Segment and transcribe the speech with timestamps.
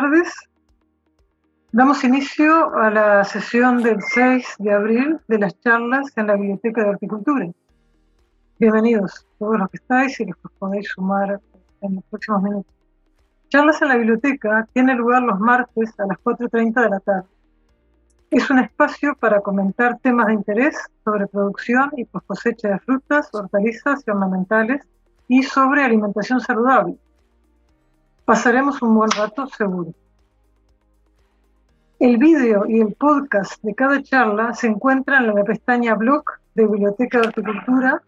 [0.00, 0.32] tardes.
[1.72, 6.84] Damos inicio a la sesión del 6 de abril de las charlas en la Biblioteca
[6.84, 7.46] de Horticultura.
[8.60, 11.40] Bienvenidos todos los que estáis y los que podéis sumar
[11.80, 12.72] en los próximos minutos.
[13.48, 17.28] Charlas en la biblioteca tiene lugar los martes a las 4.30 de la tarde.
[18.30, 24.04] Es un espacio para comentar temas de interés sobre producción y cosecha de frutas, hortalizas
[24.06, 24.86] y ornamentales
[25.26, 26.96] y sobre alimentación saludable.
[28.28, 29.94] Pasaremos un buen rato seguro.
[31.98, 36.66] El vídeo y el podcast de cada charla se encuentran en la pestaña blog de
[36.66, 38.02] Biblioteca de Horticultura,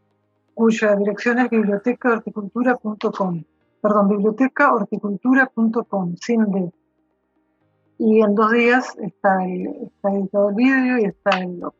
[0.52, 3.44] cuya dirección es bibliotecahorticultura.com.
[3.80, 6.70] Perdón, bibliotecahorticultura.com, sin D
[7.96, 11.72] y en dos días está, editado el vídeo y está el blog.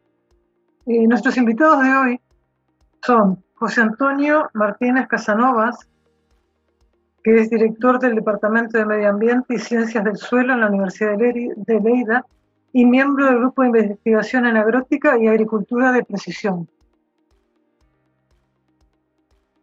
[0.86, 2.18] Eh, nuestros invitados de hoy
[3.02, 5.90] son José Antonio Martínez Casanovas,
[7.22, 11.16] que es director del Departamento de Medio Ambiente y Ciencias del Suelo en la Universidad
[11.18, 12.24] de Leida
[12.72, 16.68] y miembro del Grupo de Investigación en Agrótica y Agricultura de Precisión.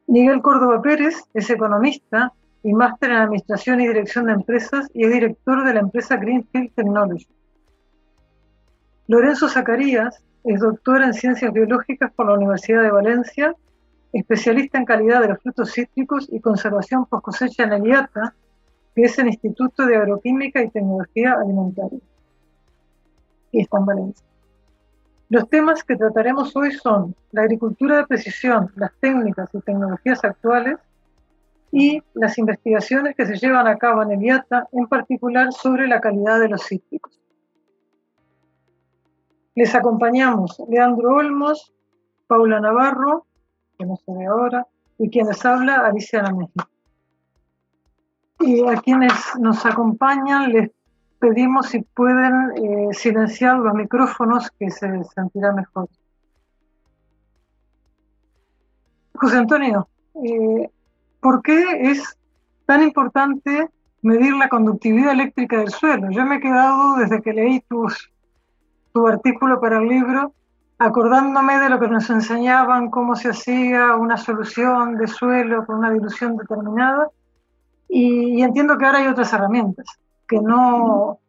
[0.08, 2.31] Miguel Córdoba Pérez es economista
[2.63, 6.73] y máster en Administración y Dirección de Empresas y es director de la empresa Greenfield
[6.73, 7.28] Technology.
[9.08, 13.55] Lorenzo Zacarías es doctor en Ciencias Biológicas por la Universidad de Valencia,
[14.13, 18.33] especialista en calidad de los frutos cítricos y conservación post cosecha en el IATA,
[18.95, 22.00] que es el Instituto de Agroquímica y Tecnología Alimentaria.
[23.52, 24.25] Y está en Valencia.
[25.30, 30.78] Los temas que trataremos hoy son la agricultura de precisión, las técnicas y tecnologías actuales,
[31.72, 36.02] y las investigaciones que se llevan a cabo en el IATA, en particular sobre la
[36.02, 37.19] calidad de los cítricos.
[39.53, 41.72] Les acompañamos Leandro Olmos,
[42.25, 43.27] Paula Navarro,
[43.78, 46.67] que no se ve ahora, y quienes habla, Alicia México.
[48.40, 50.72] Y a quienes nos acompañan les
[51.19, 55.90] pedimos si pueden eh, silenciar los micrófonos que se sentirá mejor.
[59.16, 59.88] José Antonio,
[60.24, 60.69] eh,
[61.19, 62.18] ¿por qué es
[62.68, 63.68] tan importante
[64.03, 66.12] medir la conductividad eléctrica del suelo?
[66.12, 70.34] Yo me he quedado desde que leí tu artículo para el libro
[70.79, 75.91] acordándome de lo que nos enseñaban, cómo se hacía una solución de suelo con una
[75.91, 77.09] dilución determinada,
[77.89, 79.85] y, entiendo que ahora hay otras herramientas
[80.27, 81.19] que no,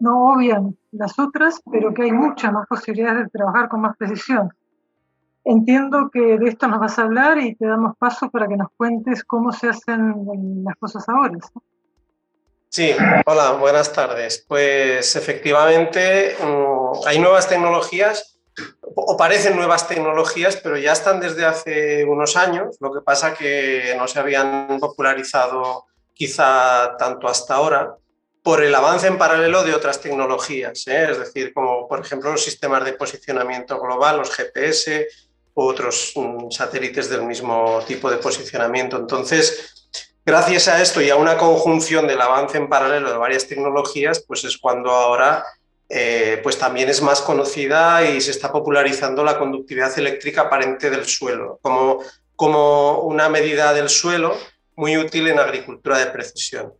[0.00, 4.52] no obvian las otras, pero que hay muchas más posibilidades de trabajar con más precisión.
[5.44, 8.68] Entiendo que de esto nos vas a hablar y te damos paso para que nos
[8.76, 11.38] cuentes cómo se hacen las cosas ahora.
[12.68, 12.92] Sí,
[13.26, 14.44] hola, buenas tardes.
[14.46, 18.37] Pues efectivamente mm, hay nuevas tecnologías
[18.94, 22.76] o parecen nuevas tecnologías, pero ya están desde hace unos años.
[22.80, 27.94] Lo que pasa que no se habían popularizado quizá tanto hasta ahora
[28.42, 31.10] por el avance en paralelo de otras tecnologías, ¿eh?
[31.10, 35.06] es decir, como por ejemplo los sistemas de posicionamiento global, los GPS,
[35.52, 38.96] otros mm, satélites del mismo tipo de posicionamiento.
[38.96, 39.88] Entonces,
[40.24, 44.44] gracias a esto y a una conjunción del avance en paralelo de varias tecnologías, pues
[44.44, 45.44] es cuando ahora
[45.88, 51.06] eh, pues también es más conocida y se está popularizando la conductividad eléctrica aparente del
[51.06, 52.00] suelo como,
[52.36, 54.36] como una medida del suelo
[54.76, 56.74] muy útil en agricultura de precisión.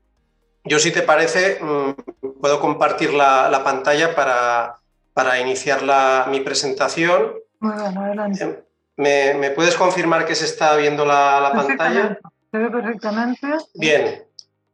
[0.64, 4.76] Yo, si te parece, mm, puedo compartir la, pantalla para,
[5.14, 5.82] para iniciar
[6.28, 7.32] mi presentación.
[7.62, 8.44] adelante.
[8.44, 8.56] Em,
[8.98, 12.18] ¿Me, puedes confirmar que se está viendo la, pantalla?
[12.50, 13.46] Se ve perfectamente.
[13.74, 14.24] Bien.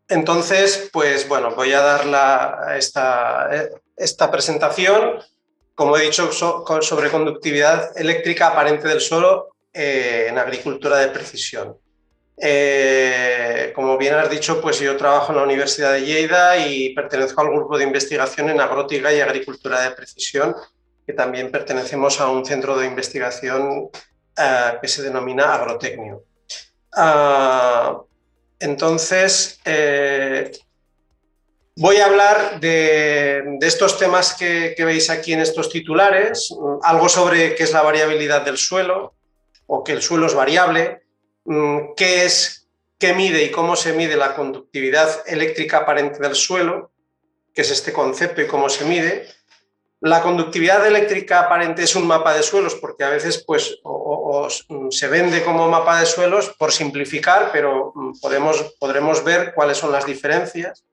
[0.09, 3.49] Entonces, pues bueno, voy a dar esta,
[3.97, 5.21] esta presentación,
[5.75, 11.77] como he dicho, sobre conductividad eléctrica aparente del suelo eh, en agricultura de precisión.
[12.37, 17.41] Eh, como bien has dicho, pues yo trabajo en la Universidad de Lleida y pertenezco
[17.41, 20.55] al grupo de investigación en agrótica y agricultura de precisión,
[21.07, 23.89] que también pertenecemos a un centro de investigación
[24.37, 26.25] eh, que se denomina agrotecnio.
[26.93, 28.01] Ah,
[28.59, 29.61] entonces,
[31.77, 37.65] voy a hablar de, estos temas que, veis aquí en estos titulares, algo sobre qué
[37.65, 39.15] es la variabilidad del suelo
[39.67, 41.03] o que el suelo es variable,
[41.45, 42.69] mm, qué es,
[42.99, 46.93] qué mide y cómo se mide la conductividad eléctrica aparente del suelo,
[47.55, 49.27] qué es este concepto y cómo se mide,
[50.01, 53.79] la conductividad eléctrica aparente es un mapa de suelos porque a veces pues,
[54.91, 59.93] se vende como mapa de suelos por simplificar, pero mm, podemos, podremos ver cuáles son
[59.93, 60.85] las diferencias.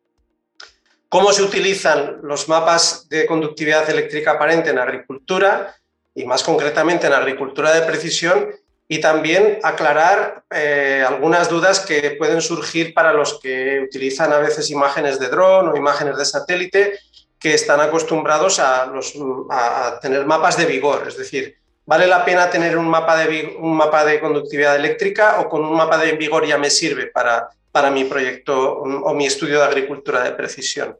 [1.12, 5.76] Cómo se utilizan los mapas de conductividad eléctrica aparente en agricultura
[6.16, 8.48] y más concretamente en agricultura de precisión
[8.88, 14.70] y también aclarar eh, algunas dudas que pueden surgir para los que utilizan a veces
[14.70, 17.00] imágenes de dron o imágenes de satélite
[17.38, 22.78] que están acostumbrados a, a tener mapas de vigor, es decir, ¿Vale la pena tener
[22.78, 26.58] un mapa, de, un mapa de conductividad eléctrica o con un mapa de vigor ya
[26.58, 30.98] me sirve para, para mi proyecto o mi estudio de agricultura de precisión?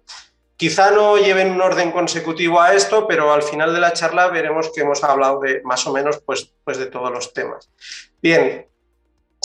[0.62, 4.70] Quizá no lleven un orden consecutivo a esto, pero al final de la charla veremos
[4.72, 7.72] que hemos hablado de más o menos pues, pues de todos los temas.
[8.22, 8.68] Bien,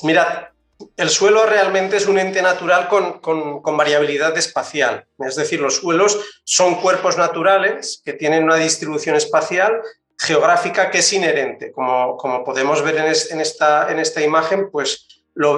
[0.03, 0.49] mirad,
[0.97, 5.07] el suelo realmente es un ente natural con, con, variabilidad espacial.
[5.19, 9.81] Es decir, los suelos son cuerpos naturales que tienen una distribución espacial
[10.19, 11.73] geográfica que es inherente.
[11.73, 15.16] Como, como podemos ver en, esta, en esta imagen, pues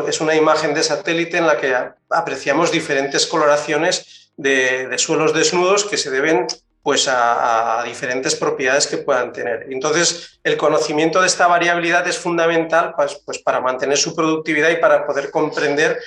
[0.08, 1.74] es una imagen de satélite en la que
[2.10, 6.46] apreciamos diferentes coloraciones de, suelos desnudos que se deben
[6.82, 9.66] pues a, diferentes propiedades que puedan tener.
[9.70, 14.76] Entonces, el conocimiento de esta variabilidad es fundamental pues, pues, para mantener su productividad y
[14.76, 15.98] para poder comprender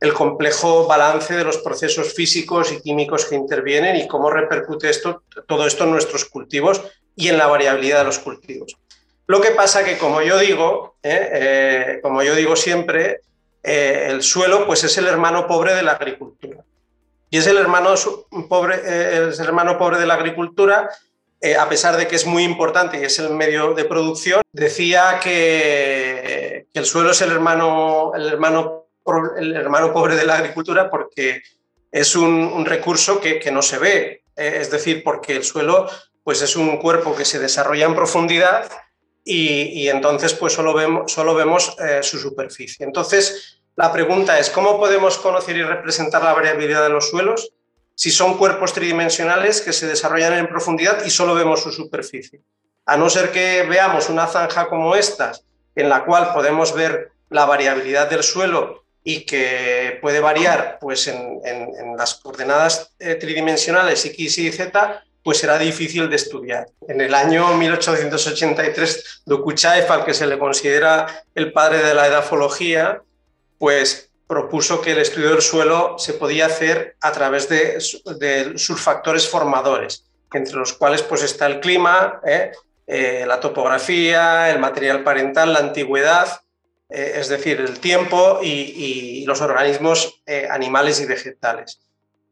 [0.00, 5.22] el complejo balance de los procesos físicos y químicos que intervienen y cómo repercute esto,
[5.46, 6.82] todo esto en nuestros cultivos
[7.14, 8.76] y en la variabilidad de los cultivos.
[9.32, 11.30] Lo que pasa que, como yo digo, ¿eh?
[11.32, 13.22] Eh, como yo digo siempre,
[13.62, 16.62] eh, el suelo pues es el hermano pobre de la agricultura.
[17.30, 17.94] Y es el hermano
[18.46, 20.90] pobre, el hermano pobre de la agricultura,
[21.58, 24.42] a pesar de que es muy importante y es el medio de producción.
[24.52, 28.84] Decía que, el suelo es el hermano, el, hermano,
[29.38, 31.40] el hermano pobre de la agricultura porque
[31.90, 34.24] es un, recurso que, que, no se ve.
[34.36, 35.88] es decir, porque el suelo
[36.22, 38.70] pues es un cuerpo que se desarrolla en profundidad
[39.24, 42.84] y, entonces pues solo vemos, eh, su superficie.
[42.84, 47.52] Entonces, la pregunta es, ¿cómo podemos conocer y representar la variabilidad de los suelos
[47.94, 52.40] si son cuerpos tridimensionales que se desarrollan en profundidad y solo vemos su superficie?
[52.84, 55.32] A no ser que veamos una zanja como esta,
[55.74, 61.40] en la cual podemos ver la variabilidad del suelo y que puede variar pues, en,
[61.96, 66.66] las coordenadas eh, tridimensionales X, Y, Z, pues será difícil de estudiar.
[66.88, 73.02] En el año 1883, Dokuchaev, al que se le considera el padre de la edafología,
[73.58, 79.28] pues propuso que el estudio del suelo se podía hacer a través de, sus factores
[79.28, 82.52] formadores, entre los cuales pues está el clima, ¿eh?
[82.86, 86.40] Eh, la topografía, el material parental, la antigüedad,
[86.88, 91.80] eh, es decir, el tiempo y los organismos animales y vegetales.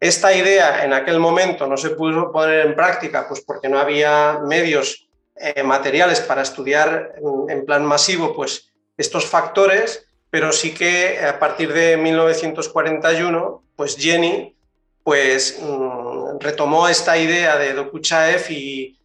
[0.01, 4.41] Esta idea en aquel momento no se pudo poner en práctica pues porque no había
[4.43, 5.07] medios
[5.37, 7.17] eh, materiales para estudiar
[7.49, 14.57] en, plan masivo pues estos factores, pero sí que a partir de 1941 pues Jenny
[15.05, 18.97] pues mm, retomó esta idea de Dokuchaev y,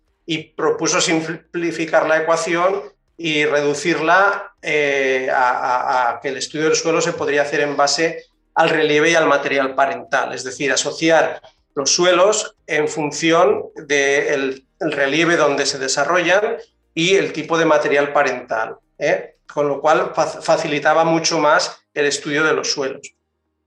[0.55, 2.81] propuso simplificar la ecuación
[3.17, 8.23] y reducirla eh, a, a, que el estudio del suelo se podría hacer en base
[8.55, 11.41] al relieve y al material parental, es decir, asociar
[11.75, 16.57] los suelos en función del relieve donde se desarrollan
[16.93, 19.35] y el tipo de material parental, ¿eh?
[19.53, 23.13] con lo cual facilitaba mucho más el estudio de los suelos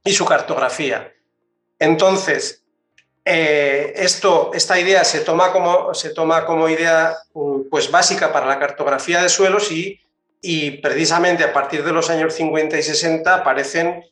[0.03, 1.13] y su cartografía.
[1.77, 2.63] Entonces,
[3.23, 7.15] eh, esto, esta idea se toma, como, se toma como idea
[7.69, 10.01] pues, básica para la cartografía de suelos y,
[10.41, 14.03] y precisamente a partir de los años 50 y 60 aparecen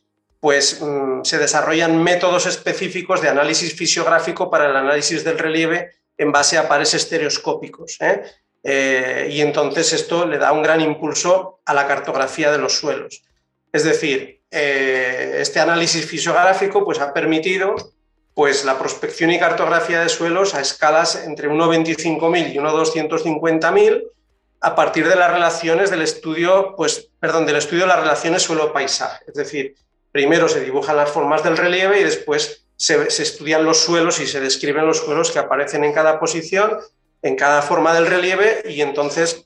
[0.48, 6.32] pues mm, se desarrollan métodos específicos de análisis fisiográfico para el análisis del relieve en
[6.32, 7.98] base a pares estereoscópicos.
[8.00, 8.24] ¿eh?
[8.63, 13.25] Eh, y entonces esto le da un gran impulso a la cartografía de los suelos.
[13.74, 17.75] Es decir, eh, este análisis fisiográfico pues, ha permitido
[18.34, 24.01] pues, la prospección y cartografía de suelos a escalas entre 1,25.000 y 1,250.000
[24.62, 29.25] a partir de las relaciones del estudio, pues, perdón, del estudio de las relaciones suelo-paisaje.
[29.27, 29.75] Es decir,
[30.12, 34.40] primero se dibujan las formas del relieve y después se, estudian los suelos y se
[34.40, 36.80] describen los suelos que aparecen en cada posición,
[37.22, 39.46] en cada forma del relieve y entonces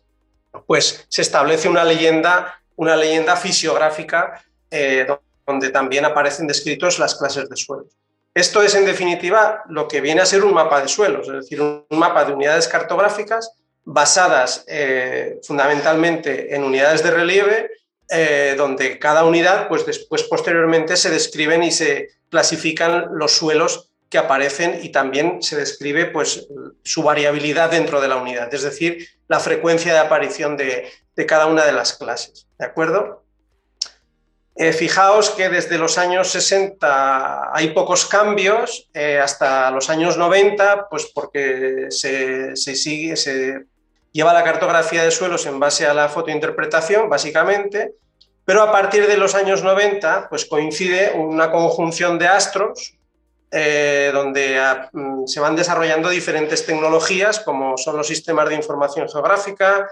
[0.67, 5.07] pues se establece una leyenda, una leyenda fisiográfica eh,
[5.47, 7.87] donde también aparecen descritos las clases de suelos.
[8.33, 11.61] Esto es en definitiva lo que viene a ser un mapa de suelos, es decir,
[11.61, 13.53] un mapa de unidades cartográficas
[13.83, 17.71] basadas eh, fundamentalmente en unidades de relieve
[18.13, 24.17] eh, donde cada unidad, pues después posteriormente se describen y se clasifican los suelos que
[24.17, 26.45] aparecen y también se describe pues,
[26.83, 30.91] su variabilidad dentro de la unidad, es decir, la frecuencia de aparición de,
[31.25, 32.47] cada una de las clases.
[32.59, 33.23] ¿De acuerdo?
[34.57, 40.89] Eh, fijaos que desde los años 60 hay pocos cambios, eh, hasta los años 90,
[40.89, 43.65] pues porque se, sigue, se
[44.11, 47.93] lleva la cartografía de suelos en base a la fotointerpretación, básicamente,
[48.45, 52.97] pero a partir de los años 90 pues coincide una conjunción de astros
[53.53, 59.09] eh, donde ah, mm, se van desarrollando diferentes tecnologías como son los sistemas de información
[59.09, 59.89] geográfica,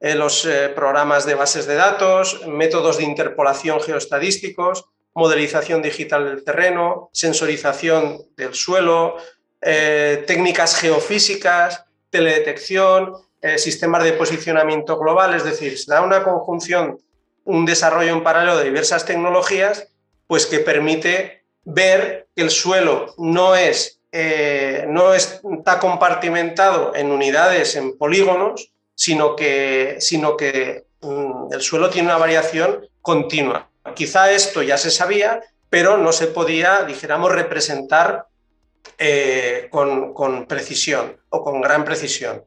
[0.00, 6.42] eh, los eh, programas de bases de datos, métodos de interpolación geoestadísticos, modelización digital del
[6.42, 9.16] terreno, sensorización del suelo,
[9.60, 13.12] técnicas geofísicas, teledetección,
[13.58, 16.98] sistemas de posicionamiento global, es decir, se da una conjunción
[17.44, 19.88] un desarrollo en paralelo de diversas tecnologías,
[20.26, 24.86] pues que permite ver que el suelo no es eh,
[25.56, 32.18] está compartimentado en unidades, en polígonos, sino que, sino que mm, el suelo tiene una
[32.18, 33.70] variación continua.
[33.94, 38.26] Quizá esto ya se sabía, pero no se podía, dijéramos, representar
[38.98, 42.44] eh, con, con, precisión o con gran precisión.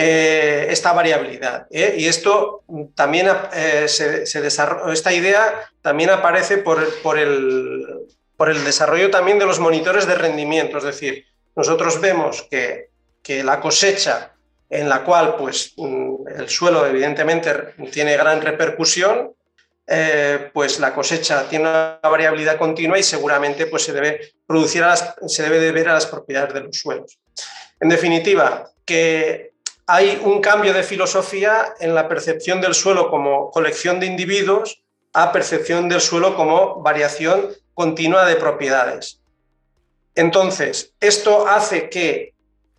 [0.00, 1.66] Eh, esta variabilidad.
[1.72, 1.96] ¿eh?
[1.98, 2.62] Y esto
[2.94, 9.46] también eh, se, esta idea también aparece por, por, el, por, el, desarrollo también de
[9.46, 10.78] los monitores de rendimiento.
[10.78, 11.26] Es decir,
[11.56, 12.90] nosotros vemos que,
[13.24, 14.34] que la cosecha
[14.70, 19.32] en la cual pues, mm, el suelo evidentemente tiene gran repercusión,
[20.52, 24.84] pues la cosecha tiene una variabilidad continua y seguramente pues, se, debe producir
[25.26, 27.18] se debe deber a las propiedades de los suelos.
[27.80, 29.47] En definitiva, que
[29.88, 34.82] hay un cambio de filosofía en la percepción del suelo como colección de individuos
[35.14, 39.22] a percepción del suelo como variación continua de propiedades.
[40.14, 42.34] Entonces, esto hace que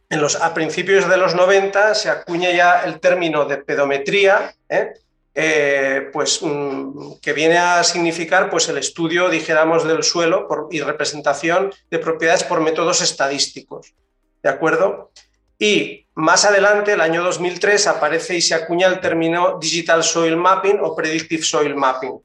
[0.10, 4.94] en los, a principios de los 90 se acuñe ya el término de pedometría, ¿eh?
[5.34, 11.74] Eh, pues, mm, que viene a significar pues, el estudio, dijéramos, del suelo y representación
[11.90, 13.96] de propiedades por métodos estadísticos.
[14.44, 15.12] ¿De acuerdo?
[15.60, 20.80] Y más adelante, el año 2003, aparece y se acuña el término Digital Soil Mapping
[20.82, 22.18] o Predictive Soil Mapping,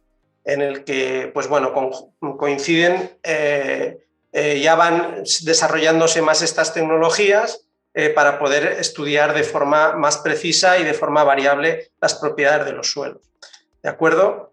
[0.44, 1.72] en el que pues bueno,
[2.38, 3.98] coinciden, eh,
[4.32, 10.78] eh, ya van desarrollándose más estas tecnologías eh, para poder estudiar de forma más precisa
[10.78, 13.22] y de forma variable las propiedades de los suelos.
[13.82, 14.52] ¿De acuerdo?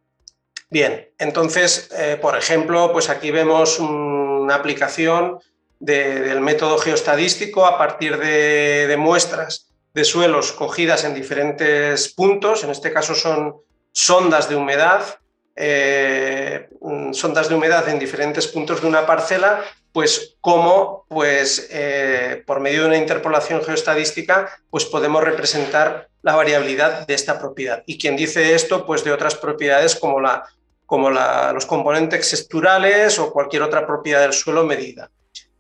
[0.70, 1.90] Bien, entonces,
[2.22, 5.40] por ejemplo, pues aquí vemos una aplicación
[5.82, 12.94] del método geostadístico a partir de, muestras de suelos cogidas en diferentes puntos, en este
[12.94, 13.56] caso son
[13.92, 15.18] sondas de humedad,
[15.56, 16.70] eh,
[17.14, 22.82] sondas de humedad en diferentes puntos de una parcela, pues cómo pues, eh, por medio
[22.82, 27.82] de una interpolación geostadística pues podemos representar la variabilidad de esta propiedad.
[27.88, 30.44] Y quien dice esto, pues de otras propiedades como, la,
[30.86, 35.10] como los componentes texturales o cualquier otra propiedad del suelo medida.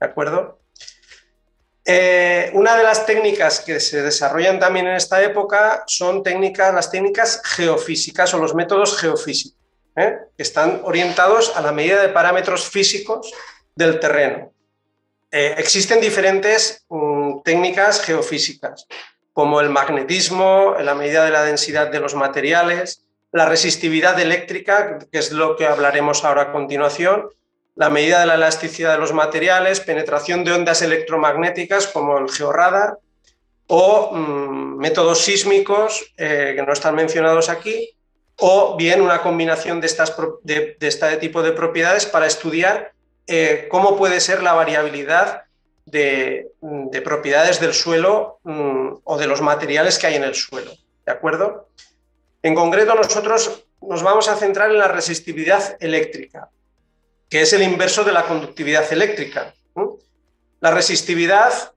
[0.01, 0.60] ¿De acuerdo?
[1.86, 6.89] Eh, una de las técnicas que se desarrollan también en esta época son técnicas, las
[6.89, 9.60] técnicas geofísicas o los métodos geofísicos,
[9.96, 10.17] ¿eh?
[10.36, 13.31] que están orientados a la medida de parámetros físicos
[13.75, 14.51] del terreno.
[15.31, 18.88] Eh, existen diferentes mm, técnicas geofísicas,
[19.34, 25.20] como el magnetismo, la medida de la densidad de los materiales, la resistividad eléctrica, que
[25.20, 27.29] es lo que hablaremos ahora a continuación,
[27.75, 32.97] la medida de la elasticidad de los materiales, penetración de ondas electromagnéticas como el georradar
[33.67, 37.89] o mm, métodos sísmicos eh, que no están mencionados aquí,
[38.37, 42.91] o bien una combinación de, estas, de, este tipo de propiedades para estudiar
[43.27, 45.43] eh, cómo puede ser la variabilidad
[45.85, 46.51] de,
[47.03, 50.71] propiedades del suelo mm, o de los materiales que hay en el suelo.
[51.05, 51.69] ¿De acuerdo?
[52.43, 56.49] En concreto, nosotros nos vamos a centrar en la resistividad eléctrica
[57.31, 59.53] que es el inverso de la conductividad eléctrica.
[60.59, 61.71] La resistividad,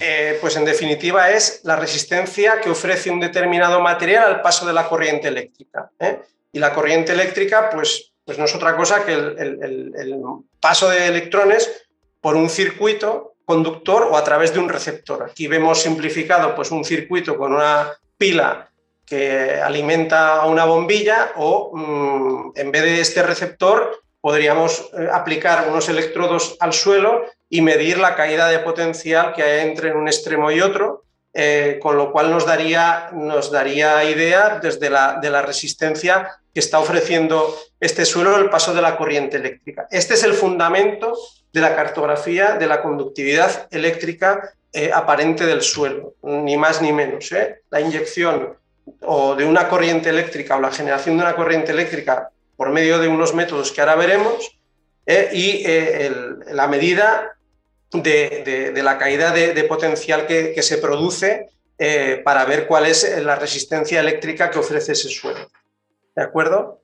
[0.00, 4.72] eh, pues en definitiva, es la resistencia que ofrece un determinado material al paso de
[4.72, 5.90] la corriente eléctrica.
[6.00, 6.18] ¿eh?
[6.50, 10.20] Y la corriente eléctrica, pues, pues no es otra cosa que el,
[10.60, 11.86] paso de electrones
[12.20, 15.22] por un circuito conductor o a través de un receptor.
[15.22, 18.68] Aquí vemos simplificado pues, un circuito con una pila
[19.06, 25.68] que alimenta a una bombilla o mm, en vez de este receptor podríamos eh, aplicar
[25.70, 30.50] unos electrodos al suelo y medir la caída de potencial que hay entre un extremo
[30.50, 35.42] y otro, eh, con lo cual nos daría, nos daría idea desde la, de la
[35.42, 39.86] resistencia que está ofreciendo este suelo el paso de la corriente eléctrica.
[39.92, 41.16] Este es el fundamento
[41.52, 47.30] de la cartografía de la conductividad eléctrica eh, aparente del suelo, ni más ni menos.
[47.70, 48.56] La inyección
[49.02, 53.08] o de una corriente eléctrica o la generación de una corriente eléctrica por medio de
[53.08, 54.58] unos métodos que ahora veremos
[55.06, 56.10] eh, y eh,
[56.52, 57.36] la medida
[57.92, 61.48] de, la caída de, potencial que, se produce
[62.24, 65.48] para ver cuál es la resistencia eléctrica que ofrece ese suelo.
[66.14, 66.80] ¿De acuerdo?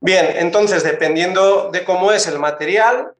[0.00, 3.12] Bien, entonces, dependiendo de cómo es el material,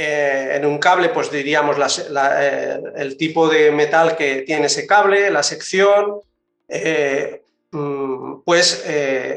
[0.00, 1.76] eh, en un cable, pues diríamos
[2.14, 6.20] eh, el tipo de metal que tiene ese cable, la sección,
[6.68, 8.84] eh, mm, pues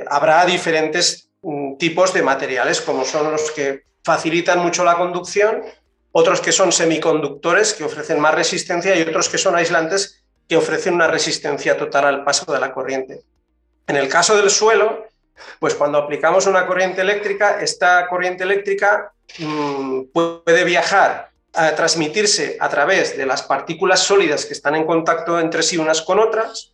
[0.07, 1.30] habrá diferentes
[1.77, 5.63] tipos de materiales, como son los que facilitan mucho la conducción,
[6.11, 10.93] otros que son semiconductores, que ofrecen más resistencia, y otros que son aislantes, que ofrecen
[10.93, 13.21] una resistencia total al paso de la corriente.
[13.87, 15.07] En el caso del suelo,
[15.59, 22.69] pues cuando aplicamos una corriente eléctrica, esta corriente eléctrica mm, puede viajar, a transmitirse a
[22.69, 26.73] través de las partículas sólidas que están en contacto entre sí unas con otras,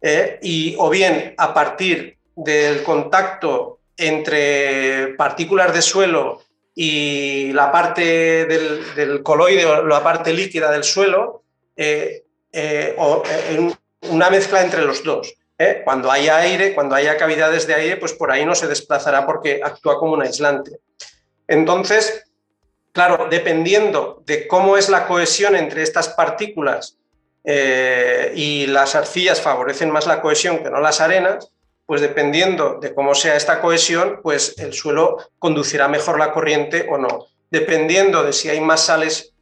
[0.00, 6.42] eh, y o bien a partir del contacto entre partículas de suelo
[6.74, 11.42] y la parte del, coloide o la parte líquida del suelo,
[11.76, 13.22] eh, eh, o
[14.02, 15.34] una mezcla entre los dos.
[15.58, 15.82] ¿eh?
[15.84, 19.60] Cuando haya aire, cuando haya cavidades de aire, pues por ahí no se desplazará porque
[19.62, 20.78] actúa como un aislante.
[21.48, 22.24] Entonces,
[22.92, 26.96] claro, dependiendo de cómo es la cohesión entre estas partículas
[27.44, 31.50] eh, y las arcillas favorecen más la cohesión que no las arenas,
[31.88, 36.98] pues dependiendo de cómo sea esta cohesión, pues el suelo conducirá mejor la corriente o
[36.98, 37.28] no.
[37.50, 39.32] Dependiendo de si hay más sales,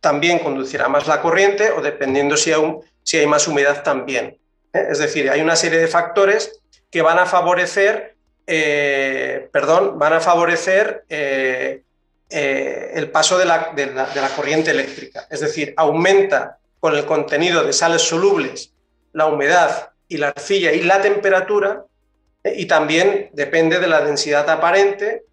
[0.00, 2.52] también conducirá más la corriente o dependiendo si
[3.04, 4.36] si hay más humedad también.
[4.72, 4.86] ¿eh?
[4.90, 8.16] Es decir, hay una serie de factores que van a favorecer,
[8.48, 11.84] eh, perdón, van a favorecer eh,
[12.28, 15.28] el paso de la, de la corriente eléctrica.
[15.30, 18.72] Es decir, aumenta con el contenido de sales solubles
[19.12, 21.84] la humedad y la arcilla y la temperatura,
[22.44, 25.24] y también depende de la densidad aparente,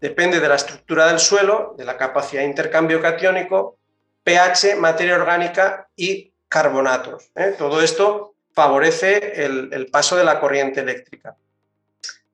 [0.00, 3.78] depende de la estructura del suelo, de la capacidad de intercambio catiónico,
[4.24, 7.30] pH, materia orgánica y carbonatos.
[7.56, 11.36] Todo esto favorece el, paso de la corriente eléctrica.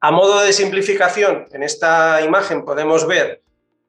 [0.00, 3.42] A modo de simplificación, en esta imagen podemos ver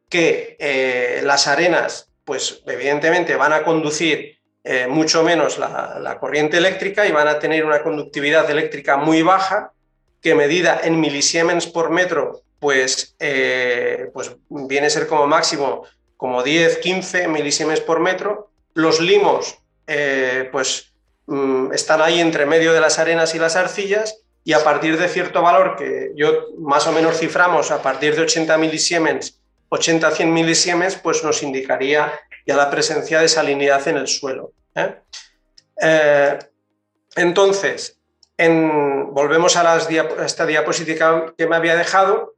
[0.10, 7.06] que eh, las arenas, pues evidentemente van a conducir eh, mucho menos la, corriente eléctrica
[7.06, 9.72] y van a tener una conductividad eléctrica muy baja,
[10.26, 15.84] que medida en milisiemens por metro, pues, eh, pues viene a ser como máximo
[16.18, 18.50] como 10, 15 milisiemens por metro.
[18.74, 19.60] Los limos,
[20.52, 20.96] pues
[21.28, 25.08] Mm, están ahí entre medio de las arenas y las arcillas y a partir de
[25.08, 30.96] cierto valor que yo más o menos ciframos a partir de 80 milisiemens, 80-100 milisiemens,
[30.96, 32.14] pues nos indicaría
[32.46, 34.52] ya la presencia de salinidad en el suelo.
[34.76, 34.96] ¿eh?
[35.82, 36.40] Eh,
[37.16, 37.95] entonces,
[38.38, 39.78] volvemos a,
[40.26, 42.34] esta diapositiva que me había dejado.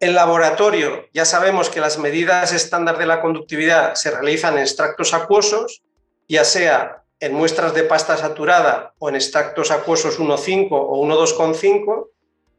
[0.00, 5.14] En laboratorio ya sabemos que las medidas estándar de la conductividad se realizan en extractos
[5.14, 5.82] acuosos,
[6.28, 12.08] ya sea en muestras de pasta saturada o en extractos acuosos 1,5 o 1,2,5,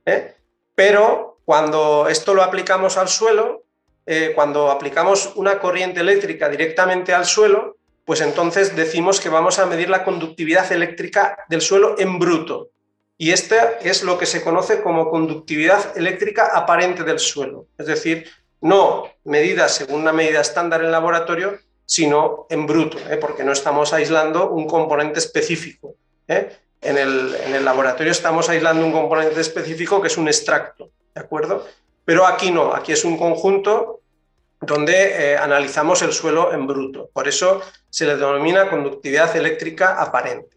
[0.05, 0.35] ¿eh?
[0.73, 3.63] pero cuando esto lo aplicamos al suelo,
[4.07, 9.65] eh, cuando aplicamos una corriente eléctrica directamente al suelo, pues entonces decimos que vamos a
[9.65, 12.69] medir la conductividad eléctrica del suelo en bruto.
[13.17, 17.67] Y esta es lo que se conoce como conductividad eléctrica aparente del suelo.
[17.77, 18.29] Es decir,
[18.61, 23.17] no medida según una medida estándar en laboratorio, sino en bruto, ¿eh?
[23.17, 25.95] porque no estamos aislando un componente específico.
[26.27, 26.51] ¿eh?
[26.81, 31.65] En, el, laboratorio estamos aislando un componente específico que es un extracto, ¿de acuerdo?
[32.03, 34.01] Pero aquí no, aquí es un conjunto
[34.65, 37.09] donde eh, analizamos el suelo en bruto.
[37.13, 40.55] Por eso se le denomina conductividad eléctrica aparente.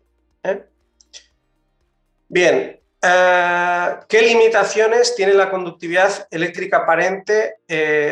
[2.31, 7.57] Bien, ¿qué limitaciones tiene la conductividad eléctrica aparente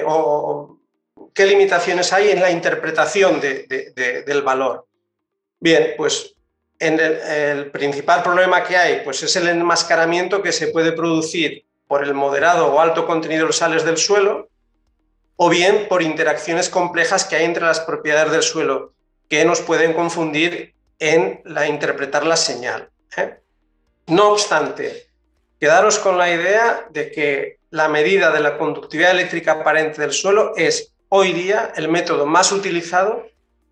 [0.06, 0.78] o,
[1.37, 4.87] qué limitaciones hay en la interpretación del valor.
[5.61, 6.35] Bien, pues
[6.78, 12.14] el, principal problema que hay pues es el enmascaramiento que se puede producir por el
[12.14, 14.48] moderado o alto contenido de sales del suelo
[15.37, 18.92] o bien por interacciones complejas que hay entre las propiedades del suelo
[19.29, 22.90] que nos pueden confundir en la interpretar la señal.
[23.16, 23.38] ¿eh?
[24.07, 25.09] No obstante,
[25.61, 30.55] quedaros con la idea de que la medida de la conductividad eléctrica aparente del suelo
[30.57, 33.27] es hoy día el método más utilizado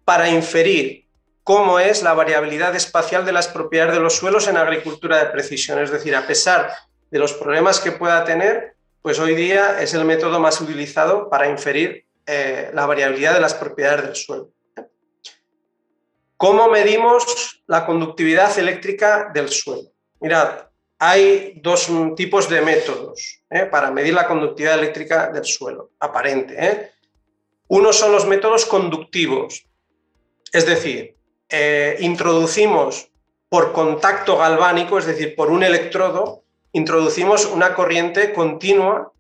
[0.04, 1.06] para inferir
[1.42, 5.78] cómo es la variabilidad espacial de las propiedades de los suelos en agricultura de precisión.
[5.78, 6.72] Es decir, a pesar
[7.10, 11.46] de los problemas que pueda tener, pues hoy día es el método más utilizado para
[11.46, 14.50] inferir eh, la variabilidad de las propiedades del suelo.
[16.38, 19.90] ¿Cómo medimos la conductividad eléctrica del suelo?
[20.20, 21.86] Mirad, hay dos
[22.16, 26.54] tipos de métodos eh, para medir la conductividad eléctrica del suelo, aparente.
[26.58, 26.92] ¿eh?
[27.68, 29.66] Uno son los métodos conductivos,
[30.50, 31.14] es decir,
[31.98, 33.10] introducimos
[33.50, 36.43] por contacto galvánico, es decir, por un electrodo,
[36.74, 39.12] introducimos una corriente continua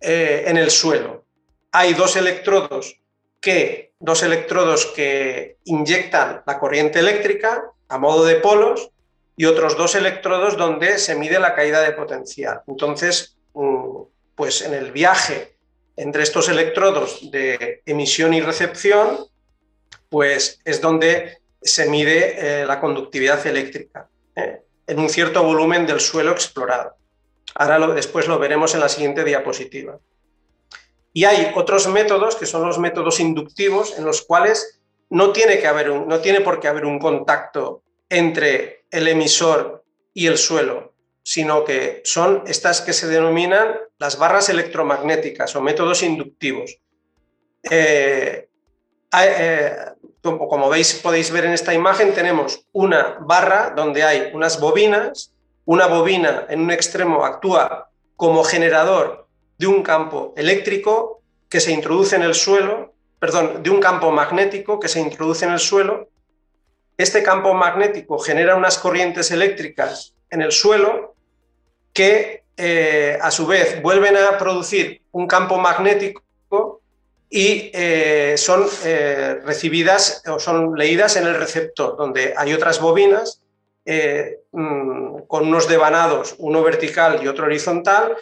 [0.00, 1.24] eh, en el suelo.
[1.72, 3.00] Hay dos electrodos
[3.40, 8.90] que, dos electrodos que inyectan la corriente eléctrica a modo de polos
[9.36, 12.60] y otros dos electrodos donde se mide la caída de potencial.
[12.66, 14.02] Entonces, mm,
[14.34, 15.56] pues en el viaje
[15.96, 19.26] entre estos electrodos de emisión y recepción,
[20.10, 26.00] pues es donde se mide eh, la conductividad eléctrica eh, en un cierto volumen del
[26.00, 26.96] suelo explorado.
[27.54, 29.98] Ahora después lo veremos en la siguiente diapositiva.
[31.12, 35.66] Y hay otros métodos que son los métodos inductivos en los cuales no tiene, que
[35.66, 41.64] haber no tiene por qué haber un contacto entre el emisor y el suelo, sino
[41.64, 46.78] que son estas que se denominan las barras electromagnéticas o métodos inductivos.
[47.70, 48.48] Eh,
[49.20, 49.76] eh,
[50.36, 55.32] como, veis, podéis ver en esta imagen, tenemos una barra donde hay unas bobinas,
[55.64, 62.16] una bobina en un extremo actúa como generador de un campo eléctrico que se introduce
[62.16, 66.08] en el suelo, perdón, de un campo magnético que se introduce en el suelo.
[66.96, 71.14] Este campo magnético genera unas corrientes eléctricas en el suelo
[71.92, 76.22] que eh, a su vez vuelven a producir un campo magnético
[77.30, 83.42] y eh, son eh, recibidas o son leídas en el receptor, donde hay otras bobinas
[83.84, 88.16] mm, con unos devanados, uno vertical y otro horizontal,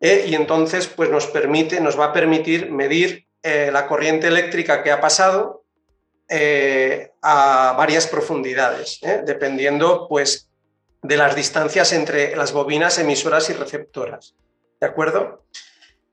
[0.00, 4.98] y entonces pues nos, permite, nos va a permitir medir la corriente eléctrica que ha
[4.98, 5.64] pasado
[7.20, 10.48] a varias profundidades, dependiendo pues
[11.02, 14.34] de las distancias entre las bobinas emisoras y receptoras.
[14.80, 15.44] ¿De acuerdo?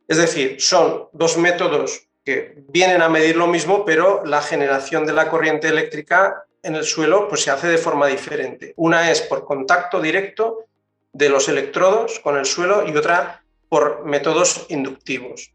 [0.07, 5.13] Es decir, son dos métodos que vienen a medir lo mismo, pero la generación de
[5.13, 8.73] la corriente eléctrica en el suelo pues, se hace de forma diferente.
[8.75, 10.65] Una es por contacto directo
[11.13, 15.53] de los electrodos con el suelo y otra por métodos inductivos.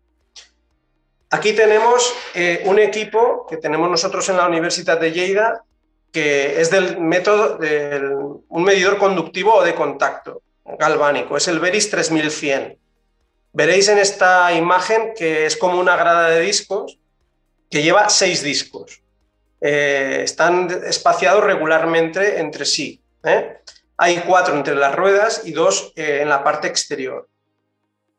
[1.29, 5.65] Aquí tenemos eh, un equipo que tenemos nosotros en la Universidad de Lleida
[6.11, 7.59] que es del método,
[8.49, 12.79] un medidor conductivo o de contacto galvánico, es el Veris 3100.
[13.53, 16.99] Veréis en esta imagen que es como una grada de discos
[17.71, 19.03] que lleva seis discos.
[19.61, 23.03] Eh, están espaciados regularmente entre sí.
[23.23, 23.59] ¿eh?
[23.99, 27.29] Hay cuatro entre las ruedas y dos eh, en la parte exterior.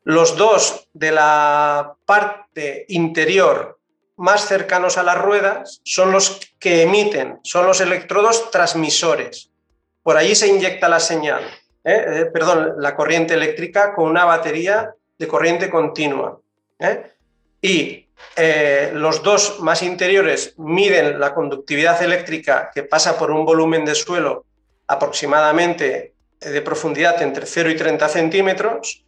[0.04, 3.80] Los dos de la parte interior
[4.18, 9.50] más cercanos a las ruedas son los que emiten, son los electrodos transmisores.
[10.04, 11.44] Por allí se inyecta la señal,
[11.84, 16.40] perdón, la corriente eléctrica con una batería de corriente continua.
[16.80, 17.12] ¿eh?
[17.62, 18.08] Y
[18.94, 24.46] los dos más interiores miden la conductividad eléctrica que pasa por un volumen de suelo
[24.88, 29.06] aproximadamente de profundidad entre 0 y 30 centímetros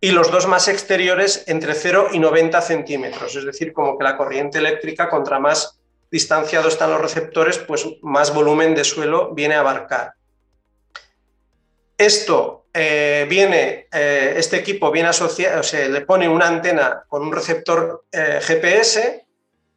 [0.00, 3.34] y los dos más exteriores entre 0 y 90 centímetros.
[3.34, 8.34] Es decir, como que la corriente eléctrica, contra más distanciados están los receptores, pues más
[8.34, 10.12] volumen de suelo viene a abarcar.
[11.96, 17.32] Esto eh, viene, eh, este equipo viene asociado, se le pone una antena con un
[17.32, 19.24] receptor eh, GPS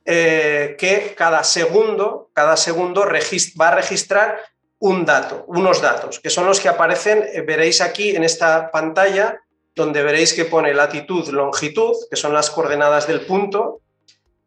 [0.04, 4.42] que cada segundo, cada segundo va a registrar
[4.80, 9.40] un dato, unos datos, que son los que aparecen, veréis aquí en esta pantalla,
[9.76, 13.82] donde veréis que pone latitud, longitud, que son las coordenadas del punto,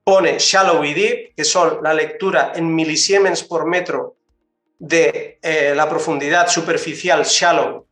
[0.03, 4.17] pone shallow y deep, que son la lectura en milisiemens por metro
[4.81, 5.39] de
[5.77, 7.87] la profundidad superficial shallow,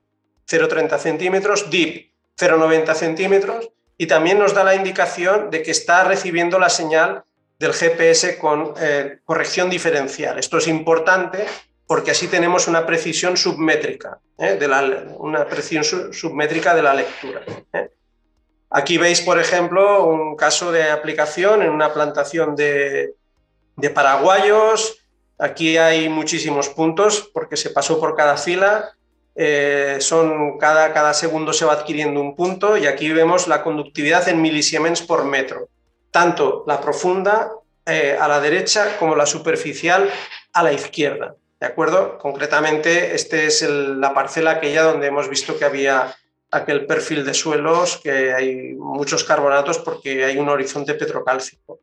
[0.50, 6.58] 0,30 centímetros, deep, 0,90 centímetros, y también nos da la indicación de que está recibiendo
[6.58, 7.24] la señal
[7.58, 10.38] del GPS con eh, corrección diferencial.
[10.38, 11.46] Esto es importante
[11.86, 14.54] porque así tenemos una precisión submétrica, ¿eh?
[14.54, 14.82] de la,
[15.18, 17.42] una precisión submétrica de la lectura.
[17.72, 17.90] ¿eh?
[18.70, 23.14] Aquí veis, por ejemplo, un caso de aplicación en una plantación de,
[23.92, 24.98] paraguayos.
[25.38, 28.94] Aquí hay muchísimos puntos porque se pasó por cada fila.
[29.34, 34.28] Eh, son cada, cada segundo se va adquiriendo un punto y aquí vemos la conductividad
[34.28, 35.68] en milisiemens por metro,
[36.10, 37.52] tanto la profunda
[37.86, 40.08] a la derecha como la superficial
[40.52, 41.34] a la izquierda.
[41.58, 42.18] ¿De acuerdo?
[42.18, 46.16] Concretamente, esta es la parcela aquella donde hemos visto que había
[46.50, 51.80] aquel perfil de suelos, que hay muchos carbonatos porque hay un horizonte petrocálcico.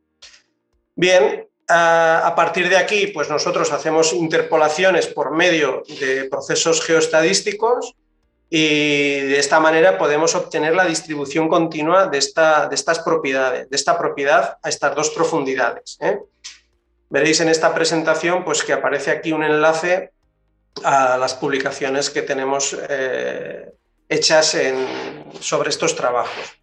[0.94, 7.94] Bien, a partir de aquí, pues nosotros hacemos interpolaciones por medio de procesos geoestadísticos
[8.50, 13.76] y de esta manera podemos obtener la distribución continua de, esta, de estas propiedades, de
[13.76, 15.98] esta propiedad a estas dos profundidades.
[16.00, 16.18] ¿eh?
[17.10, 20.12] Veréis en esta presentación pues, que aparece aquí un enlace
[20.82, 23.70] a las publicaciones que tenemos eh,
[24.08, 24.56] hechas
[25.40, 26.58] sobre estos trabajos.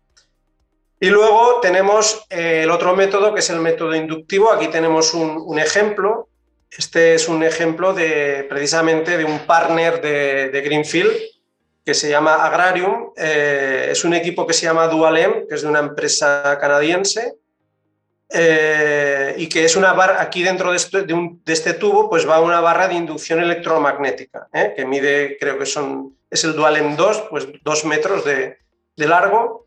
[1.06, 4.52] Y luego tenemos eh, el otro método, que es el método inductivo.
[4.52, 6.30] Aquí tenemos un, ejemplo.
[6.76, 11.16] Este es un ejemplo de, precisamente de un partner de, Greenfield
[11.86, 13.12] que se llama Agrarium.
[13.16, 17.36] Eh, es un equipo que se llama Dualem, que es de una empresa canadiense.
[18.28, 22.42] Eh, y que es una barra, aquí dentro de este, de, este, tubo, pues va
[22.42, 27.48] una barra de inducción electromagnética, que mide, creo que son, es el Dualem 2, pues
[27.64, 28.58] dos metros de,
[28.98, 29.66] de largo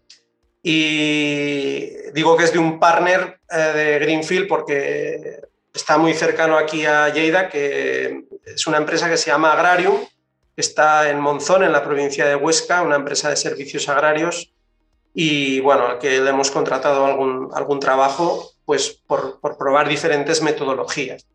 [0.62, 5.40] y digo que es de un partner eh, de Greenfield porque
[5.72, 9.96] está muy cercano aquí a Lleida, que es una empresa que se llama Agrarium,
[10.54, 14.52] que está en Monzón, en la provincia de Huesca, una empresa de servicios agrarios.
[15.14, 20.42] Y bueno, al que le hemos contratado algún, algún trabajo pues por, por probar diferentes
[20.42, 21.26] metodologías.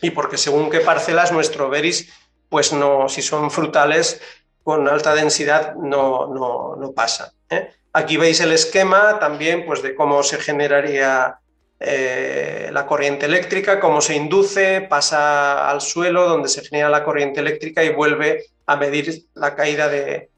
[0.00, 2.12] Y porque según qué parcelas nuestro Veris,
[2.48, 4.20] pues no, si son frutales
[4.62, 7.32] con alta densidad, no, no, no pasa.
[7.50, 7.70] ¿eh?
[7.96, 11.38] Aquí veis el esquema también pues, de cómo se generaría
[11.80, 17.40] eh, la corriente eléctrica, cómo se induce, pasa al suelo donde se genera la corriente
[17.40, 20.28] eléctrica y vuelve a medir la caída de,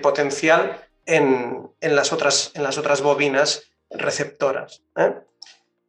[0.00, 4.80] potencial en, las otras, bobinas receptoras.
[4.96, 5.12] ¿eh?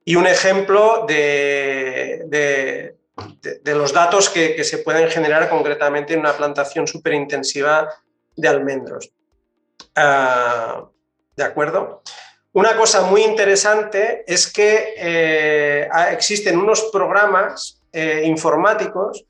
[0.04, 6.34] Y un ejemplo de, de los datos que, que, se pueden generar concretamente en una
[6.34, 7.88] plantación superintensiva
[8.36, 9.14] de almendros.
[9.96, 10.86] Ah,
[11.36, 12.02] ¿De acuerdo?
[12.52, 19.24] Una cosa muy interesante es que eh, existen unos programas eh, informáticos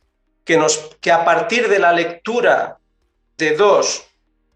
[0.45, 2.77] que, nos, que a partir de la lectura
[3.37, 4.07] de dos,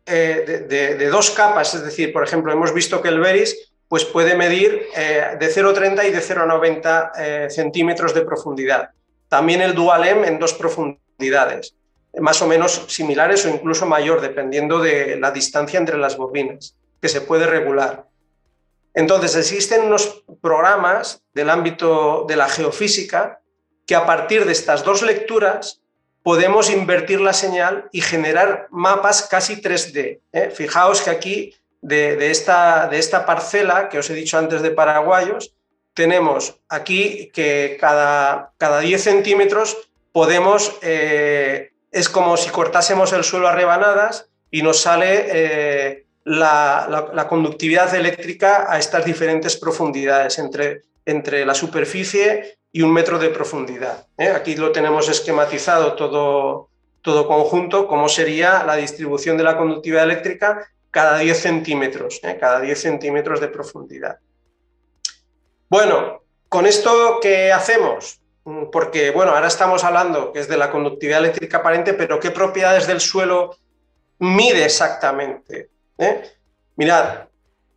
[0.06, 4.36] eh, de, dos capas, es decir, por ejemplo, hemos visto que el Veris pues puede
[4.36, 8.90] medir de 0,30 y de 0,90 centímetros de profundidad.
[9.30, 11.76] También el Dualem en dos profundidades
[12.20, 17.10] más o menos similares o incluso mayor, dependiendo de la distancia entre las bobinas, que
[17.10, 18.06] se puede regular.
[18.94, 23.40] Entonces, existen unos programas del ámbito de la geofísica
[23.88, 25.82] que a partir de estas dos lecturas
[26.22, 30.22] podemos invertir la señal y generar mapas casi 3D.
[30.32, 30.52] ¿eh?
[30.56, 35.54] Fijaos que aquí, de, esta, de esta parcela que os he dicho antes de paraguayos,
[35.94, 39.78] tenemos aquí que cada, cada 10 centímetros
[40.14, 47.28] podemos eh, es como si cortásemos el suelo a rebanadas y nos sale eh, la,
[47.30, 54.08] conductividad eléctrica a estas diferentes profundidades, entre, entre la superficie y un metro de profundidad.
[54.18, 54.30] ¿eh?
[54.30, 56.70] Aquí lo tenemos esquematizado todo,
[57.04, 62.38] todo conjunto, cómo sería la distribución de la conductividad eléctrica cada 10 centímetros, ¿eh?
[62.40, 64.18] cada 10 centímetros de profundidad.
[65.70, 68.20] Bueno, con esto, ¿qué hacemos?
[68.46, 72.32] Mm, porque, bueno, ahora estamos hablando que es de la conductividad eléctrica aparente, pero ¿qué
[72.32, 73.56] propiedades del suelo
[74.20, 75.70] mide exactamente?
[75.98, 76.24] ¿Eh?
[76.76, 77.28] Mirad,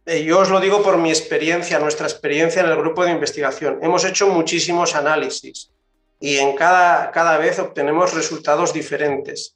[0.07, 3.79] eh, yo os lo digo por mi experiencia, nuestra experiencia en el grupo de investigación.
[3.83, 5.70] Hemos hecho muchísimos análisis
[6.18, 9.55] y en cada, cada vez obtenemos resultados diferentes.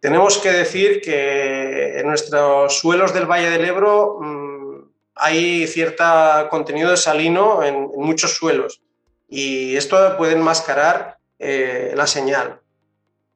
[0.00, 6.04] Tenemos que decir que en nuestros suelos del Valle del Ebro mm, hay cierto
[6.50, 8.82] contenido de salino en muchos suelos
[9.28, 12.60] y esto puede enmascarar eh, la señal.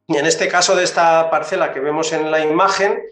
[0.06, 3.02] Y en este caso de esta parcela que vemos en la imagen,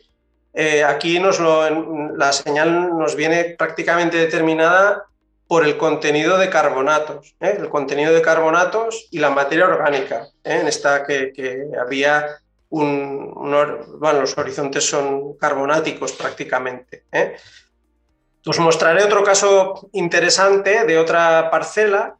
[0.54, 5.04] eh, aquí nos la señal nos viene prácticamente determinada
[5.46, 7.56] por el contenido de carbonatos, ¿eh?
[7.58, 10.26] el contenido de carbonatos y la materia orgánica.
[10.44, 11.32] En esta que,
[11.80, 12.26] había
[12.70, 17.04] los horizontes son carbonáticos prácticamente.
[18.44, 22.17] Os mostraré otro caso interesante de otra parcela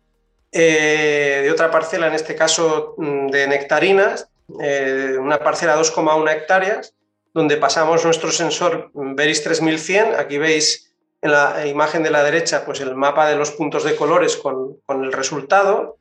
[0.53, 4.29] eh, de otra parcela, en este caso mm, de nectarinas,
[4.61, 6.95] eh, una parcela de 2,1 hectáreas,
[7.35, 10.15] donde pasamos nuestro sensor Veris 3100.
[10.15, 13.97] Aquí veis en la imagen de la derecha pues el mapa de los puntos de
[13.97, 15.99] colores con, el resultado.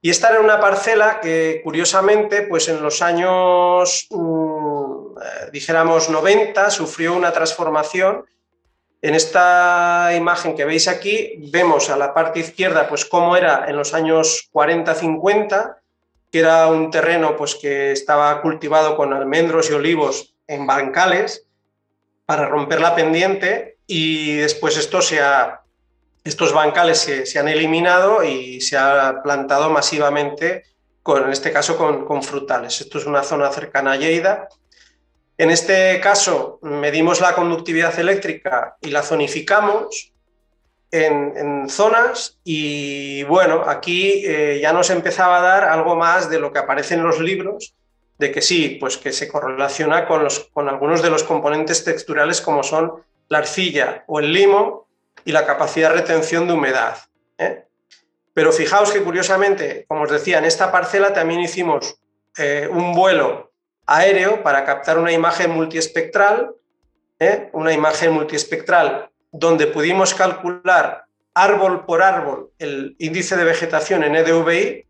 [0.00, 6.70] Y esta era una parcela que curiosamente pues en los años, mm, eh, dijéramos, 90
[6.70, 8.24] sufrió una transformación
[9.04, 13.76] en esta imagen que veis aquí, vemos a la parte izquierda pues cómo era en
[13.76, 15.76] los años 40-50,
[16.32, 21.44] que era un terreno pues, que estaba cultivado con almendros y olivos en bancales
[22.24, 25.20] para romper la pendiente y después esto se
[26.24, 30.62] estos bancales se, han eliminado y se ha plantado masivamente,
[31.02, 32.80] con, en este caso con, con frutales.
[32.80, 34.48] Esto es una zona cercana a Lleida
[35.36, 40.12] en este caso, medimos la conductividad eléctrica y la zonificamos
[40.90, 46.52] en, zonas y bueno, aquí eh, ya nos empezaba a dar algo más de lo
[46.52, 47.74] que aparece en los libros,
[48.18, 52.40] de que sí, pues que se correlaciona con, los, con algunos de los componentes texturales
[52.40, 54.86] como son la arcilla o el limo
[55.24, 56.98] y la capacidad de retención de humedad.
[57.38, 57.64] ¿eh?
[58.32, 61.96] Pero fijaos que curiosamente, como os decía, en esta parcela también hicimos
[62.38, 63.52] eh, un vuelo
[63.86, 66.52] aéreo para captar una imagen multiespectral,
[67.18, 67.50] ¿eh?
[67.52, 74.86] una imagen multiespectral donde pudimos calcular árbol por árbol el índice de vegetación en NDVI.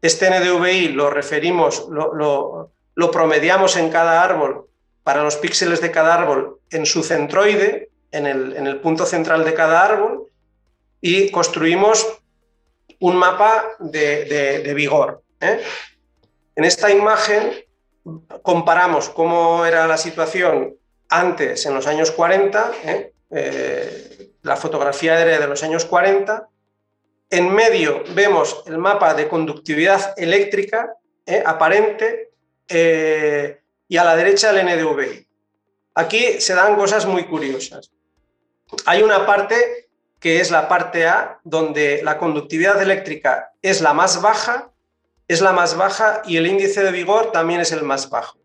[0.00, 2.72] Este NDVI lo referimos, lo,
[3.12, 4.68] promediamos en cada árbol
[5.02, 9.84] para los píxeles de cada árbol en su centroide, en el, punto central de cada
[9.84, 10.28] árbol,
[11.00, 12.06] y construimos
[13.00, 15.22] un mapa de, vigor.
[15.40, 15.60] ¿eh?
[16.56, 17.52] En esta imagen
[18.42, 20.76] comparamos cómo era la situación
[21.08, 23.12] antes, en los años 40, ¿eh?
[23.30, 26.48] Eh, la fotografía aérea de los años 40.
[27.30, 30.94] En medio vemos el mapa de conductividad eléctrica
[31.26, 31.42] ¿eh?
[31.44, 32.30] aparente
[32.70, 35.26] y a la derecha el NDVI.
[35.94, 37.90] Aquí se dan cosas muy curiosas.
[38.86, 39.88] Hay una parte
[40.20, 44.70] que es la parte A, donde la conductividad eléctrica es la más baja
[45.28, 48.38] es la más baja y el índice de vigor también es el más bajo.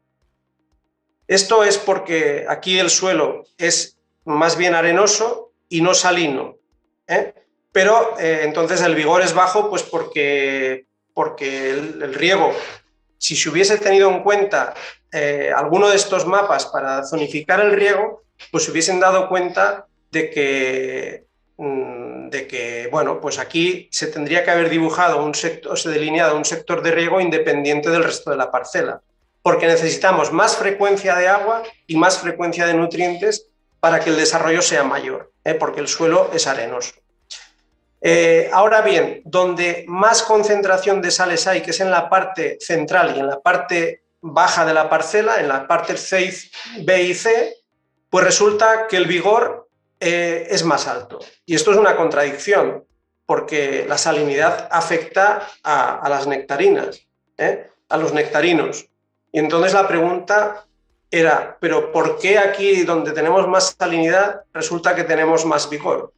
[1.27, 6.57] Esto es porque aquí el suelo es más bien arenoso y no salino.
[7.07, 7.33] ¿eh?
[7.71, 12.53] Pero eh, entonces el vigor es bajo pues porque, porque el, riego,
[13.17, 14.73] si se hubiese tenido en cuenta
[15.11, 20.29] eh, alguno de estos mapas para zonificar el riego, pues se hubiesen dado cuenta de
[20.29, 21.25] que
[21.57, 26.45] de que, bueno, pues aquí se tendría que haber dibujado un sector, se delineado un
[26.45, 29.01] sector de riego independiente del resto de la parcela,
[29.41, 33.47] porque necesitamos más frecuencia de agua y más frecuencia de nutrientes
[33.79, 35.53] para que el desarrollo sea mayor, ¿eh?
[35.53, 36.93] porque el suelo es arenoso.
[38.01, 43.13] Eh, ahora bien, donde más concentración de sales hay, que es en la parte central
[43.15, 46.33] y en la parte baja de la parcela, en la parte C,
[46.81, 47.55] B y C,
[48.09, 49.62] pues resulta que el vigor
[50.05, 51.19] eh, es más alto.
[51.45, 52.83] Y esto es una contradicción,
[53.25, 57.69] porque la salinidad afecta a, las nectarinas, ¿eh?
[57.87, 58.85] a los nectarinos.
[59.31, 60.65] Y entonces la pregunta
[61.09, 66.11] era, ¿pero por qué aquí donde tenemos más salinidad resulta que tenemos más vigor?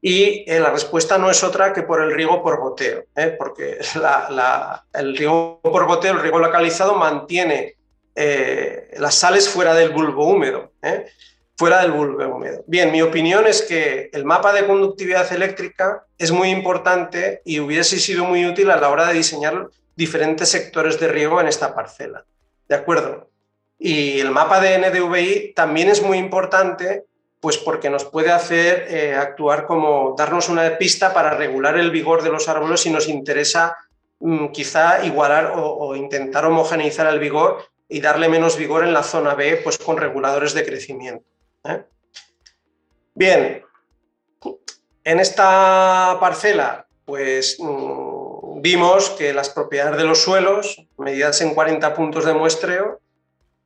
[0.00, 3.78] Y eh, la respuesta no es otra que por el riego por goteo, porque
[4.92, 7.74] el riego por goteo, el riego localizado, mantiene
[8.96, 10.70] las sales fuera del bulbo húmedo
[11.56, 12.64] fuera del bulbo húmedo.
[12.66, 17.98] Bien, mi opinión es que el mapa de conductividad eléctrica es muy importante y hubiese
[17.98, 22.24] sido muy útil a la hora de diseñar diferentes sectores de riego en esta parcela.
[22.68, 23.30] ¿De acuerdo?
[23.78, 27.04] Y el mapa de NDVI también es muy importante
[27.40, 32.22] pues porque nos puede hacer eh, actuar como darnos una pista para regular el vigor
[32.22, 33.76] de los árboles si nos interesa
[34.20, 39.02] mm, quizá igualar o, o, intentar homogeneizar el vigor y darle menos vigor en la
[39.02, 41.33] zona B pues con reguladores de crecimiento.
[41.64, 41.84] ¿Eh?
[43.14, 43.64] Bien,
[45.04, 51.94] en esta parcela, pues mm, vimos que las propiedades de los suelos, medidas en 40
[51.94, 53.00] puntos de muestreo,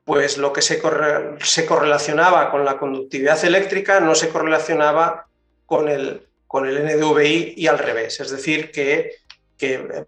[0.05, 5.27] pues lo que se, correlacionaba con la conductividad eléctrica no se correlacionaba
[5.67, 8.19] con el, con el NDVI y al revés.
[8.21, 9.17] Es decir, que,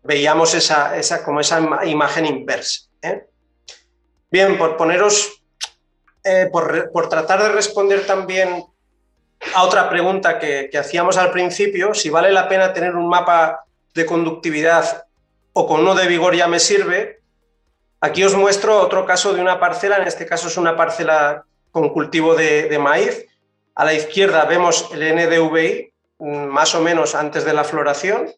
[0.03, 2.88] veíamos esa, esa, como esa imagen inversa.
[3.03, 3.26] ¿eh?
[4.31, 5.39] Bien, por poneros
[6.22, 8.64] eh, por, tratar de responder también
[9.54, 14.04] a otra pregunta que, hacíamos al principio, si vale la pena tener un mapa de
[14.04, 15.06] conductividad
[15.54, 17.20] o con uno de vigor ya me sirve,
[18.00, 21.88] aquí os muestro otro caso de una parcela, en este caso es una parcela con
[21.88, 23.26] cultivo de, maíz.
[23.74, 28.28] A la izquierda vemos el NDVI, mm, más o menos antes de la floración,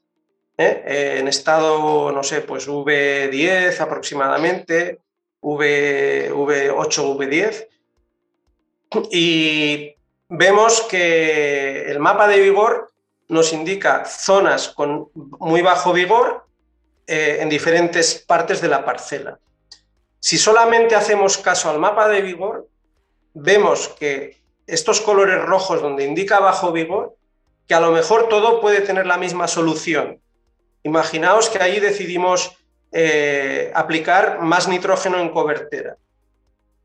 [0.56, 0.84] ¿eh?
[0.86, 5.00] Eh, en estado, no sé, pues V10 aproximadamente,
[5.40, 7.71] v, V8, V10
[9.10, 9.94] y
[10.28, 12.92] vemos que el mapa de vigor
[13.28, 16.46] nos indica zonas con muy bajo vigor
[17.06, 19.38] eh, en diferentes partes de la parcela.
[20.20, 22.68] Si solamente hacemos caso al mapa de vigor,
[23.34, 27.16] vemos que estos colores rojos donde indica bajo vigor,
[27.66, 30.20] que a lo mejor todo puede tener la misma solución.
[30.82, 32.56] Imaginaos que ahí decidimos
[32.92, 35.96] eh, aplicar más nitrógeno en cobertera.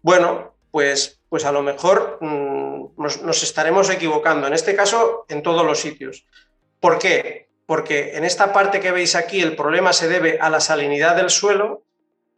[0.01, 4.47] Bueno, pues pues a lo mejor mm, nos, estaremos equivocando.
[4.47, 6.25] En este caso, en todos los sitios.
[6.79, 7.49] ¿Por qué?
[7.65, 11.29] Porque en esta parte que veis aquí el problema se debe a la salinidad del
[11.29, 11.83] suelo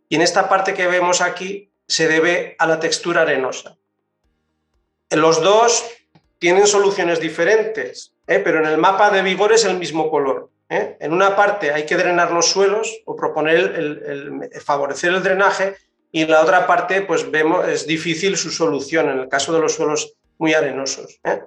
[0.08, 3.78] y en esta parte que vemos aquí se debe a la textura arenosa.
[5.12, 5.86] Los dos
[6.40, 8.40] tienen soluciones diferentes, ¿eh?
[8.40, 10.50] pero en el mapa de vigor es el mismo color.
[10.70, 10.98] ¿eh?
[11.00, 15.76] En una parte hay que drenar los suelos o proponer el, favorecer el drenaje
[16.12, 19.60] y en la otra parte pues vemos es difícil su solución en el caso de
[19.60, 21.20] los suelos muy arenosos.
[21.24, 21.42] ¿eh?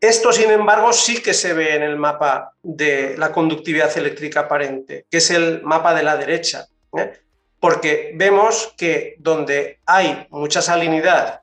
[0.00, 5.06] Esto, sin embargo, sí que se ve en el mapa de la conductividad eléctrica aparente,
[5.10, 6.66] que es el mapa de la derecha,
[6.96, 7.18] ¿eh?
[7.58, 11.40] porque vemos que donde hay mucha salinidad,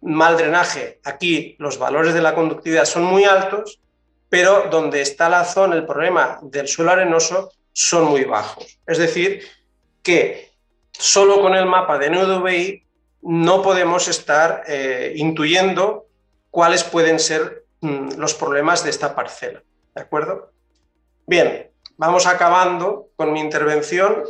[0.00, 3.80] mal drenaje, aquí los valores de la conductividad son muy altos,
[4.28, 8.78] pero donde está la zona, el problema del suelo arenoso, son muy bajos.
[8.86, 9.42] Es decir,
[10.04, 10.47] que
[10.98, 12.84] solo con el mapa de NUDVI
[13.22, 16.06] no podemos estar eh, intuyendo
[16.50, 19.62] cuáles pueden ser Mm, los problemas de esta parcela.
[19.94, 20.52] ¿De acuerdo?
[21.26, 24.24] Bien, vamos acabando con mi intervención.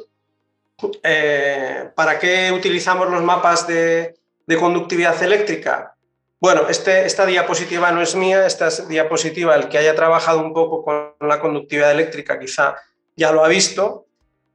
[1.03, 4.14] Eh, ¿Para qué utilizamos los mapas de,
[4.59, 5.95] conductividad eléctrica?
[6.41, 10.85] Bueno, este, esta diapositiva no es mía, esta diapositiva, el que haya trabajado un poco
[10.85, 12.77] con la conductividad eléctrica quizá
[13.16, 14.07] ya lo ha visto,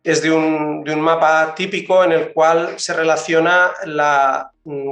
[0.03, 4.91] es de un, de un mapa típico en el cual se relaciona la mm,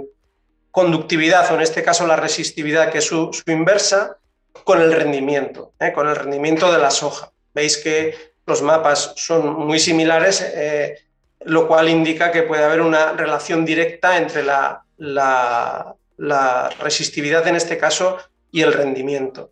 [0.72, 4.18] conductividad o en este caso la resistividad, que es su, inversa,
[4.64, 5.92] con el rendimiento, ¿eh?
[5.94, 7.32] con el rendimiento de la soja.
[7.54, 10.98] Veis que los mapas son muy similares, eh,
[11.46, 17.78] lo cual indica que puede haber una relación directa entre la, la, resistividad en este
[17.78, 18.18] caso
[18.52, 19.52] y el rendimiento.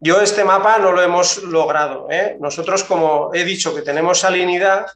[0.00, 2.06] Yo este mapa no lo hemos logrado.
[2.10, 2.36] ¿eh?
[2.40, 4.86] Nosotros, como he dicho que tenemos salinidad,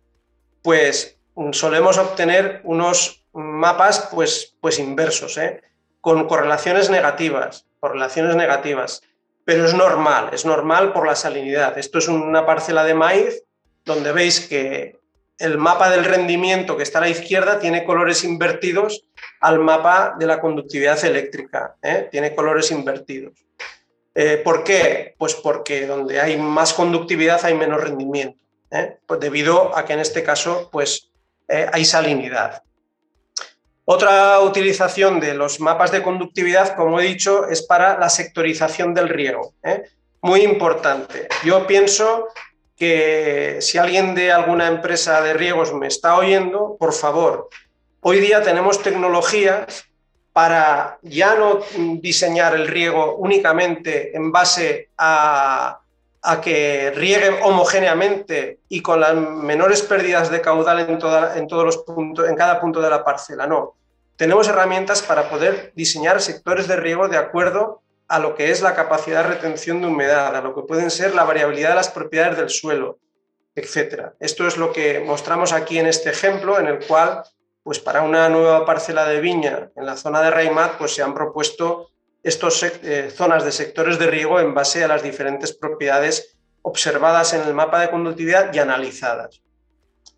[0.62, 1.18] pues
[1.52, 5.62] solemos obtener unos mapas pues, pues inversos, ¿eh?
[6.00, 9.02] con correlaciones negativas, correlaciones negativas.
[9.44, 11.76] Pero es normal, es normal por la salinidad.
[11.78, 13.42] Esto es una parcela de maíz
[13.84, 15.00] donde veis que
[15.38, 19.04] el mapa del rendimiento que está a la izquierda tiene colores invertidos
[19.40, 22.08] al mapa de la conductividad eléctrica, ¿eh?
[22.12, 23.44] tiene colores invertidos.
[24.14, 25.14] Eh, ¿Por qué?
[25.18, 28.38] Pues porque donde hay más conductividad hay menos rendimiento,
[29.06, 31.10] pues debido a que en este caso pues,
[31.48, 32.62] hay salinidad.
[33.84, 39.08] Otra utilización de los mapas de conductividad, como he dicho, es para la sectorización del
[39.08, 39.54] riego.
[39.64, 39.82] ¿eh?
[40.20, 41.26] Muy importante.
[41.44, 42.28] Yo pienso
[42.76, 47.48] que si alguien de alguna empresa de riegos me está oyendo, por favor,
[48.00, 49.84] hoy día tenemos tecnologías
[50.32, 51.60] para ya no
[52.00, 55.78] diseñar el riego únicamente en base a,
[56.40, 62.28] que riegue homogéneamente y con las menores pérdidas de caudal en, en, todos los puntos,
[62.28, 63.74] en cada punto de la parcela, no
[64.16, 68.74] tenemos herramientas para poder diseñar sectores de riego de acuerdo a lo que es la
[68.74, 72.36] capacidad de retención de humedad, a lo que pueden ser la variabilidad de las propiedades
[72.36, 72.98] del suelo,
[73.54, 74.12] etc.
[74.20, 77.24] Esto es lo que mostramos aquí en este ejemplo, en el cual,
[77.62, 81.14] pues para una nueva parcela de viña en la zona de Raimat, pues se han
[81.14, 81.90] propuesto
[82.22, 87.42] estas eh, zonas de sectores de riego en base a las diferentes propiedades observadas en
[87.42, 89.42] el mapa de conductividad y analizadas.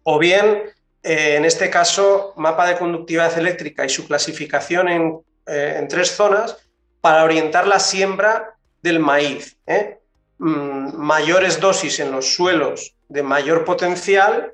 [0.03, 0.75] O bien
[1.05, 6.57] eh, en este caso, mapa de conductividad eléctrica y su clasificación en, eh, tres zonas
[7.03, 9.59] para orientar la siembra del maíz.
[9.67, 9.99] ¿eh?
[10.39, 14.53] Mm, mayores dosis en los suelos de mayor potencial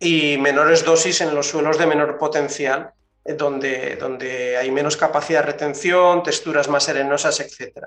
[0.00, 2.92] y menores dosis en los suelos de menor potencial,
[3.24, 7.86] donde, donde hay menos capacidad de retención, texturas más arenosas, etc.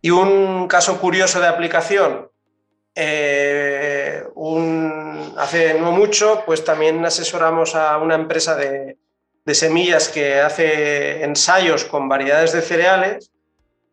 [0.00, 2.30] Y un caso curioso de aplicación,
[2.94, 4.24] eh,
[5.36, 8.96] hace no mucho, pues también asesoramos a una empresa de,
[9.54, 13.30] semillas que hace ensayos con variedades de cereales,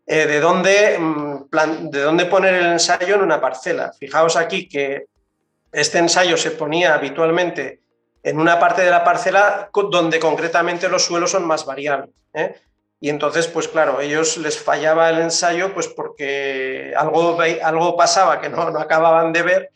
[0.05, 3.93] eh, de, dónde, mm, de dónde poner el ensayo en una parcela.
[3.97, 5.05] Fijaos aquí que
[5.75, 7.81] este ensayo se ponía habitualmente
[8.23, 12.09] en una parte de la parcela donde concretamente los suelos son más variables.
[12.33, 12.55] ¿eh?
[12.99, 18.49] Y entonces, pues claro, ellos les fallaba el ensayo pues porque algo, algo pasaba que
[18.49, 19.71] no, no acababan de ver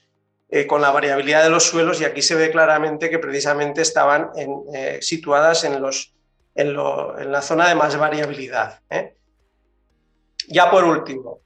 [0.49, 4.31] eh, con la variabilidad de los suelos y aquí se ve claramente que precisamente estaban
[4.73, 6.15] eh, situadas en, los,
[6.55, 8.79] en, la zona de más variabilidad.
[10.47, 11.41] Ya por último,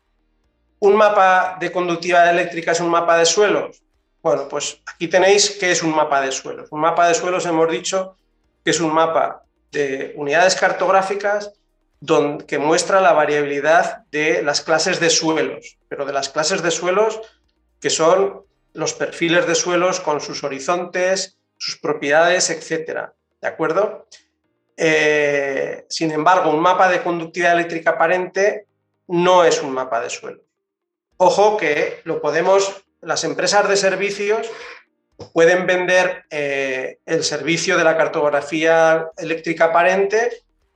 [0.79, 3.83] ¿un mapa de conductividad eléctrica es un mapa de suelos?
[4.23, 6.69] Bueno, pues aquí tenéis qué es un mapa de suelos.
[6.71, 8.15] Un mapa de suelos hemos dicho
[8.63, 11.51] que es un mapa de unidades cartográficas
[12.47, 17.19] que muestra la variabilidad de las clases de suelos, pero de las clases de suelos
[17.81, 18.43] que son
[18.73, 23.13] los perfiles de suelos con sus horizontes, sus propiedades, etcétera.
[23.41, 24.07] ¿De acuerdo?
[24.77, 28.67] Eh, sin embargo, un mapa de conductividad eléctrica aparente
[29.07, 30.45] no es un mapa de suelos.
[31.17, 34.49] Ojo que lo podemos, las empresas de servicios
[35.33, 40.31] pueden vender eh, el servicio de la cartografía eléctrica aparente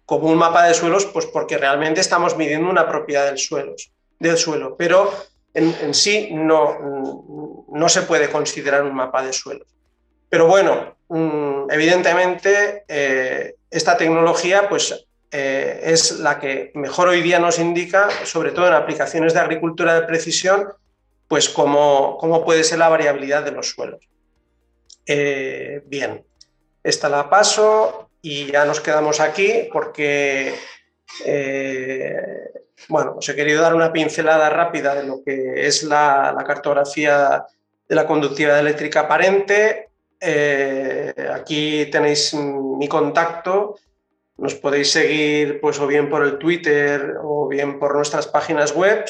[0.06, 3.76] como un mapa de suelos, pues porque realmente estamos midiendo una propiedad del, suelo,
[4.20, 4.78] del suelo.
[4.78, 5.12] Pero
[5.54, 9.68] en, sí no, no se puede considerar un mapa de suelos.
[10.30, 17.40] Pero bueno, mm, evidentemente eh, esta tecnología pues, eh, es la que mejor hoy día
[17.40, 20.68] nos indica, sobre todo en aplicaciones de agricultura de precisión,
[21.28, 24.08] pues cómo, cómo puede ser la variabilidad de los suelos.
[25.06, 26.26] Eh, bien,
[26.84, 30.56] esta la paso y ya nos quedamos aquí porque,
[32.90, 37.46] bueno, os he querido dar una pincelada rápida de lo que es la, la cartografía
[37.88, 39.88] de la conductividad eléctrica aparente,
[40.20, 43.76] eh, aquí tenéis mi contacto.
[44.38, 49.06] Nos podéis seguir pues, o bien por el Twitter o bien por nuestras páginas web.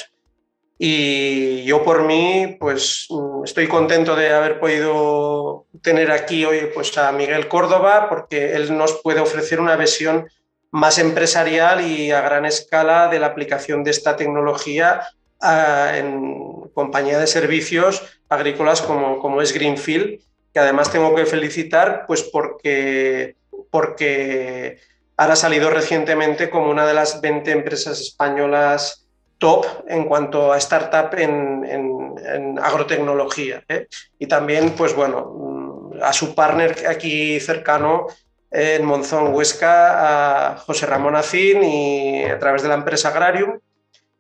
[0.79, 3.07] Y yo por mí, pues
[3.43, 9.01] estoy contento de haber podido tener aquí hoy pues, a Miguel Córdoba, porque él nos
[9.01, 10.27] puede ofrecer una visión
[10.71, 15.01] más empresarial y a gran escala de la aplicación de esta tecnología
[15.41, 20.19] ah, en compañía de servicios agrícolas como, como es Greenfield
[20.53, 23.35] que además tengo que felicitar pues porque,
[23.71, 24.79] porque
[25.15, 29.06] ahora ha salido recientemente como una de las 20 empresas españolas
[29.37, 33.63] top en cuanto a startup en, agrotecnología.
[33.69, 33.87] ¿eh?
[34.19, 38.07] Y también, pues bueno, a su partner aquí cercano
[38.51, 43.59] en Monzón, Huesca, a José Ramón Acín y a través de la empresa Agrarium,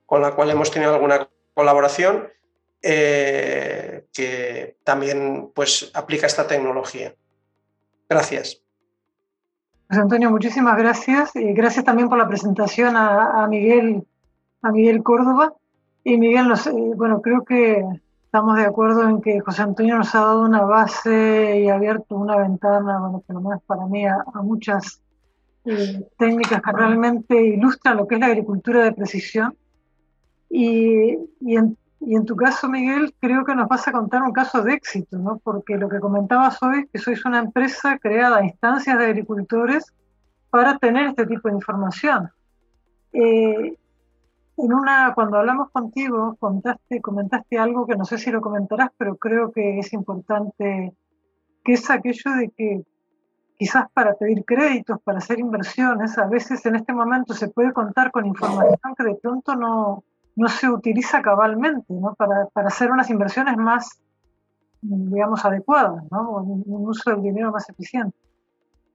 [0.05, 2.29] con la cual hemos tenido alguna colaboración.
[2.81, 7.13] Eh, que también pues, aplica esta tecnología.
[8.09, 8.61] Gracias.
[9.87, 14.05] Pues Antonio, muchísimas gracias y gracias también por la presentación a, Miguel,
[14.67, 15.53] a Miguel Córdoba.
[16.03, 16.53] Y Miguel,
[16.95, 17.83] bueno, creo que
[18.25, 22.15] estamos de acuerdo en que José Antonio nos ha dado una base y ha abierto
[22.15, 25.01] una ventana, bueno, por lo menos para mí, a, muchas
[25.65, 29.55] eh, técnicas que realmente ilustran lo que es la agricultura de precisión.
[30.49, 34.31] Y, y en, y en tu caso, Miguel, creo que nos vas a contar un
[34.31, 35.39] caso de éxito, ¿no?
[35.43, 39.93] Porque lo que comentabas hoy es que sois una empresa creada a instancias de agricultores
[40.49, 42.29] para tener este tipo de información.
[43.11, 43.77] Eh,
[44.57, 49.15] en una, cuando hablamos contigo, contaste, comentaste algo que no sé si lo comentarás, pero
[49.15, 50.93] creo que es importante,
[51.63, 52.83] que es aquello de que
[53.57, 58.11] quizás para pedir créditos, para hacer inversiones, a veces en este momento se puede contar
[58.11, 60.03] con información que de pronto no,
[60.35, 62.13] no se utiliza cabalmente ¿no?
[62.15, 63.99] para, para, hacer unas inversiones más,
[64.81, 66.31] digamos, adecuadas, ¿no?
[66.31, 68.15] un, uso del dinero más eficiente.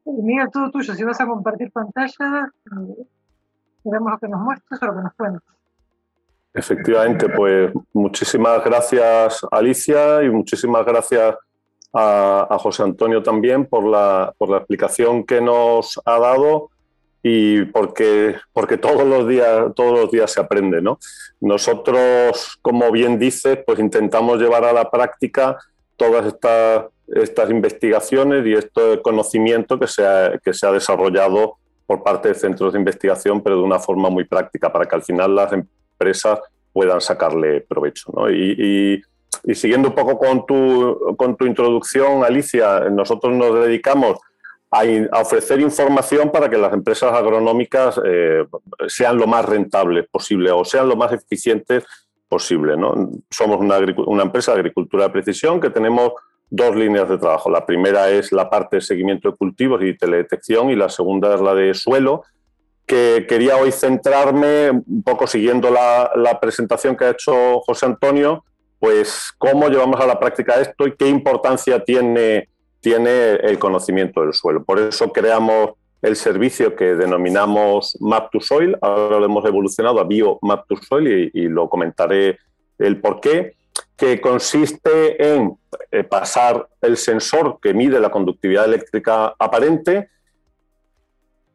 [0.04, 3.06] Miguel, todo tuyo, si vas a compartir pantalla, eh,
[3.84, 5.42] veremos lo que nos muestres o lo que nos cuentes.
[6.54, 11.34] Efectivamente, pues muchísimas gracias Alicia y muchísimas gracias
[11.94, 16.70] a, José Antonio también por la, por la explicación que nos ha dado
[17.22, 20.82] y porque, porque todos, los días, todos los días se aprende.
[20.82, 20.98] ¿no?
[21.40, 25.56] Nosotros, como bien dices, pues intentamos llevar a la práctica
[25.96, 30.02] todas estas, estas investigaciones y este conocimiento que se,
[30.42, 31.58] que se ha desarrollado
[31.92, 35.02] por parte de centros de investigación, pero de una forma muy práctica, para que al
[35.02, 36.40] final las empresas
[36.72, 38.10] puedan sacarle provecho.
[38.30, 39.02] Y,
[39.52, 44.18] siguiendo un poco con tu, con tu introducción, Alicia, nosotros nos dedicamos
[44.70, 44.84] a,
[45.20, 48.46] ofrecer información para que las empresas agronómicas eh,
[48.88, 51.84] sean lo más rentables posible o sean lo más eficientes
[52.26, 52.74] posible.
[53.28, 56.12] Somos una, empresa de agricultura de precisión que tenemos
[56.52, 57.50] dos líneas de trabajo.
[57.50, 61.40] La primera es la parte de seguimiento de cultivos y teledetección y la segunda es
[61.40, 62.22] la de suelo,
[62.86, 68.44] que quería hoy centrarme un poco siguiendo la, la presentación que ha hecho José Antonio,
[68.78, 72.48] pues cómo llevamos a la práctica esto y qué importancia tiene
[72.82, 74.64] tiene el conocimiento del suelo.
[74.64, 75.70] Por eso creamos
[76.02, 80.76] el servicio que denominamos Map to Soil, ahora lo hemos evolucionado a Bio Map to
[80.76, 82.38] Soil y, lo comentaré
[82.78, 83.54] el por qué,
[84.02, 85.56] que consiste en
[85.92, 90.10] eh, pasar el sensor que mide la conductividad eléctrica aparente,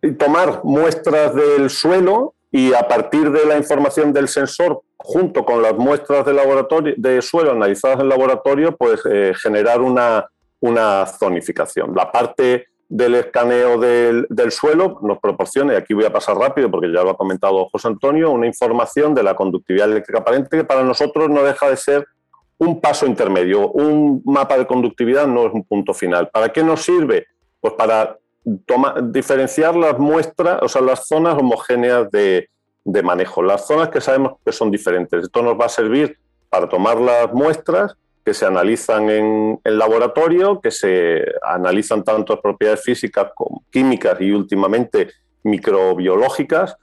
[0.01, 5.61] y tomar muestras del suelo y a partir de la información del sensor, junto con
[5.61, 10.27] las muestras de, laboratorio, de suelo analizadas en laboratorio, pues eh, generar una
[10.59, 11.93] una zonificación.
[11.95, 16.91] La parte del escaneo del, suelo nos proporciona, y aquí voy a pasar rápido porque
[16.91, 20.83] ya lo ha comentado José Antonio, una información de la conductividad eléctrica aparente que para
[20.83, 22.07] nosotros no deja de ser
[22.57, 23.69] un paso intermedio.
[23.71, 26.29] Un mapa de conductividad no es un punto final.
[26.29, 27.27] ¿Para qué nos sirve?
[27.59, 28.17] Pues para
[29.03, 32.49] diferenciar las muestras, o sea, las zonas homogéneas de,
[32.85, 35.23] de manejo, las zonas que sabemos que son diferentes.
[35.23, 36.17] Esto nos va a servir
[36.49, 42.83] para tomar las muestras que se analizan en el laboratorio, que se analizan tanto propiedades
[42.83, 45.09] físicas como químicas y últimamente
[45.43, 46.77] microbiológicas,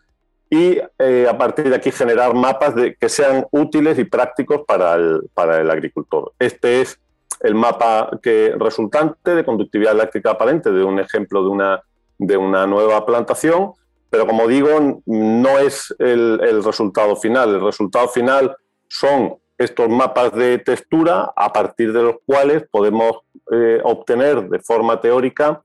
[0.51, 5.23] y eh, a partir de aquí generar mapas que sean útiles y prácticos para el,
[5.35, 6.33] para el agricultor.
[6.39, 7.01] Este es
[7.41, 11.83] el mapa que, resultante de conductividad eléctrica aparente de un ejemplo de una,
[12.19, 13.73] de una nueva plantación,
[14.11, 17.57] pero como digo, no es el, el resultado final.
[17.57, 18.57] El resultado final
[18.89, 23.23] son estos mapas de textura a partir de los cuales podemos
[23.53, 25.64] eh, obtener de forma teórica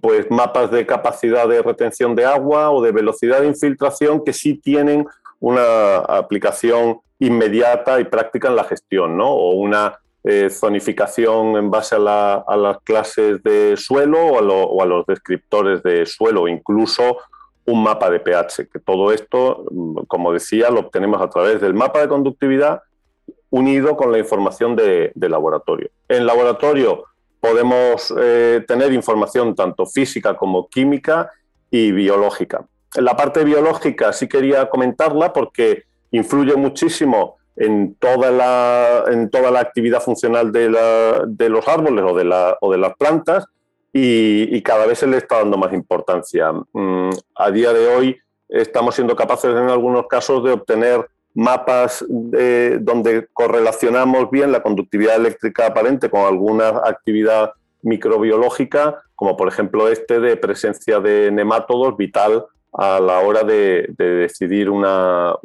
[0.00, 4.54] pues mapas de capacidad de retención de agua o de velocidad de infiltración que sí
[4.54, 5.06] tienen
[5.40, 9.28] una aplicación inmediata y práctica en la gestión, ¿no?
[9.30, 15.82] O una eh, zonificación en base a, las clases de suelo o a, los descriptores
[15.82, 17.18] de suelo, incluso
[17.66, 19.64] un mapa de pH, que todo esto,
[20.06, 22.82] como decía, lo obtenemos a través del mapa de conductividad
[23.50, 25.90] unido con la información de, laboratorio.
[26.08, 27.04] En laboratorio
[27.42, 31.28] podemos eh, tener información tanto física como química
[31.72, 32.64] y biológica.
[32.94, 35.82] La parte biológica sí quería comentarla porque
[36.12, 40.68] influye muchísimo en toda la, en toda la actividad funcional de,
[41.48, 43.44] los árboles o de, o de las plantas
[43.92, 46.52] y, y, cada vez se le está dando más importancia.
[46.72, 48.16] Mm, a día de hoy
[48.48, 55.66] estamos siendo capaces en algunos casos de obtener mapas donde correlacionamos bien la conductividad eléctrica
[55.66, 57.52] aparente con alguna actividad
[57.82, 64.70] microbiológica, como por ejemplo este de presencia de nemátodos vital a la hora de, decidir
[64.70, 65.36] una,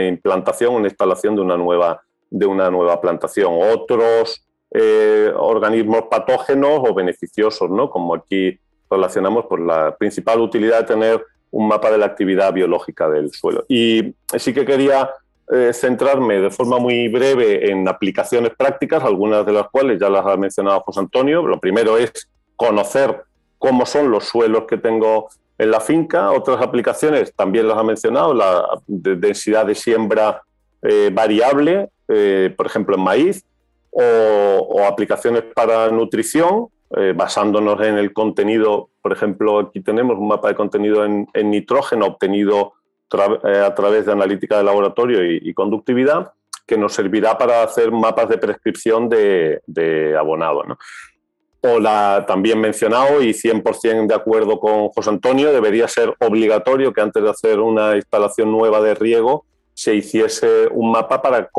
[0.00, 3.54] implantación, una instalación de una nueva, de una nueva plantación.
[3.54, 7.88] Otros eh, organismos patógenos o beneficiosos, ¿no?
[7.88, 8.58] como aquí
[8.90, 13.64] relacionamos, pues la principal utilidad de tener un mapa de la actividad biológica del suelo.
[13.68, 15.10] Y sí que quería
[15.50, 20.24] eh, centrarme de forma muy breve en aplicaciones prácticas, algunas de las cuales ya las
[20.24, 21.46] ha mencionado José Antonio.
[21.46, 23.22] Lo primero es conocer
[23.58, 25.28] cómo son los suelos que tengo
[25.58, 26.30] en la finca.
[26.30, 30.42] Otras aplicaciones también las ha mencionado, la densidad de siembra
[30.80, 33.44] eh, variable, eh, por ejemplo en maíz,
[33.94, 36.68] o aplicaciones para nutrición,
[37.14, 42.74] basándonos en el contenido, por ejemplo, aquí tenemos un mapa de contenido en, nitrógeno obtenido
[43.12, 46.32] eh, a través de analítica de laboratorio y, conductividad,
[46.66, 50.62] que nos servirá para hacer mapas de prescripción de, abonado.
[51.60, 57.00] O la también mencionado y 100% de acuerdo con José Antonio, debería ser obligatorio que
[57.00, 59.44] antes de hacer una instalación nueva de riego
[59.74, 61.50] se hiciese un mapa para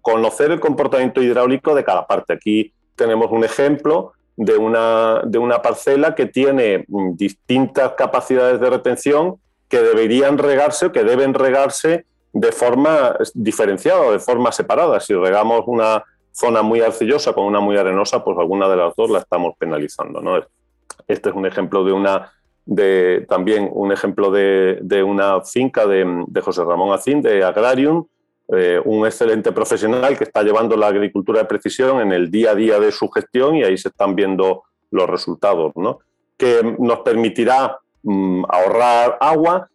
[0.00, 2.34] conocer el comportamiento hidráulico de cada parte.
[2.34, 8.70] Aquí tenemos un ejemplo de una, de una parcela que tiene mm, distintas capacidades de
[8.70, 9.36] retención
[9.68, 14.98] que deberían regarse o que deben regarse de forma diferenciada, de forma separada.
[15.00, 19.08] Si regamos una zona muy arcillosa con una muy arenosa, pues alguna de las dos
[19.08, 20.20] la estamos penalizando.
[20.20, 20.42] ¿no?
[21.06, 22.32] Este es un ejemplo de una,
[22.66, 28.04] de, también un ejemplo de, de una finca de, de, José Ramón Acín, de Agrarium,
[28.48, 32.54] eh, un excelente profesional que está llevando la agricultura de precisión en el día a
[32.54, 36.00] día de su gestión y ahí se están viendo los resultados, ¿no?
[36.36, 39.68] que nos permitirá mm, ahorrar agua.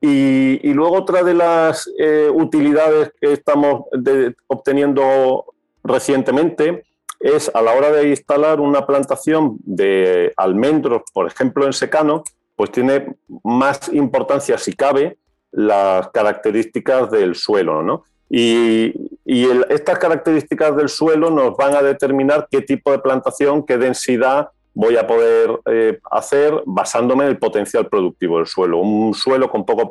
[0.00, 3.84] Y, luego otra de las eh, utilidades que estamos
[4.46, 5.46] obteniendo
[5.82, 6.84] recientemente
[7.18, 12.22] es a la hora de instalar una plantación de almendros, por ejemplo, en secano,
[12.54, 15.18] pues tiene más importancia, si cabe,
[15.50, 18.04] las características del suelo, ¿no?
[18.28, 18.92] Y,
[19.68, 24.96] estas características del suelo nos van a determinar qué tipo de plantación, qué densidad voy
[24.96, 28.78] a poder eh, hacer basándome en el potencial productivo del suelo.
[28.78, 29.88] Un suelo con poco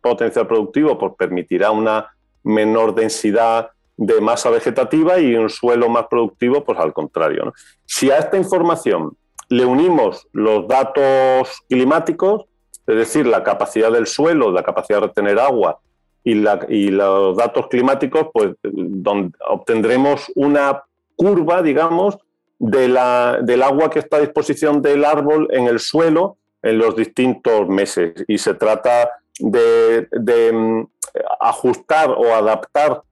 [0.00, 6.64] potencial productivo pues, permitirá una menor densidad de masa vegetativa y un suelo más productivo,
[6.64, 7.52] pues al contrario.
[7.86, 9.16] Si a esta información
[9.48, 12.44] le unimos los datos climáticos,
[12.86, 15.78] es decir, la capacidad del suelo, la capacidad de retener agua
[16.24, 20.82] y, los datos climáticos, pues donde obtendremos una
[21.16, 22.16] curva, digamos,
[22.58, 26.96] de la, del agua que está a disposición del árbol en el suelo en los
[26.96, 28.24] distintos meses.
[28.26, 30.08] Y se trata de,
[30.52, 30.84] mm,
[31.40, 33.02] ajustar o adaptar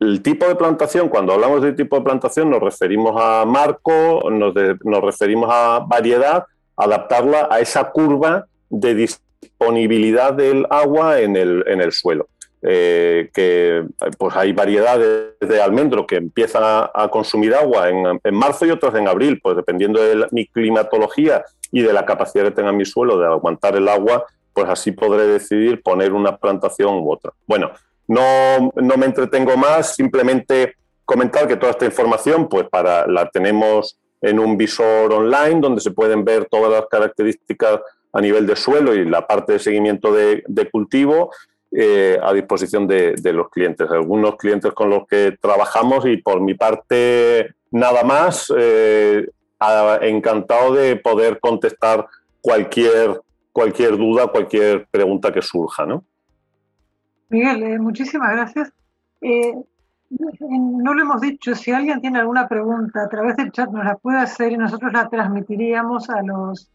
[0.00, 1.08] el tipo de plantación.
[1.08, 6.46] Cuando hablamos de tipo de plantación nos referimos a marco, nos, nos referimos a variedad,
[6.76, 12.28] adaptarla a esa curva de disponibilidad del agua en el, en el suelo.
[12.62, 13.86] Eh, que
[14.18, 19.08] pues hay variedades de almendro que empiezan a, consumir agua en, marzo y otras en
[19.08, 21.42] abril, pues dependiendo de mi climatología
[21.72, 25.26] y de la capacidad que tenga mi suelo de aguantar el agua, pues así podré
[25.26, 27.32] decidir poner una plantación u otra.
[27.46, 27.70] Bueno,
[28.06, 30.74] no, no me entretengo más, simplemente
[31.06, 35.92] comentar que toda esta información pues para, la tenemos en un visor online donde se
[35.92, 37.80] pueden ver todas las características
[38.12, 41.30] a nivel de suelo y la parte de seguimiento de cultivo
[41.72, 43.88] eh, a disposición de, los clientes.
[43.90, 49.28] Algunos clientes con los que trabajamos y por mi parte nada más, eh,
[50.00, 52.06] encantado de poder contestar
[52.40, 53.20] cualquier,
[53.52, 55.86] cualquier duda, cualquier pregunta que surja.
[55.86, 56.04] ¿no?
[57.28, 58.72] Miguel, eh, muchísimas gracias.
[59.20, 63.96] no lo hemos dicho, si alguien tiene alguna pregunta a través del chat nos la
[63.96, 66.70] puede hacer y nosotros la transmitiríamos a los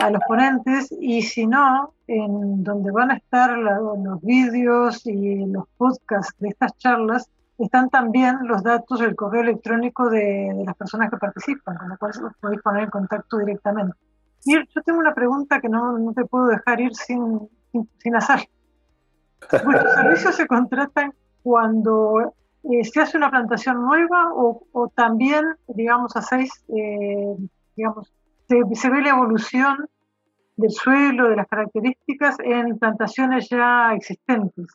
[0.00, 5.64] a los ponentes y si no, en donde van a estar los vídeos y los
[5.76, 11.18] podcasts de estas charlas, están también los datos del correo electrónico de, las personas que
[11.18, 13.96] participan, con lo cual los podéis poner en contacto directamente.
[14.44, 17.48] Y yo tengo una pregunta que no, no te puedo dejar ir sin,
[17.98, 18.48] sin, hacer.
[19.64, 22.34] ¿Vuestros servicios se contratan cuando
[22.64, 27.36] eh, se hace una plantación nueva o, o también, digamos, hacéis, eh,
[27.76, 28.12] digamos,
[28.48, 29.88] se, ve la evolución
[30.60, 34.66] del suelo, de las características en plantaciones ya existentes.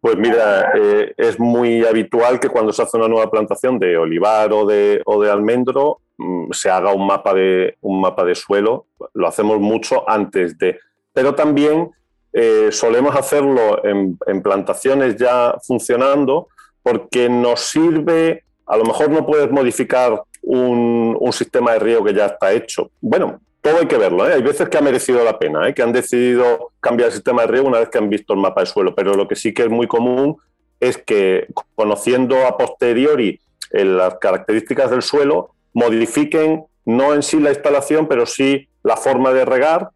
[0.00, 4.52] Pues mira, eh, es muy habitual que cuando se hace una nueva plantación de olivar
[4.52, 8.86] o de, o de almendro mm, se haga un mapa, de, un mapa de suelo.
[9.12, 10.78] Lo hacemos mucho antes de.
[11.12, 11.90] Pero también
[12.32, 16.48] eh, solemos hacerlo en, en, plantaciones ya funcionando
[16.82, 22.26] porque nos sirve, a lo mejor no puedes modificar un, sistema de riego que ya
[22.26, 22.90] está hecho.
[23.00, 24.28] Bueno, todo hay que verlo.
[24.28, 24.34] ¿eh?
[24.34, 25.74] Hay veces que ha merecido la pena, ¿eh?
[25.74, 28.62] que han decidido cambiar el sistema de riego una vez que han visto el mapa
[28.62, 30.36] de suelo, pero lo que sí que es muy común
[30.78, 33.40] es que conociendo a posteriori
[33.72, 39.32] eh, las características del suelo, modifiquen no en sí la instalación, pero sí la forma
[39.32, 39.90] de regar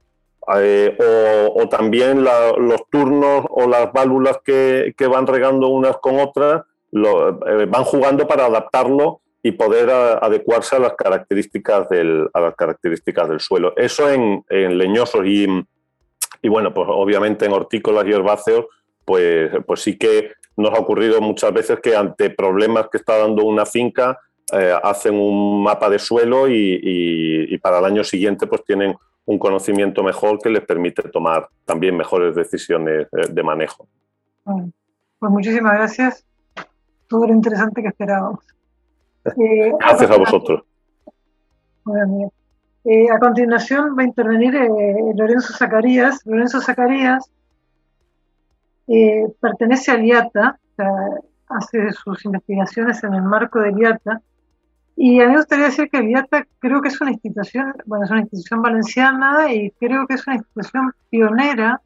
[0.46, 8.28] o, también los turnos o las válvulas que, van regando unas con otras, van jugando
[8.28, 13.74] para adaptarlo y poder adecuarse a las características del, a las características del suelo.
[13.76, 15.46] Eso en, leñosos y,
[16.40, 18.64] y, bueno, pues obviamente en hortícolas y herbáceos,
[19.04, 23.44] pues, pues sí que nos ha ocurrido muchas veces que ante problemas que está dando
[23.44, 24.18] una finca,
[24.50, 29.38] eh, hacen un mapa de suelo y, y, para el año siguiente pues tienen un
[29.38, 33.86] conocimiento mejor que les permite tomar también mejores decisiones eh, de manejo.
[34.44, 36.24] Pues muchísimas gracias.
[37.08, 38.53] Todo lo interesante que esperábamos.
[39.38, 40.62] Eh, Gracias a, vosotros.
[42.84, 44.68] Eh, a continuación va a intervenir eh,
[45.14, 46.20] Lorenzo Zacarías.
[46.26, 47.30] Lorenzo Zacarías
[49.40, 50.58] pertenece al IATA,
[51.48, 54.20] hace sus investigaciones en el marco del IATA.
[54.96, 58.10] Y a mí me gustaría decir que IATA creo que es una institución, bueno, es
[58.10, 61.80] una institución valenciana y creo que es una institución pionera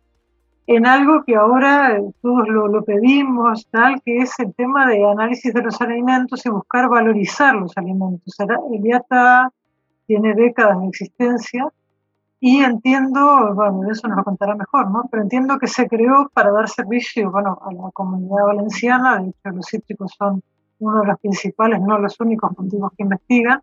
[0.68, 5.52] en algo que ahora eh, todos lo, pedimos, tal, que es el tema de análisis
[5.54, 8.36] de los alimentos y buscar valorizar los alimentos.
[8.38, 9.50] El IATA
[10.06, 11.66] tiene décadas de existencia
[12.38, 15.08] y entiendo, bueno, eso nos lo contará mejor, ¿no?
[15.10, 19.56] Pero entiendo que se creó para dar servicio, bueno, a la comunidad valenciana, de hecho
[19.56, 20.42] los cítricos son
[20.80, 23.62] uno de los principales, no los únicos cultivos que investigan,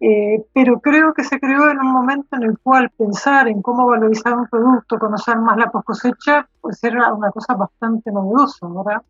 [0.00, 3.86] eh, pero creo que se creó en un momento en el cual pensar en cómo
[3.86, 9.02] valorizar un producto, conocer más la post cosecha, pues era una cosa bastante novedosa, ¿verdad?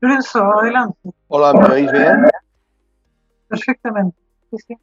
[0.00, 1.10] Lorenzo, adelante.
[1.28, 2.26] Hola, ¿me oís bien?
[3.48, 4.18] Perfectamente.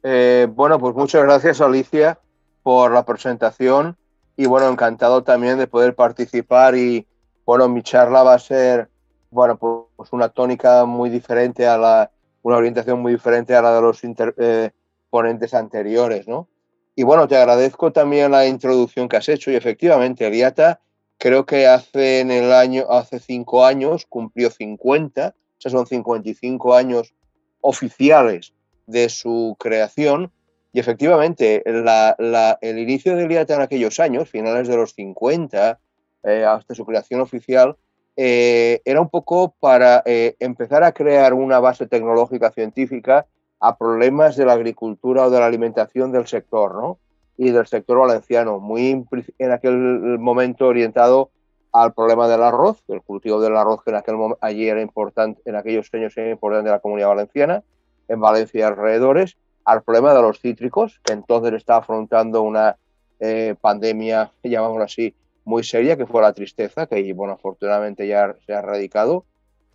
[0.02, 2.18] Eh, bueno, pues muchas gracias Alicia
[2.64, 3.96] por la presentación
[4.36, 7.06] y bueno, encantado también de poder participar y
[7.44, 8.90] bueno, mi charla va a ser,
[9.30, 12.10] bueno, pues una tónica muy diferente a la
[12.48, 14.70] una orientación muy diferente a la de los eh,
[15.10, 16.48] ponentes anteriores, ¿no?
[16.96, 20.80] Y bueno, te agradezco también la introducción que has hecho y efectivamente el IATA
[21.18, 26.74] creo que hace en el año, hace cinco años cumplió 50, o sea, son 55
[26.74, 27.12] años
[27.60, 28.54] oficiales
[28.86, 30.32] de su creación
[30.72, 35.78] y efectivamente el inicio del IATA en aquellos años, finales de los 50,
[36.22, 37.76] eh, hasta su creación oficial,
[38.20, 43.26] eh, era un poco para eh, empezar a crear una base tecnológica científica
[43.60, 46.98] a problemas de la agricultura o de la alimentación del sector, ¿no?
[47.36, 49.06] Y del sector valenciano, muy
[49.38, 51.30] en aquel momento orientado
[51.72, 55.54] al problema del arroz, el cultivo del arroz que en aquel allí era importante, en
[55.54, 57.62] aquellos años era importante en la comunidad valenciana,
[58.08, 62.76] en Valencia y alrededores, al problema de los cítricos, que entonces estaba afrontando una
[63.20, 65.14] eh, pandemia, llamámoslo así,
[65.48, 69.24] muy seria, que fue la tristeza, que bueno, afortunadamente ya se ha erradicado,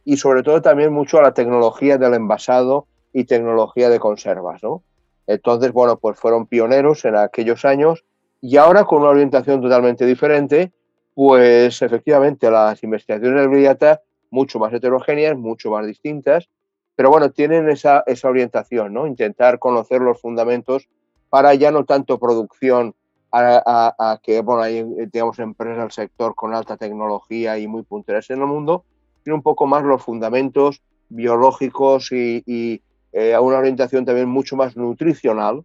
[0.05, 4.84] y sobre todo también mucho a la tecnología del envasado y tecnología de conservas, ¿no?
[5.26, 8.05] Entonces, bueno, pues fueron pioneros en aquellos años
[8.39, 10.71] y ahora con una orientación totalmente diferente,
[11.15, 16.49] pues efectivamente las investigaciones del Brillata mucho más heterogéneas, mucho más distintas,
[16.95, 19.07] pero bueno, tienen esa, esa orientación, ¿no?
[19.07, 20.88] Intentar conocer los fundamentos
[21.30, 22.93] para ya no tanto producción
[23.34, 28.41] a, que bueno, hay digamos, empresas del sector con alta tecnología y muy punteras en
[28.41, 28.86] el mundo,
[29.23, 32.81] sino un poco más los fundamentos biológicos y,
[33.11, 35.63] eh, a una orientación también mucho más nutricional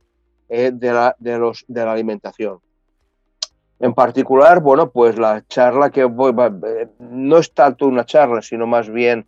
[0.48, 2.58] eh, de, la, de, los, de la alimentación.
[3.80, 6.34] En particular, bueno, pues la charla que voy,
[6.66, 9.26] eh, no es tanto una charla, sino más bien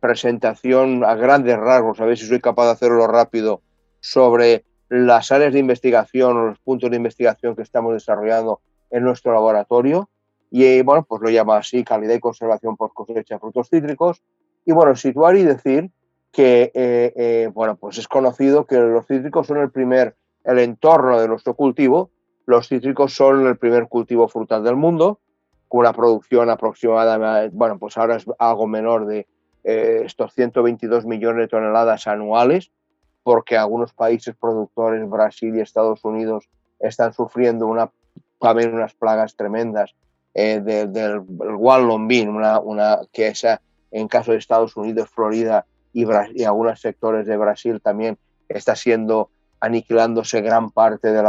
[0.00, 3.62] presentación a grandes rasgos, a ver si soy capaz de hacerlo rápido,
[4.00, 8.60] sobre las áreas de investigación o los puntos de investigación que estamos desarrollando
[8.90, 10.10] en nuestro laboratorio.
[10.50, 14.22] Y bueno, pues lo llama así calidad y conservación por cosecha de frutos cítricos.
[14.66, 15.90] Y bueno, situar y decir
[16.32, 21.20] que, eh, eh, bueno, pues es conocido que los cítricos son el primer, el entorno
[21.20, 22.10] de nuestro cultivo.
[22.44, 25.20] Los cítricos son el primer cultivo frutal del mundo,
[25.68, 29.28] con una producción aproximada, bueno, pues ahora es algo menor de
[29.62, 32.72] eh, estos 122 millones de toneladas anuales
[33.30, 36.48] porque algunos países productores, Brasil y Estados Unidos,
[36.80, 37.72] están sufriendo
[38.40, 39.94] también unas plagas tremendas
[40.34, 43.62] eh, del Bean, una, una, que esa,
[43.92, 46.04] en caso de Estados Unidos, Florida y,
[46.34, 48.18] y, algunos sectores de Brasil también
[48.48, 51.22] está siendo aniquilándose gran parte de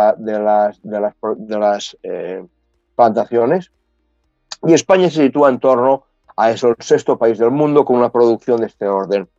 [1.59, 2.43] las eh,
[2.95, 3.71] plantaciones.
[4.63, 8.11] Y España se sitúa en torno a eso, el sexto país del mundo con una
[8.11, 9.29] producción de este orden.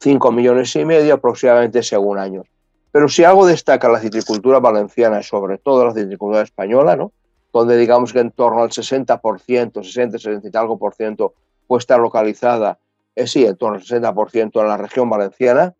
[0.00, 2.46] 5 millones y medio aproximadamente según años.
[2.92, 7.12] Pero si algo destaca la citricultura valenciana, sobre todo la citricultura española, ¿no?
[7.52, 11.34] donde digamos que en torno al 60%, 60, 60 y algo por ciento
[11.66, 12.78] puede estar localizada,
[13.14, 15.74] eh, sí, en torno al 60% en la región valenciana,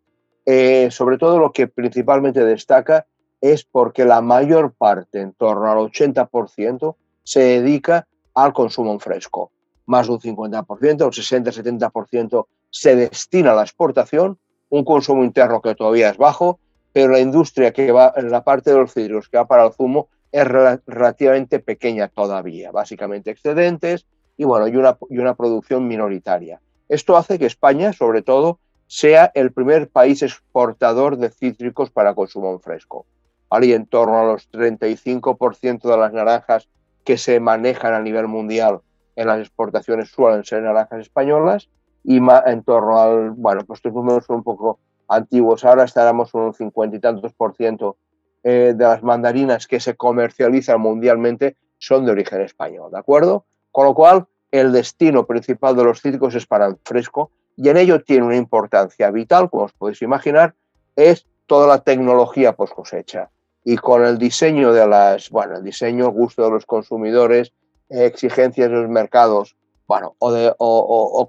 [0.47, 3.07] eh, sobre todo lo que principalmente destaca
[3.41, 9.51] es porque la mayor parte, en torno al 80%, se dedica al consumo en fresco.
[9.87, 14.37] Más de un 50%, un 60-70% se destina a la exportación,
[14.69, 16.59] un consumo interno que todavía es bajo,
[16.93, 19.73] pero la industria que va en la parte de los cítricos que va para el
[19.73, 24.07] zumo es relativamente pequeña todavía, básicamente excedentes
[24.37, 26.61] y bueno, y una, y una producción minoritaria.
[26.89, 28.59] Esto hace que España, sobre todo,
[28.89, 33.07] sea el primer país exportador de cítricos para consumo en fresco.
[33.51, 36.69] Hay en torno a los 35% de las naranjas
[37.05, 38.81] que se manejan a nivel mundial
[39.15, 41.69] en las exportaciones suelen ser naranjas españolas
[42.05, 44.79] y en torno al, bueno, pues estos números son un poco
[45.09, 47.97] antiguos, ahora estaremos un cincuenta y tantos por ciento
[48.43, 53.47] eh, de las mandarinas que se comercializan mundialmente son de origen español, ¿de acuerdo?
[53.73, 57.77] Con lo cual, el destino principal de los cítricos es para el fresco y en
[57.77, 60.55] ello tiene una importancia vital, como os podéis imaginar,
[60.97, 63.31] es toda la tecnología post cosecha.
[63.65, 67.53] Y con el diseño de las, bueno, el diseño, gusto de los consumidores,
[67.89, 71.29] exigencias de los mercados, bueno, o, de, o, o,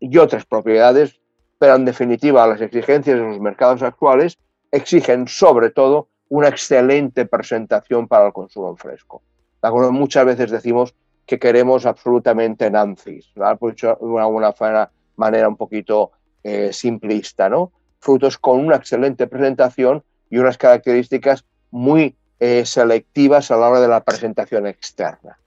[0.00, 1.18] y otras propiedades,
[1.58, 4.38] pero en definitiva las exigencias de los mercados actuales
[4.70, 9.22] exigen sobre todo una excelente presentación para el consumo fresco.
[9.90, 10.94] Muchas veces decimos
[11.26, 16.12] que queremos absolutamente nancis, por de una, manera un poquito
[16.44, 17.72] eh, simplista, ¿no?
[18.00, 23.88] Frutos con una excelente presentación y unas características muy eh, selectivas a la hora de
[23.88, 25.38] la presentación externa.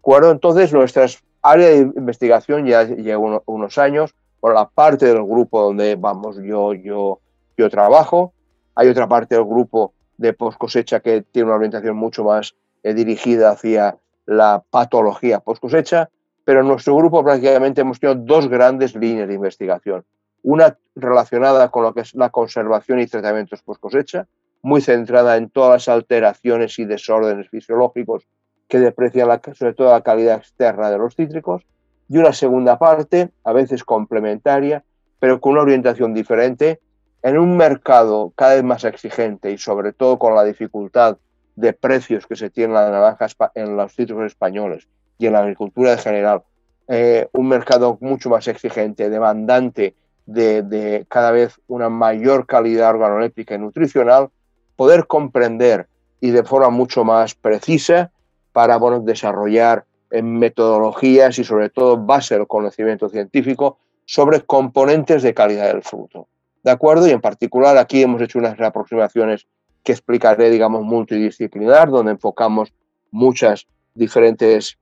[0.00, 0.32] ¿Acuerdo?
[0.32, 5.96] Entonces, nuestras área de investigación ya lleva unos años, por la parte del grupo donde
[5.96, 7.20] vamos, yo, yo,
[7.56, 8.32] yo trabajo.
[8.74, 12.94] Hay otra parte del grupo de post cosecha que tiene una orientación mucho más eh,
[12.94, 16.08] dirigida hacia la patología post cosecha,
[16.44, 20.04] pero en nuestro grupo prácticamente hemos tenido dos grandes líneas de investigación.
[20.42, 24.26] Una relacionada con lo que es la conservación y tratamientos post cosecha,
[24.62, 28.26] muy centrada en todas las alteraciones y desórdenes fisiológicos
[28.70, 31.66] que deprecia la, sobre todo la calidad externa de los cítricos,
[32.08, 34.84] y una segunda parte, a veces complementaria,
[35.18, 36.80] pero con una orientación diferente,
[37.22, 41.18] en un mercado cada vez más exigente y sobre todo con la dificultad
[41.56, 45.40] de precios que se tiene en la naranja en los cítricos españoles y en la
[45.40, 46.42] agricultura en general,
[46.88, 49.94] eh, un mercado mucho más exigente, demandante
[50.26, 54.30] de, de, cada vez una mayor calidad organoléptica y nutricional,
[54.76, 55.88] poder comprender
[56.20, 58.12] y de forma mucho más precisa
[58.52, 65.34] para bueno, desarrollar eh, metodologías y sobre todo base del conocimiento científico sobre componentes de
[65.34, 66.26] calidad del fruto.
[66.64, 67.06] ¿De acuerdo?
[67.06, 69.46] Y en particular aquí hemos hecho unas aproximaciones
[69.84, 72.72] que explicaré, digamos, multidisciplinar, donde enfocamos
[73.10, 74.78] muchas diferentes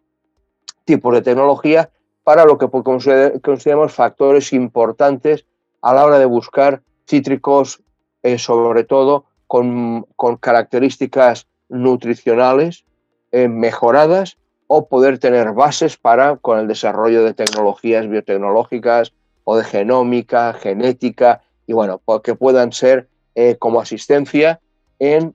[0.84, 1.90] tipos de tecnología
[2.24, 5.46] para lo que consideramos factores importantes
[5.82, 7.82] a la hora de buscar cítricos,
[8.22, 10.04] eh, sobre todo con
[10.40, 12.84] características nutricionales
[13.32, 19.12] eh, mejoradas o poder tener bases para con el desarrollo de tecnologías biotecnológicas
[19.44, 24.60] o de genómica, genética y bueno, que puedan ser eh, como asistencia
[24.98, 25.34] en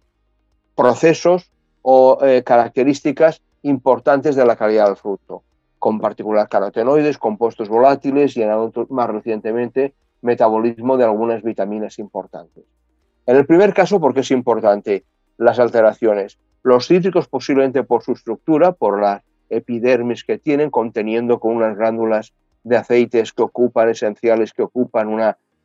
[0.75, 5.43] procesos o características importantes de la calidad del fruto,
[5.79, 12.63] con particular carotenoides, compuestos volátiles y en más recientemente metabolismo de algunas vitaminas importantes.
[13.25, 15.03] En el primer caso, porque es importante
[15.37, 16.37] las alteraciones?
[16.63, 22.33] Los cítricos posiblemente por su estructura, por la epidermis que tienen, conteniendo con unas glándulas
[22.63, 25.09] de aceites que ocupan, esenciales que ocupan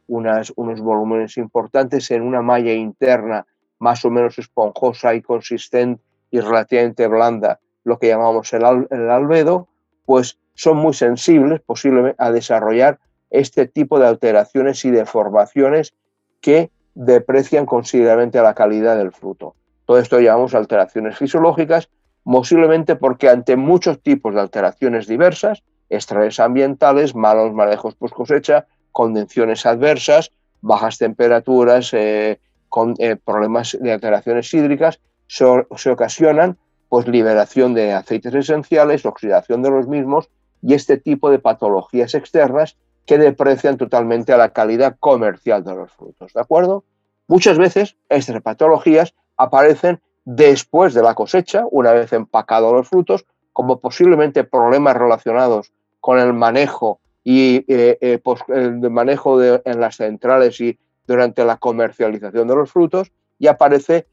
[0.09, 3.47] unos volúmenes importantes en una malla interna
[3.79, 9.69] más o menos esponjosa y consistente y relativamente blanda, lo que llamamos el, el albedo,
[10.05, 12.99] pues son muy sensibles posiblemente a desarrollar
[13.31, 15.95] este tipo de alteraciones y deformaciones
[16.41, 19.55] que deprecian considerablemente la calidad del fruto.
[19.89, 21.89] Todo esto llamamos alteraciones fisiológicas,
[22.23, 29.65] posiblemente porque ante muchos tipos de alteraciones diversas, estrés ambientales, malos manejos post cosecha, condiciones
[29.65, 30.31] adversas,
[30.61, 35.47] bajas temperaturas, eh, con eh, problemas de alteraciones hídricas, se,
[35.91, 36.59] ocasionan
[36.91, 40.29] pues liberación de aceites esenciales, oxidación de los mismos
[40.61, 42.77] y este tipo de patologías externas
[43.07, 46.85] que deprecian totalmente a la calidad comercial de los frutos, ¿de acuerdo?
[47.27, 53.81] Muchas veces estas patologías aparecen después de la cosecha, una vez empacados los frutos, como
[53.81, 60.79] posiblemente problemas relacionados con el manejo y eh, eh, el manejo en las centrales y
[61.07, 64.07] durante la comercialización de los frutos, y aparece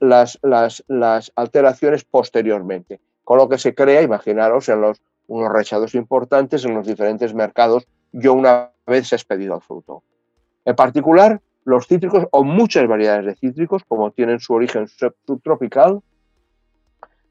[0.00, 0.38] las,
[1.36, 6.84] alteraciones posteriormente, con lo que se crea, imaginaros, en los unos rechados importantes en los
[6.86, 10.02] diferentes mercados yo una vez he expedido el fruto.
[10.64, 11.40] En particular,
[11.70, 16.00] los cítricos o muchas variedades de cítricos, como tienen su origen subtropical,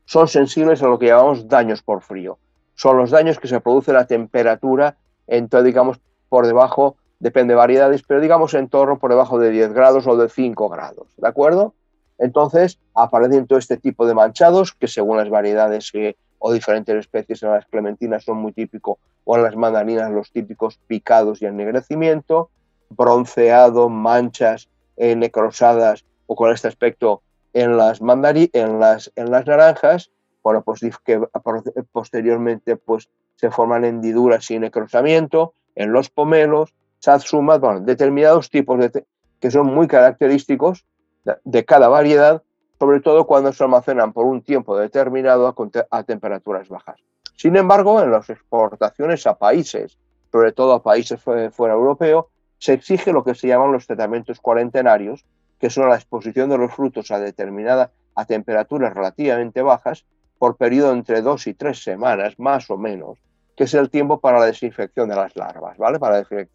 [0.06, 2.40] son sensibles a lo que llamamos daños por frío.
[2.74, 4.96] Son los daños que se producen a temperatura,
[5.28, 9.74] entonces digamos por debajo, depende de variedades, pero digamos en torno por debajo de 10
[9.74, 11.74] grados o de 5 grados, ¿de acuerdo?
[12.18, 15.92] Entonces aparecen todo este tipo de manchados que según las variedades
[16.38, 20.80] o diferentes especies en las clementinas son muy típicos o en las mandarinas los típicos
[20.88, 22.50] picados y ennegrecimiento,
[22.90, 27.22] bronceado, manchas eh, necrosadas o con este aspecto
[27.54, 30.12] en las, mandari en las, en las naranjas,
[30.44, 31.22] bueno, pues que
[31.92, 39.06] posteriormente pues, se forman hendiduras y necrosamiento en los pomelos, satsumas, bueno, determinados tipos de
[39.40, 40.86] que son muy característicos
[41.44, 42.44] de, cada variedad,
[42.78, 45.56] sobre todo cuando se almacenan por un tiempo determinado a,
[45.98, 47.00] a temperaturas bajas.
[47.36, 49.98] Sin embargo, en las exportaciones a países,
[50.32, 52.30] sobre todo a países fuera europeo,
[52.60, 55.26] se exige lo que se llaman los tratamientos cuarentenarios,
[55.60, 60.06] que son la exposición de los frutos a determinada a temperaturas relativamente bajas
[60.38, 63.18] por periodo entre dos y tres semanas, más o menos,
[63.56, 66.00] que es el tiempo para la desinfección de las larvas, ¿vale?
[66.00, 66.46] Para la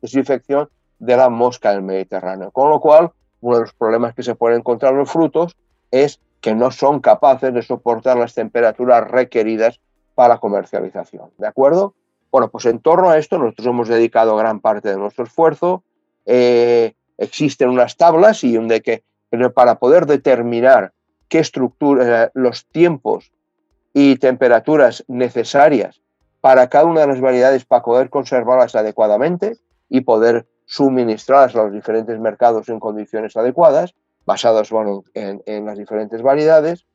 [0.00, 2.50] desinfección de la mosca del Mediterráneo.
[2.50, 5.56] Con lo cual, uno de los problemas que se pueden encontrar en los frutos
[5.90, 9.80] es que no son capaces de soportar las temperaturas requeridas
[10.14, 11.30] para comercialización.
[11.38, 11.94] ¿De acuerdo?
[12.30, 15.82] Bueno, pues en torno a esto nosotros hemos dedicado gran parte de nuestro esfuerzo.
[16.24, 19.04] Eh, existen unas tablas y de que
[19.54, 20.92] para poder determinar
[21.28, 23.32] qué estructura, eh, los tiempos
[23.92, 26.00] y temperaturas necesarias
[26.40, 29.56] para cada una de las variedades para poder conservarlas adecuadamente
[29.88, 35.78] y poder suministrarlas a los diferentes mercados en condiciones adecuadas, basadas bueno, en, en las
[35.78, 36.86] diferentes variedades.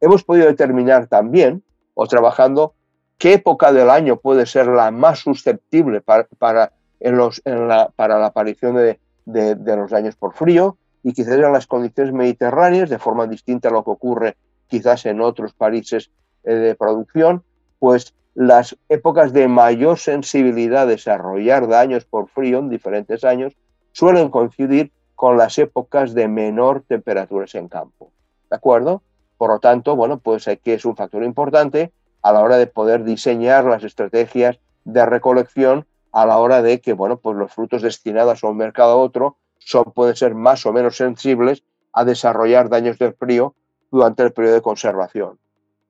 [0.00, 1.62] Hemos podido determinar también
[1.94, 2.74] o trabajando
[3.18, 7.90] qué época del año puede ser la más susceptible para, para, en los, en la,
[7.94, 12.90] para la aparición de, de, los daños por frío y quizás en las condiciones mediterráneas,
[12.90, 14.36] de forma distinta a lo que ocurre
[14.68, 16.10] quizás en otros países
[16.44, 17.42] eh, de producción,
[17.78, 23.54] pues las épocas de mayor sensibilidad a desarrollar daños por frío en diferentes años
[23.92, 28.10] suelen coincidir con las épocas de menor temperaturas en campo.
[28.50, 29.02] ¿De acuerdo?
[29.38, 31.92] Por lo tanto, bueno, pues aquí es un factor importante
[32.24, 36.94] a la hora de poder diseñar las estrategias de recolección a la hora de que,
[36.94, 40.72] bueno, pues los frutos destinados a un mercado a otro son, pueden ser más o
[40.72, 43.54] menos sensibles a desarrollar daños del frío
[43.90, 45.38] durante el periodo de conservación.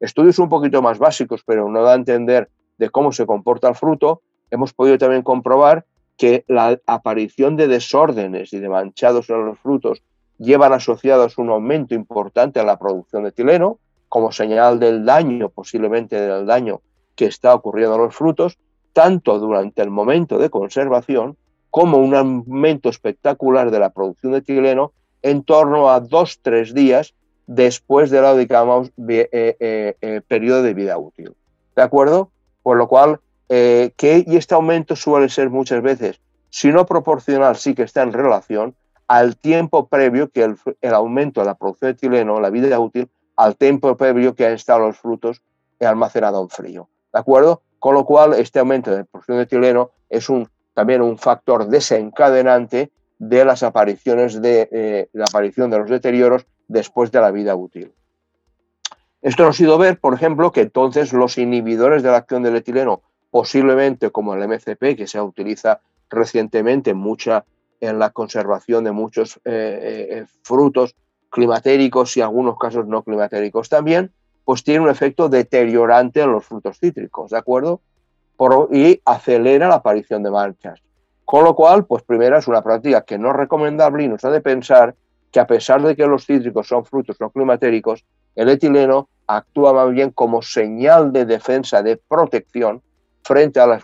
[0.00, 3.76] Estudios un poquito más básicos, pero no da a entender de cómo se comporta el
[3.76, 9.58] fruto, hemos podido también comprobar que la aparición de desórdenes y de manchados en los
[9.60, 10.02] frutos
[10.38, 13.78] llevan asociados un aumento importante en la producción de etileno,
[14.14, 16.82] como señal del daño, posiblemente del daño
[17.16, 18.58] que está ocurriendo en los frutos,
[18.92, 21.36] tanto durante el momento de conservación
[21.68, 24.92] como un aumento espectacular de la producción de etileno
[25.22, 27.12] en torno a dos, tres días
[27.48, 31.34] después de la, digamos, eh, eh, eh, periodo de vida útil.
[31.74, 32.30] ¿De acuerdo?
[32.62, 37.56] Por lo cual, eh, que, y este aumento suele ser muchas veces, si no proporcional,
[37.56, 38.76] sí que está en relación
[39.08, 43.08] al tiempo previo que el, el, aumento de la producción de etileno, la vida útil,
[43.36, 45.42] al tiempo previo que han estado los frutos
[45.80, 46.88] almacenados en frío.
[47.12, 47.62] ¿De acuerdo?
[47.78, 52.90] Con lo cual, este aumento de producción de etileno es un, también un factor desencadenante
[53.18, 57.92] de las apariciones de eh, la aparición de los deterioros después de la vida útil.
[59.22, 62.56] Esto nos ha sido ver, por ejemplo, que entonces los inhibidores de la acción del
[62.56, 65.80] etileno, posiblemente como el MCP, que se utiliza
[66.10, 67.44] recientemente mucha
[67.80, 70.94] en la conservación de muchos eh, eh, frutos
[71.34, 74.12] climatéricos y algunos casos no climatéricos también,
[74.44, 77.80] pues tiene un efecto deteriorante en los frutos cítricos, ¿de acuerdo?
[78.70, 80.80] y acelera la aparición de manchas.
[81.24, 84.30] Con lo cual, pues primero es una práctica que no es recomendable y nos ha
[84.30, 84.94] de pensar
[85.32, 88.04] que a pesar de que los cítricos son frutos no climatéricos,
[88.36, 92.80] el etileno actúa más bien como señal de defensa, de protección
[93.22, 93.78] frente a,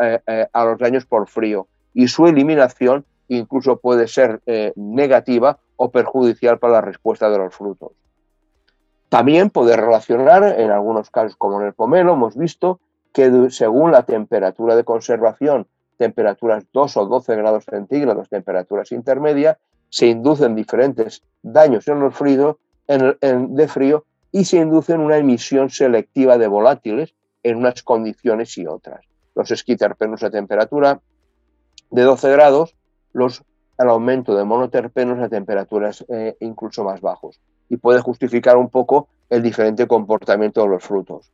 [0.00, 5.90] eh, eh, los daños por frío y su eliminación incluso puede ser eh, negativa o
[5.90, 7.92] perjudicial para la respuesta de los frutos.
[9.08, 12.80] También puede relacionar, en algunos casos como en el pomelo, hemos visto
[13.12, 15.66] que según la temperatura de conservación,
[15.98, 19.58] temperaturas 2 o 12 grados centígrados, temperaturas intermedias,
[19.90, 22.56] se inducen diferentes daños en los fríos,
[22.88, 29.04] de frío y se inducen una emisión selectiva de volátiles en unas condiciones y otras.
[29.34, 31.00] Los esquiterpenos a temperatura
[31.90, 32.74] de 12 grados,
[33.12, 33.42] los,
[33.78, 37.40] el aumento de monoterpenos a temperaturas eh, incluso más bajos.
[37.68, 41.30] Y puede justificar un poco el diferente comportamiento de los frutos.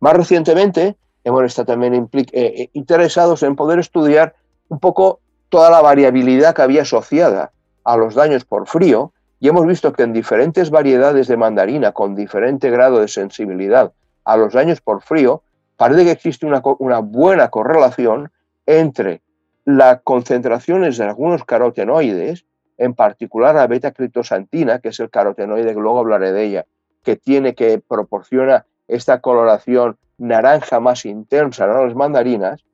[0.00, 4.34] Más recientemente, hemos estado también eh, eh, interesados en poder estudiar
[4.68, 7.52] un poco toda la variabilidad que había asociada
[7.84, 12.14] a los daños por frío y hemos visto que en diferentes variedades de mandarina con
[12.14, 13.92] diferente grado de sensibilidad
[14.24, 15.42] a los daños por frío,
[15.76, 18.30] parece que existe una buena correlación
[18.66, 19.20] entre
[19.64, 22.44] las concentraciones de algunos carotenoides,
[22.78, 26.66] en particular la beta-criptosantina, que es el carotenoide, que luego hablaré de ella,
[27.02, 32.64] que tiene que proporciona esta coloración naranja más intensa en las mandarinas,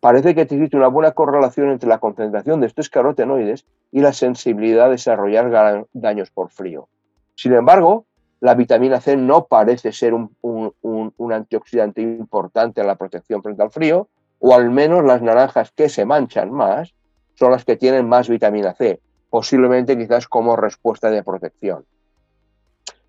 [0.00, 4.86] parece que existe una buena correlación entre la concentración de estos carotenoides y la sensibilidad
[4.86, 6.88] a desarrollar daños por frío.
[7.34, 8.06] Sin embargo,
[8.40, 13.70] la vitamina C no parece ser un, un, antioxidante importante en la protección frente al
[13.70, 14.08] frío,
[14.38, 16.94] o al menos las naranjas que se manchan más
[17.34, 21.84] son las que tienen más vitamina C, posiblemente quizás como respuesta de protección.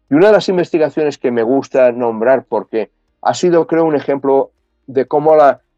[0.09, 4.51] Y una de las investigaciones que me gusta nombrar porque ha sido, creo, un ejemplo
[4.85, 5.35] de cómo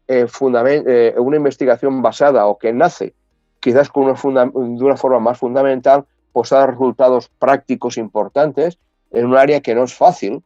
[0.08, 3.14] eh, eh, una investigación basada o que nace
[3.60, 8.78] quizás con una de una forma más fundamental, pues da resultados prácticos importantes
[9.12, 10.42] en un área que no es fácil.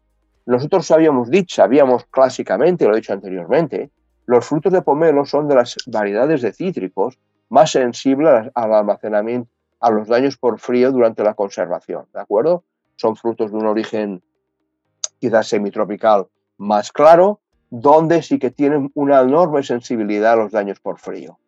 [0.46, 3.90] Nosotros habíamos dicho, sabíamos clásicamente, lo he dicho anteriormente,
[4.26, 7.18] los frutos de pomelo son de las variedades de cítricos
[7.48, 9.50] más sensibles al almacenamiento,
[9.80, 12.64] a los daños por frío durante la conservación, ¿de acuerdo?
[12.96, 14.22] son frutos de un origen
[15.18, 16.26] quizás semitropical
[16.58, 21.38] más claro, donde sí que tienen una enorme sensibilidad a los daños por frío.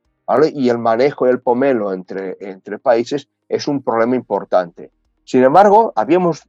[0.52, 2.36] Y el manejo del pomelo entre,
[2.82, 4.90] países es un problema importante.
[5.24, 6.42] Sin embargo, habíamos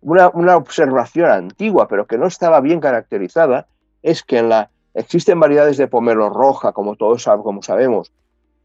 [0.00, 3.68] una, una, observación antigua, pero que no estaba bien caracterizada,
[4.02, 8.12] es que en la, existen variedades de pomelo roja, como todos como sabemos,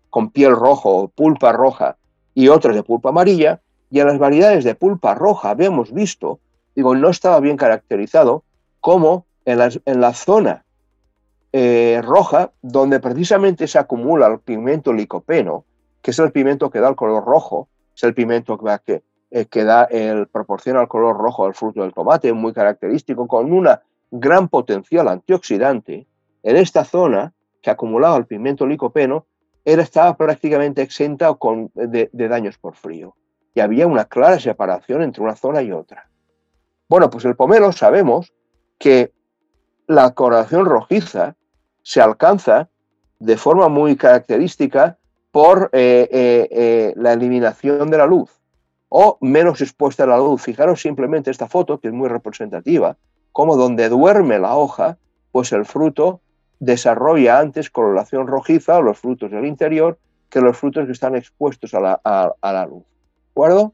[0.10, 1.98] con piel rojo o pulpa roja,
[2.34, 6.40] y otras de pulpa amarilla, y en las variedades de pulpa roja habíamos visto,
[6.76, 8.44] digo, no estaba bien caracterizado,
[8.82, 10.66] como en, la zona
[11.54, 15.66] eh, roja, donde precisamente se acumula el pigmento licopeno,
[16.02, 19.86] que es el pigmento que da el color rojo, es el pigmento que, eh, da
[19.86, 23.82] el, proporciona el color rojo al fruto del tomate, muy característico, con una
[24.12, 26.08] gran potencial antioxidante,
[26.46, 29.26] en esta zona que acumulaba el pigmento licopeno,
[29.66, 31.36] era, estaba prácticamente exenta
[31.74, 33.16] de daños por frío
[33.56, 36.10] y había una clara separación entre una zona y otra.
[36.88, 38.32] Bueno, pues el pomelo sabemos
[38.78, 39.12] que
[39.88, 41.36] la coloración rojiza
[41.82, 42.70] se alcanza
[43.20, 44.98] de forma muy característica
[45.32, 48.30] por eh, eh, eh, la eliminación de la luz
[48.90, 50.42] o menos expuesta a la luz.
[50.42, 52.98] Fijaros simplemente esta foto, que es muy representativa,
[53.32, 54.98] como donde duerme la hoja,
[55.32, 56.22] pues el fruto
[56.60, 59.98] desarrolla antes coloración rojiza, o los frutos del interior,
[60.30, 62.84] que los frutos que están expuestos a la, luz
[63.36, 63.74] acuerdo?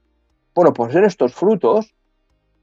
[0.55, 1.93] Bueno, pues en estos frutos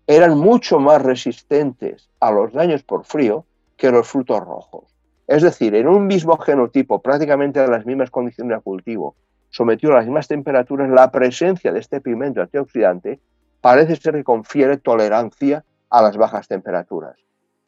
[0.06, 3.44] eran mucho más resistentes a los daños por frío
[3.76, 4.84] que los frutos rojos.
[5.28, 9.14] Es decir, en un mismo genotipo, prácticamente a las mismas condiciones de cultivo,
[9.50, 13.20] sometido a las mismas temperaturas, la presencia de este pigmento antioxidante
[13.60, 17.16] parece ser que confiere tolerancia a las bajas temperaturas.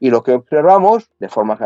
[0.01, 1.57] Y lo que observamos, de forma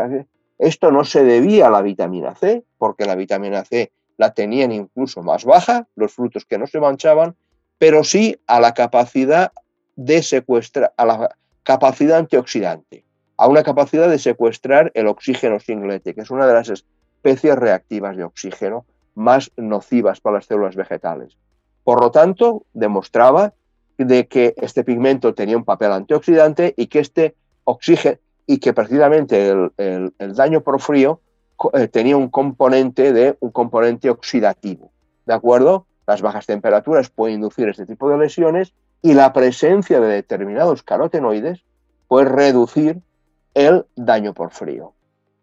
[0.57, 5.21] esto no se debía a la vitamina C, porque la vitamina C la tenían incluso
[5.21, 7.35] más baja, los frutos que no se manchaban,
[7.77, 9.51] pero sí a la capacidad
[9.95, 13.03] de secuestrar, a la capacidad antioxidante,
[13.37, 18.15] a una capacidad de secuestrar el oxígeno singlete, que es una de las especies reactivas
[18.15, 21.37] de oxígeno más nocivas para las células vegetales.
[21.83, 23.53] Por lo tanto, demostraba
[23.97, 29.49] de que este pigmento tenía un papel antioxidante y que este oxígeno y que precisamente
[29.77, 31.21] el, daño por frío
[31.73, 34.91] eh, tenía un componente de un componente oxidativo.
[35.25, 35.87] ¿De acuerdo?
[36.05, 41.63] Las bajas temperaturas pueden inducir este tipo de lesiones y la presencia de determinados carotenoides
[42.07, 43.01] puede reducir
[43.53, 44.93] el daño por frío.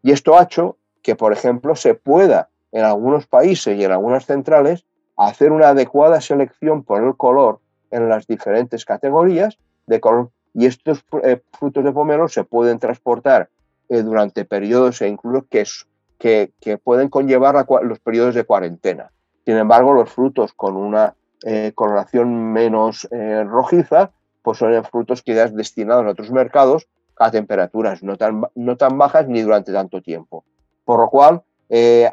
[0.03, 4.27] Y esto ha hecho que, por ejemplo, se pueda en algunos países y en algunas
[4.27, 4.85] centrales
[5.17, 7.61] hacer una adecuada selección por el color
[7.91, 13.49] en las diferentes categorías de color y estos eh, frutos de pomelo se pueden transportar
[13.89, 16.53] eh, durante periodos e incluso que,
[16.85, 19.11] pueden conllevar los periodos de cuarentena.
[19.45, 21.15] Sin embargo, los frutos con una
[21.45, 24.13] eh, coloración menos rojiza,
[24.43, 26.87] pues son frutos que ya destinados a otros mercados
[27.19, 30.45] a temperaturas no tan, no tan bajas ni durante tanto tiempo.
[30.85, 31.43] Por lo cual,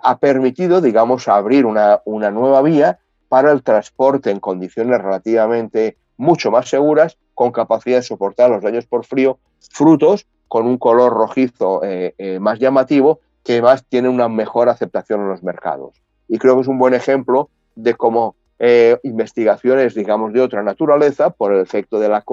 [0.02, 6.52] ha permitido, digamos, abrir una, una nueva vía para el transporte en condiciones relativamente mucho
[6.52, 9.40] más seguras, con capacidad de soportar los daños por frío,
[9.72, 15.22] frutos con un color rojizo eh, eh, más llamativo, que más tiene una mejor aceptación
[15.22, 15.94] en los mercados.
[16.28, 21.30] Y creo que es un buen ejemplo de cómo eh, investigaciones, digamos, de otra naturaleza,
[21.30, 22.26] por el efecto de la,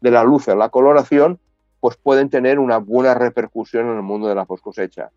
[0.00, 1.38] de la luz en la coloración,
[1.78, 5.10] pues pueden tener una buena repercusión en el mundo de la post cosecha.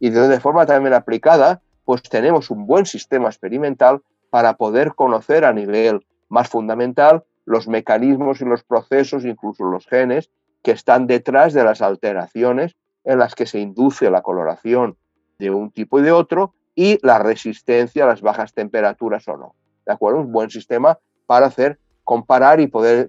[0.00, 5.52] Y de forma también aplicada, pues tenemos un buen sistema experimental para poder conocer a
[5.52, 10.30] nivel más fundamental los mecanismos y los procesos, incluso los genes,
[10.62, 14.96] que están detrás de las alteraciones en las que se induce la coloración
[15.38, 19.54] de un tipo y de otro y la resistencia a las bajas temperaturas o no.
[19.86, 20.20] ¿De acuerdo?
[20.20, 23.08] Un buen sistema para hacer, comparar y poder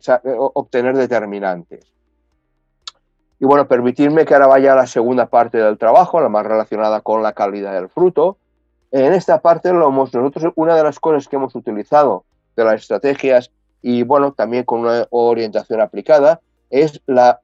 [0.53, 1.91] obtener determinantes.
[3.39, 7.01] Y bueno, permitirme que ahora vaya a la segunda parte del trabajo, la más relacionada
[7.01, 8.37] con la calidad del fruto.
[8.91, 12.23] En esta parte lo hemos, nosotros una de las cosas que hemos utilizado
[12.55, 13.51] de las estrategias
[13.81, 17.41] y bueno, también con una orientación aplicada, es la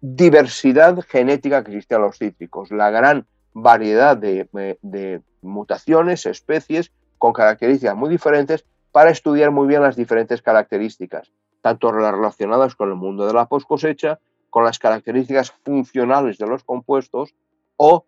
[0.00, 4.48] diversidad genética que existe en los cítricos, la gran variedad de,
[4.82, 11.32] de, mutaciones, especies con características muy diferentes para estudiar muy bien las diferentes características,
[11.62, 14.18] tanto relacionadas con el mundo de la post cosecha,
[14.48, 17.34] con las características funcionales de los compuestos
[17.76, 18.04] o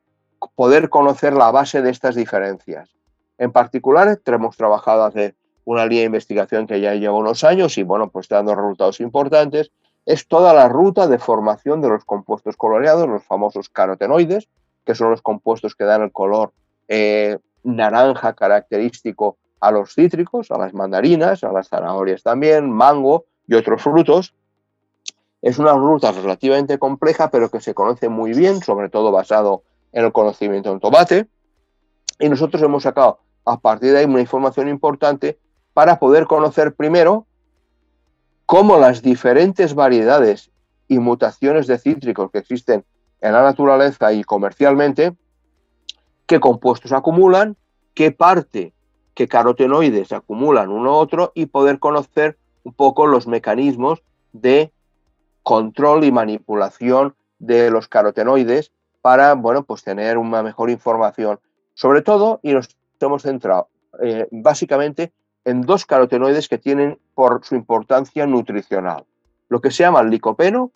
[0.56, 2.90] poder conocer la base de estas diferencias.
[3.38, 5.34] En particular, hemos trabajado hace
[5.64, 9.00] una línea de investigación que ya lleva unos años y bueno, pues está dando resultados
[9.00, 9.70] importantes,
[10.04, 14.48] es toda la ruta de formación de los compuestos coloreados, los famosos carotenoides,
[14.84, 16.52] que son los compuestos que dan el color
[16.88, 23.54] eh, naranja característico a los cítricos, a las mandarinas, a las zanahorias también, mango y
[23.54, 24.34] otros frutos.
[25.40, 29.62] Es una ruta relativamente compleja, pero que se conoce muy bien, sobre todo basado
[29.92, 31.28] en el conocimiento del tomate.
[32.18, 35.38] Y nosotros hemos sacado a partir de ahí una información importante
[35.74, 37.26] para poder conocer primero
[38.46, 40.50] cómo las diferentes variedades
[40.88, 42.84] y mutaciones de cítricos que existen
[43.20, 45.14] en la naturaleza y comercialmente,
[46.26, 47.56] qué compuestos acumulan,
[47.94, 48.72] qué parte,
[49.14, 54.72] qué carotenoides acumulan uno u otro y poder conocer un poco los mecanismos de
[55.42, 61.40] control y manipulación de los carotenoides para, bueno, pues tener una mejor información.
[61.74, 63.68] Sobre todo, y nos hemos centrado
[64.02, 65.12] eh, básicamente
[65.44, 69.04] en dos carotenoides que tienen por su importancia nutricional.
[69.48, 70.70] Lo que se llama el licopeno,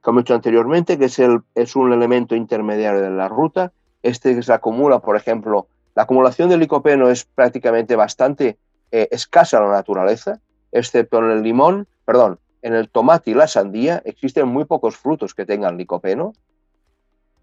[0.00, 3.72] como he dicho anteriormente, que es, el, es un elemento intermediario de la ruta.
[4.02, 8.58] Este se acumula, por ejemplo, la acumulación de licopeno es prácticamente bastante
[8.90, 10.40] eh, escasa en la naturaleza,
[10.72, 15.34] excepto en el limón, perdón, en el tomate y la sandía existen muy pocos frutos
[15.34, 16.34] que tengan licopeno.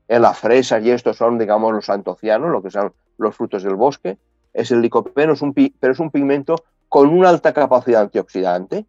[0.07, 3.75] En la fresa y estos son, digamos, los antocianos, lo que son los frutos del
[3.75, 4.17] bosque
[4.53, 6.55] es el licopeno, es un, pero es un pigmento
[6.89, 8.85] con una alta capacidad antioxidante.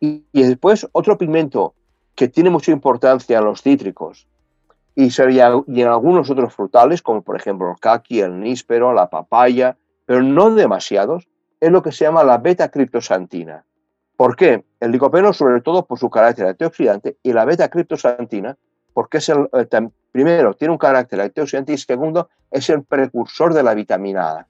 [0.00, 1.74] Y, después otro pigmento
[2.14, 4.26] que tiene mucha importancia en los cítricos
[4.94, 9.76] y, y en algunos otros frutales, como por ejemplo el caqui, el níspero, la papaya,
[10.04, 11.28] pero no demasiados,
[11.60, 13.64] es lo que se llama la beta-criptosantina.
[14.16, 14.64] ¿Por qué?
[14.80, 18.56] El licopeno, sobre todo por su carácter antioxidante, y la beta-criptosantina,
[18.94, 23.62] porque es el, eh, primero, tiene un carácter antioxidante y segundo, es el precursor de
[23.62, 24.46] la vitamina A.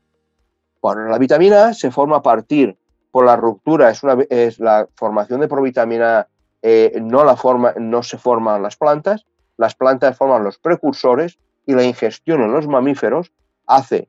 [0.86, 2.76] Bueno, la vitamina A se forma a partir
[3.10, 6.28] por la ruptura, es, una, es la formación de provitamina
[6.62, 9.26] eh, no, la forma, no se forman las plantas,
[9.56, 13.32] las plantas forman los precursores y la ingestión en los mamíferos
[13.66, 14.06] hace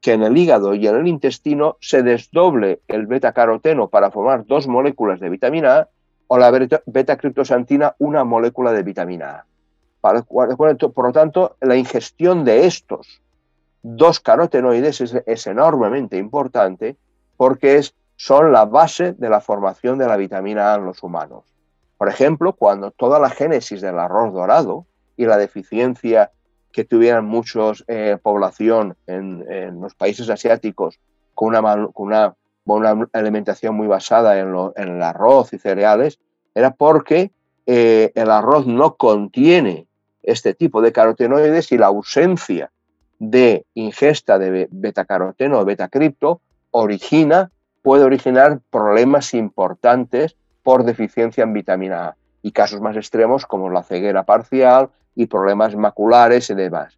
[0.00, 4.68] que en el hígado y en el intestino se desdoble el beta-caroteno para formar dos
[4.68, 5.88] moléculas de vitamina A
[6.28, 9.44] o la beta-criptosantina una molécula de vitamina
[10.00, 10.22] A.
[10.28, 13.20] Por lo tanto, la ingestión de estos
[13.82, 16.96] dos carotenoides es, enormemente importante
[17.36, 21.44] porque es, son la base de la formación de la vitamina A en los humanos.
[21.96, 24.86] Por ejemplo, cuando toda la génesis del arroz dorado
[25.16, 26.30] y la deficiencia
[26.72, 30.98] que tuvieran muchos eh, población en, los países asiáticos
[31.34, 32.34] con una, una,
[32.64, 36.20] una alimentación muy basada en, el arroz y cereales,
[36.54, 37.32] era porque
[37.66, 39.86] eh, el arroz no contiene
[40.22, 42.70] este tipo de carotenoides y la ausencia
[43.20, 46.40] de ingesta de betacaroteno o betacripto
[46.72, 47.50] origina,
[47.82, 53.82] puede originar problemas importantes por deficiencia en vitamina A y casos más extremos como la
[53.82, 56.96] ceguera parcial y problemas maculares y demás.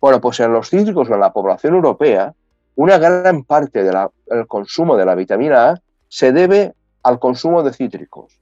[0.00, 2.34] Bueno, pues en los cítricos o en la población europea,
[2.74, 8.40] una gran parte del consumo de la vitamina A se debe al consumo de cítricos.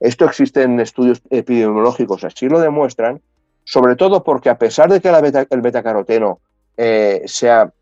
[0.00, 3.20] Esto existe en estudios epidemiológicos, así lo demuestran,
[3.64, 5.08] sobre todo porque a pesar de que
[5.50, 6.40] el betacaroteno
[6.76, 7.72] eh, sea,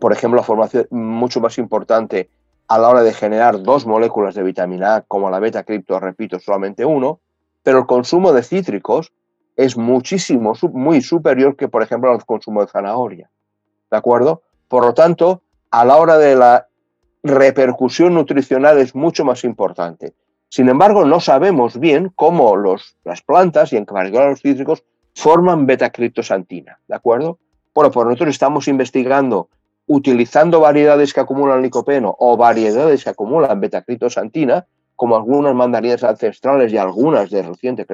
[0.00, 2.30] por ejemplo, la formación mucho más importante
[2.68, 6.84] a la hora de generar dos moléculas de vitamina A, como la beta-cripto, repito, solamente
[6.84, 7.20] uno,
[7.62, 9.12] pero el consumo de cítricos
[9.56, 13.30] es muchísimo, muy superior que, por ejemplo, al consumo de zanahoria.
[13.90, 14.42] ¿De acuerdo?
[14.68, 16.68] Por lo tanto, a la hora de la
[17.22, 20.14] repercusión nutricional es mucho más importante.
[20.48, 22.56] Sin embargo, no sabemos bien cómo
[23.04, 26.78] las plantas, y en particular los cítricos, forman beta-criptosantina.
[26.88, 27.38] ¿De acuerdo?
[27.74, 29.48] Bueno, pues nosotros estamos investigando
[29.86, 34.66] utilizando variedades que acumulan licopeno o variedades que acumulan betacritosantina,
[34.96, 37.86] como algunas mandarinas ancestrales y algunas de reciente,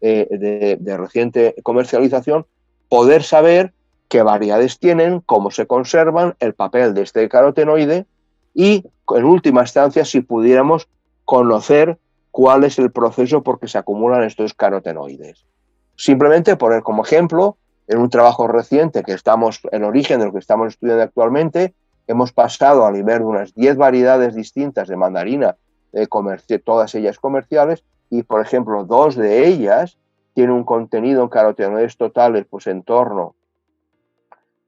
[0.00, 2.46] eh, de, reciente comercialización,
[2.88, 3.72] poder saber
[4.08, 8.06] qué variedades tienen, cómo se conservan, el papel de este carotenoide
[8.54, 8.84] y,
[9.14, 10.88] en última instancia, si pudiéramos
[11.24, 11.98] conocer
[12.30, 15.46] cuál es el proceso por que se acumulan estos carotenoides.
[15.96, 17.56] Simplemente poner como ejemplo
[17.88, 21.74] en un trabajo reciente que estamos, en origen de lo que estamos estudiando actualmente,
[22.06, 25.56] hemos pasado a nivel de unas 10 variedades distintas de mandarina,
[25.92, 29.98] de todas ellas comerciales, y por ejemplo, dos de ellas
[30.34, 33.34] tienen un contenido en carotenoides totales pues en torno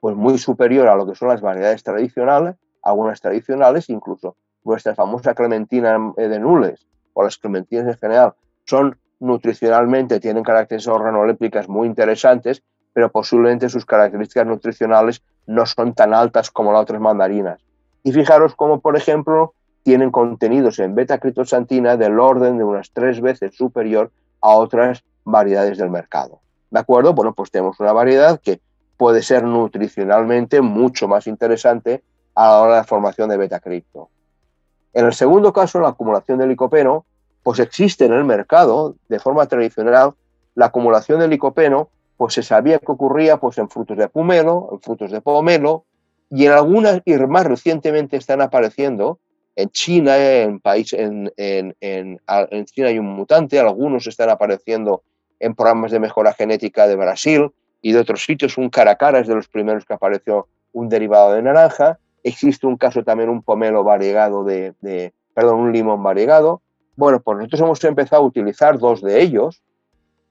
[0.01, 5.35] pues muy superior a lo que son las variedades tradicionales, algunas tradicionales, incluso nuestra famosa
[5.35, 8.35] clementina de nules o las clementinas en general
[8.67, 12.63] son nutricionalmente, tienen características organolépticas muy interesantes
[12.95, 17.61] pero posiblemente sus características nutricionales no son tan altas como las otras mandarinas.
[18.03, 19.53] Y fijaros cómo, por ejemplo,
[19.83, 24.11] tienen contenidos en beta-critosantina del orden de unas tres veces superior
[24.41, 26.41] a otras variedades del mercado.
[26.71, 27.13] ¿De acuerdo?
[27.13, 28.61] Bueno, pues tenemos una variedad que
[28.97, 32.03] puede ser nutricionalmente mucho más interesante
[32.35, 34.09] a la hora de la formación de beta-cripto.
[34.93, 37.05] En el segundo caso, la acumulación de licopeno,
[37.43, 40.15] pues existe en el mercado de forma tradicional
[40.55, 44.81] la acumulación de licopeno pues se sabía que ocurría pues, en frutos de pomelo, en
[44.81, 45.85] frutos de pomelo,
[46.31, 49.19] y en algunas, y más recientemente están apareciendo
[49.57, 55.03] en China, en, país, en, en, en, China hay un mutante, algunos están apareciendo
[55.39, 57.51] en programas de mejora genética de Brasil
[57.83, 58.59] y de otros sitios.
[58.59, 61.99] Un caracara es de los primeros que apareció un derivado de naranja.
[62.23, 66.63] Existe un caso también, un pomelo variegado de, de, perdón, un limón variegado.
[66.97, 69.63] Bueno, pues nosotros hemos empezado a utilizar dos de ellos,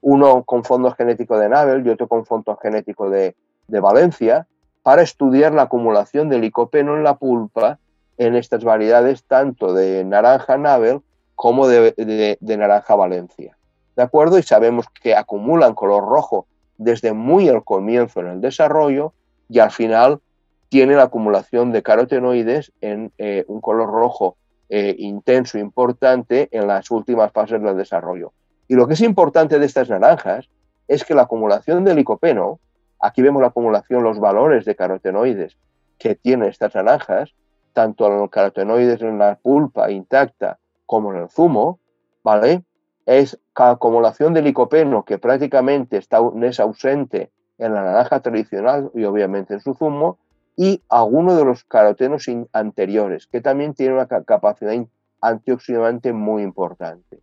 [0.04, 3.34] uno con fondo genético de Nabel y otro con fondo genético de,
[3.66, 4.46] Valencia,
[4.82, 7.78] para estudiar la acumulación de licopeno en la pulpa
[8.18, 11.00] en estas variedades tanto de naranja Nabel
[11.34, 13.56] como de, naranja Valencia.
[13.96, 14.38] ¿De acuerdo?
[14.38, 19.14] Y sabemos que acumulan color rojo desde muy al comienzo en el desarrollo
[19.48, 20.20] y al final
[20.68, 24.36] tiene la acumulación de carotenoides en eh, un color rojo
[24.68, 28.32] eh, intenso, importante en las últimas fases del desarrollo.
[28.68, 30.48] Y lo que es importante de estas naranjas
[30.88, 32.60] es que la acumulación de licopeno,
[33.00, 35.56] aquí vemos la acumulación, los valores de carotenoides
[35.98, 37.34] que tienen estas naranjas,
[37.72, 41.78] tanto los carotenoides en la pulpa intacta como en el zumo,
[42.22, 42.62] ¿vale?
[43.06, 49.54] Es acumulación de licopeno que prácticamente está, es ausente en la naranja tradicional y obviamente
[49.54, 50.18] en su zumo,
[50.56, 54.72] y algunos de los carotenos anteriores, que también tienen una capacidad
[55.20, 57.20] antioxidante muy importante.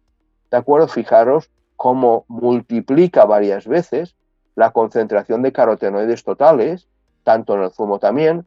[0.52, 0.88] ¿De acuerdo?
[0.88, 4.16] Fijaros cómo multiplica varias veces
[4.56, 6.88] la concentración de carotenoides totales,
[7.24, 8.46] tanto en el zumo también.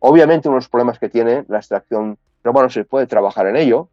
[0.00, 3.88] Obviamente unos problemas que tiene la extracción, pero bueno, se puede trabajar en ello.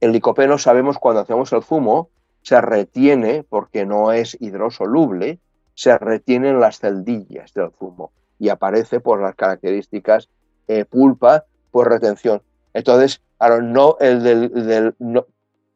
[0.00, 2.10] El licopeno sabemos cuando hacemos el zumo
[2.42, 5.38] se retiene, porque no es hidrosoluble,
[5.74, 10.28] se retienen las celdillas del zumo y aparece por las características
[10.66, 12.42] eh, pulpa por retención.
[12.72, 15.24] Entonces, ahora no el del,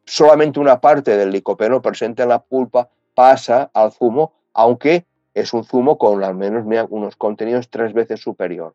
[0.05, 5.64] solamente una parte del licopeno presente en la pulpa pasa al zumo, aunque es un
[5.64, 8.74] zumo con al menos unos contenidos tres veces superior.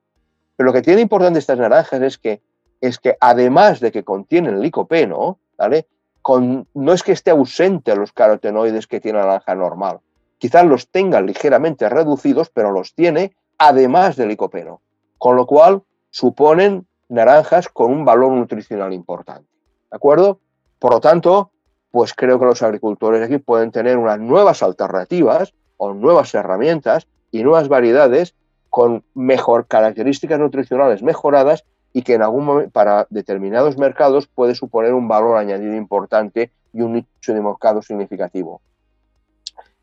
[0.56, 2.42] Pero lo que tiene importante estas naranjas es que,
[2.82, 5.88] es que además de que contienen licopeno, ¿vale?
[6.22, 10.00] Con, no es que esté ausente los carotenoides que tiene la naranja normal.
[10.38, 14.82] Quizás los tenga ligeramente reducidos, pero los tiene además del licopeno.
[15.18, 19.50] Con lo cual suponen naranjas con un valor nutricional importante.
[19.90, 20.40] ¿De acuerdo?
[20.80, 21.52] Por lo tanto,
[21.92, 27.44] pues creo que los agricultores aquí pueden tener unas nuevas alternativas o nuevas herramientas y
[27.44, 28.36] nuevas variedades
[28.70, 35.08] con mejor características nutricionales mejoradas y que en algún para determinados mercados puede suponer un
[35.08, 38.62] valor añadido importante y un nicho de mercado significativo.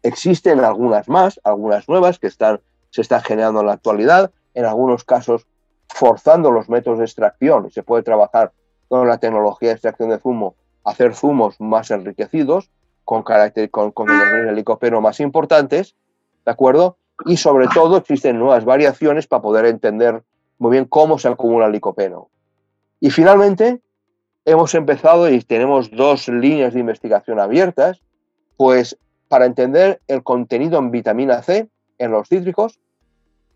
[0.02, 2.60] Existen algunas más, algunas nuevas que están,
[2.90, 5.46] se están generando en la actualidad, en algunos casos
[5.88, 8.52] forzando los métodos de extracción se puede trabajar
[8.88, 10.54] con la tecnología de extracción de zumo,
[10.86, 12.70] hacer zumos más enriquecidos
[13.04, 15.96] con, carácter, con combinaciones de licopeno más importantes,
[16.44, 16.96] ¿de acuerdo?
[17.24, 20.22] Y sobre todo existen nuevas variaciones para poder entender
[20.58, 22.28] muy bien cómo se acumula el licopeno.
[23.00, 23.80] Y finalmente,
[24.44, 28.00] hemos empezado y tenemos dos líneas de investigación abiertas,
[28.56, 28.96] pues
[29.28, 31.68] para entender el contenido en vitamina C
[31.98, 32.78] en los cítricos,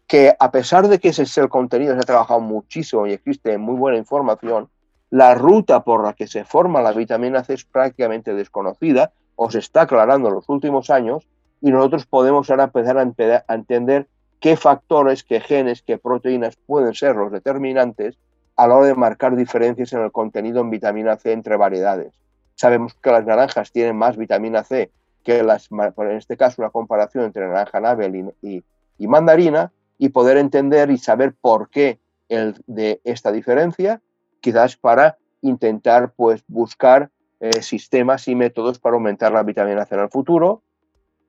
[0.09, 3.57] que a pesar de que ese es el contenido, se ha trabajado muchísimo y existe
[3.57, 4.69] muy buena información,
[5.11, 9.59] la ruta por la que se forma la vitamina C es prácticamente desconocida o se
[9.59, 11.27] está aclarando en los últimos años
[11.61, 14.07] y nosotros podemos ahora empezar a, entender
[14.41, 18.17] qué factores, qué genes, qué proteínas pueden ser los determinantes
[18.57, 22.13] a la hora de marcar diferencias en el contenido en vitamina C entre variedades.
[22.55, 24.91] Sabemos que las naranjas tienen más vitamina C
[25.25, 28.65] que las, en este caso una comparación entre naranja navel y,
[28.99, 31.99] y mandarina, y poder entender y saber por qué
[32.31, 34.01] el, de esta diferencia,
[34.41, 37.11] quizás para intentar pues buscar
[37.41, 40.63] eh, sistemas y métodos para aumentar la vitamina C en el futuro.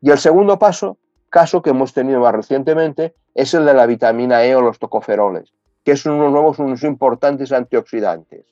[0.02, 0.98] Y el segundo paso,
[1.30, 5.54] caso que hemos tenido más recientemente, es el de la vitamina E o los tocoferoles,
[5.86, 8.46] que son unos nuevos, unos importantes antioxidantes.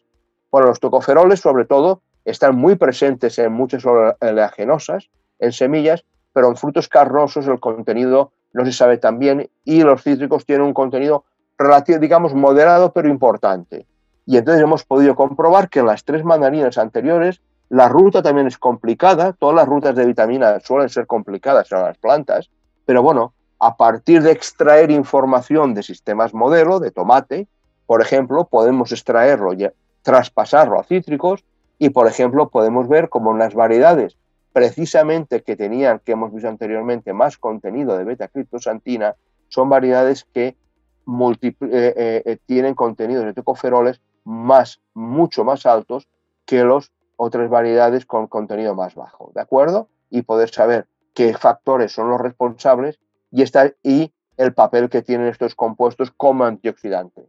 [0.52, 5.10] Bueno, los tocoferoles, sobre todo, están muy presentes en muchas oleaginosas,
[5.40, 10.04] en semillas, pero en frutos carnosos el contenido no se sabe tan bien y los
[10.04, 11.26] cítricos tienen un contenido
[11.58, 13.86] relativo, digamos, moderado, pero importante.
[14.30, 18.60] Y entonces hemos podido comprobar que en las tres mandarinas anteriores la ruta también es
[18.60, 22.52] complicada, todas las rutas de vitamina suelen ser complicadas en las plantas,
[22.86, 27.48] pero bueno, a partir de extraer información de sistemas modelo, de tomate,
[27.88, 29.68] por ejemplo, podemos extraerlo y
[30.04, 31.44] traspasarlo a cítricos
[31.80, 34.16] y, por ejemplo, podemos ver como las variedades
[34.54, 39.16] precisamente que tenían, que hemos visto anteriormente, más contenido de beta-criptosantina,
[39.48, 44.00] son variedades que eh, eh, eh, tienen contenidos de tocoferoles
[44.30, 46.08] más, mucho más altos
[46.46, 49.90] que los otras variedades con contenido más bajo, ¿de acuerdo?
[50.12, 50.86] Y poder saber
[51.16, 53.00] qué factores son los responsables
[53.32, 53.44] y,
[53.82, 57.28] y el papel que tienen estos compuestos como antioxidante.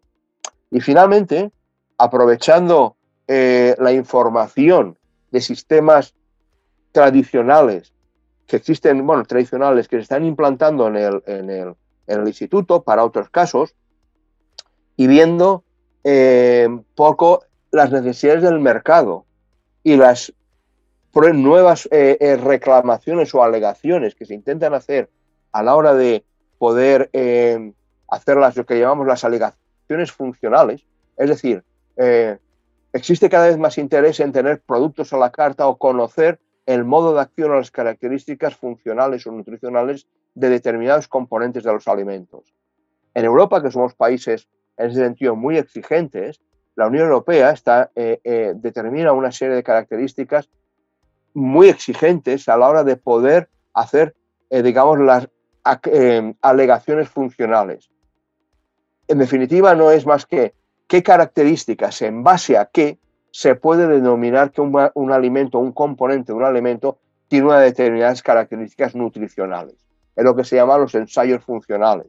[0.70, 1.50] Y finalmente,
[1.96, 2.96] aprovechando
[3.26, 4.98] eh, la información
[5.30, 6.14] de sistemas
[6.92, 7.94] tradicionales
[8.46, 11.74] que existen, bueno, tradicionales que se están implantando en el, en el,
[12.06, 13.74] en el instituto para otros casos
[14.96, 15.64] y viendo
[16.04, 19.24] eh, poco las necesidades del mercado
[19.82, 20.32] y las
[21.34, 25.10] nuevas eh, eh, reclamaciones o alegaciones que se intentan hacer
[25.52, 26.24] a la hora de
[26.58, 27.72] poder eh,
[28.08, 30.84] hacer las, lo que llamamos las alegaciones funcionales,
[31.16, 31.64] es decir,
[32.92, 37.12] existe cada vez más interés en tener productos a la carta o conocer el modo
[37.12, 42.54] de acción o las características funcionales o nutricionales de determinados componentes de los alimentos.
[43.12, 46.40] En Europa, que somos países en ese sentido muy exigentes,
[46.76, 50.48] la Unión Europea está, eh, eh, determina una serie de características
[51.34, 54.14] muy exigentes a la hora de poder hacer,
[54.48, 55.28] eh, digamos, las
[56.40, 57.90] alegaciones funcionales.
[59.08, 60.54] En definitiva, no es más que
[60.86, 62.98] qué características, en base a qué,
[63.30, 66.98] se puede denominar que un, un alimento, un componente de un alimento,
[67.28, 69.76] tiene unas determinadas características nutricionales.
[70.16, 72.06] Es lo que se llama los ensayos funcionales.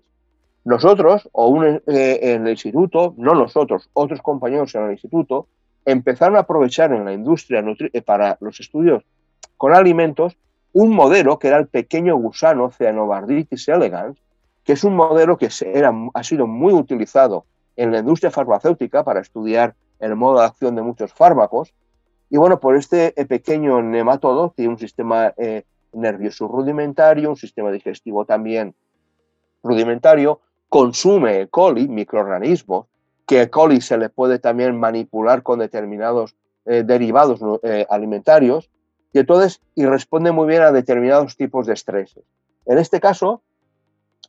[0.63, 5.47] Nosotros, o un, eh, en el instituto, no nosotros, otros compañeros en el instituto,
[5.85, 7.63] empezaron a aprovechar en la industria
[7.93, 9.03] eh, para los estudios
[9.57, 10.37] con alimentos
[10.73, 14.17] un modelo que era el pequeño gusano Ceanobarditis elegans,
[14.63, 19.19] que es un modelo que era, ha sido muy utilizado en la industria farmacéutica para
[19.19, 21.73] estudiar el modo de acción de muchos fármacos.
[22.29, 25.33] Y bueno, por este eh, pequeño nematodo tiene un sistema
[25.91, 28.75] nervioso rudimentario, un sistema digestivo también
[29.63, 30.39] rudimentario,
[30.71, 31.47] consume E.
[31.49, 32.87] coli, microorganismos,
[33.27, 33.49] que E.
[33.49, 36.33] coli se le puede también manipular con determinados
[36.65, 38.69] eh, derivados eh, alimentarios
[39.11, 42.17] y entonces y responde muy bien a determinados tipos de estrés.
[42.65, 43.41] En este caso,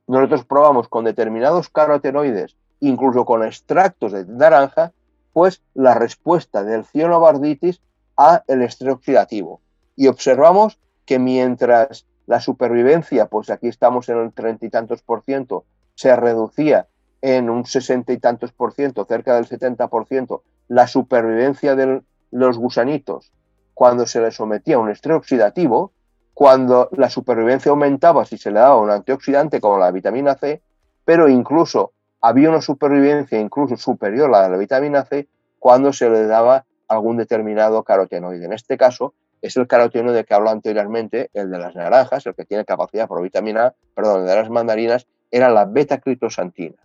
[0.09, 4.93] nosotros probamos con determinados carotenoides, incluso con extractos de naranja,
[5.33, 7.81] pues la respuesta del cianobarditis
[8.17, 9.61] a el estrés oxidativo.
[9.95, 15.23] Y observamos que mientras la supervivencia, pues aquí estamos en el treinta y tantos por
[15.23, 15.65] ciento,
[15.95, 16.87] se reducía
[17.21, 22.03] en un sesenta y tantos por ciento, cerca del setenta por ciento, la supervivencia de
[22.31, 23.33] los gusanitos
[23.75, 25.93] cuando se les sometía a un estrés oxidativo,
[26.35, 30.63] cuando la supervivencia aumentaba si se le daba un antioxidante como la vitamina C,
[31.05, 35.29] pero incluso había una supervivencia incluso superior a la, la vitamina C
[35.59, 38.45] cuando se le daba algún determinado carotenoide.
[38.45, 42.45] En este caso es el carotenoide que habló anteriormente, el de las naranjas, el que
[42.45, 46.77] tiene capacidad por vitamina perdón, de las mandarinas, era la beta-critosantina.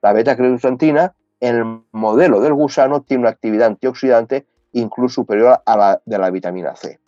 [0.00, 6.00] La beta-critosantina en el modelo del gusano tiene una actividad antioxidante incluso superior a la
[6.04, 6.98] de la vitamina C.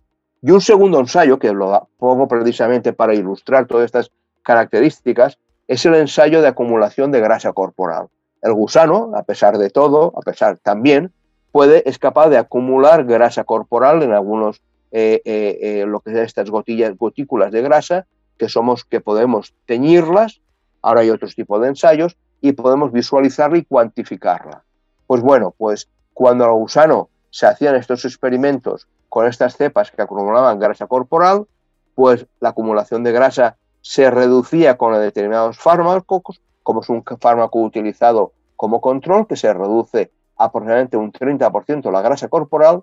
[0.43, 4.11] Y un segundo ensayo, que lo pongo precisamente para ilustrar todas estas
[4.43, 8.09] características, es el ensayo de acumulación de grasa corporal.
[8.43, 11.13] El gusano, a pesar de todo, a pesar también,
[11.51, 14.63] puede, es capaz de acumular grasa corporal en algunos,
[14.93, 18.07] eh, eh, eh, lo que es estas gotillas, gotículas de grasa,
[18.39, 20.41] que somos, que podemos teñirlas,
[20.83, 24.63] ahora hay otros tipos de ensayos, y podemos visualizarla y cuantificarla.
[25.07, 30.59] Pues bueno, pues cuando el gusano se hacían estos experimentos con estas cepas que acumulaban
[30.59, 31.47] grasa corporal,
[31.95, 38.33] pues la acumulación de grasa se reducía con determinados fármacos, como es un fármaco utilizado
[38.57, 42.83] como control, que se reduce aproximadamente un 30% la grasa corporal.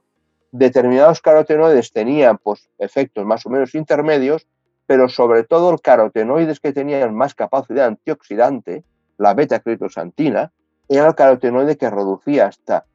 [0.51, 4.47] Determinados carotenoides tenían pues, efectos más o menos intermedios,
[4.87, 8.83] pero sobre todo los carotenoides que tenían más capacidad antioxidante,
[9.17, 10.51] la beta-critosantina,
[10.87, 12.85] era el carotenoide que reducía hasta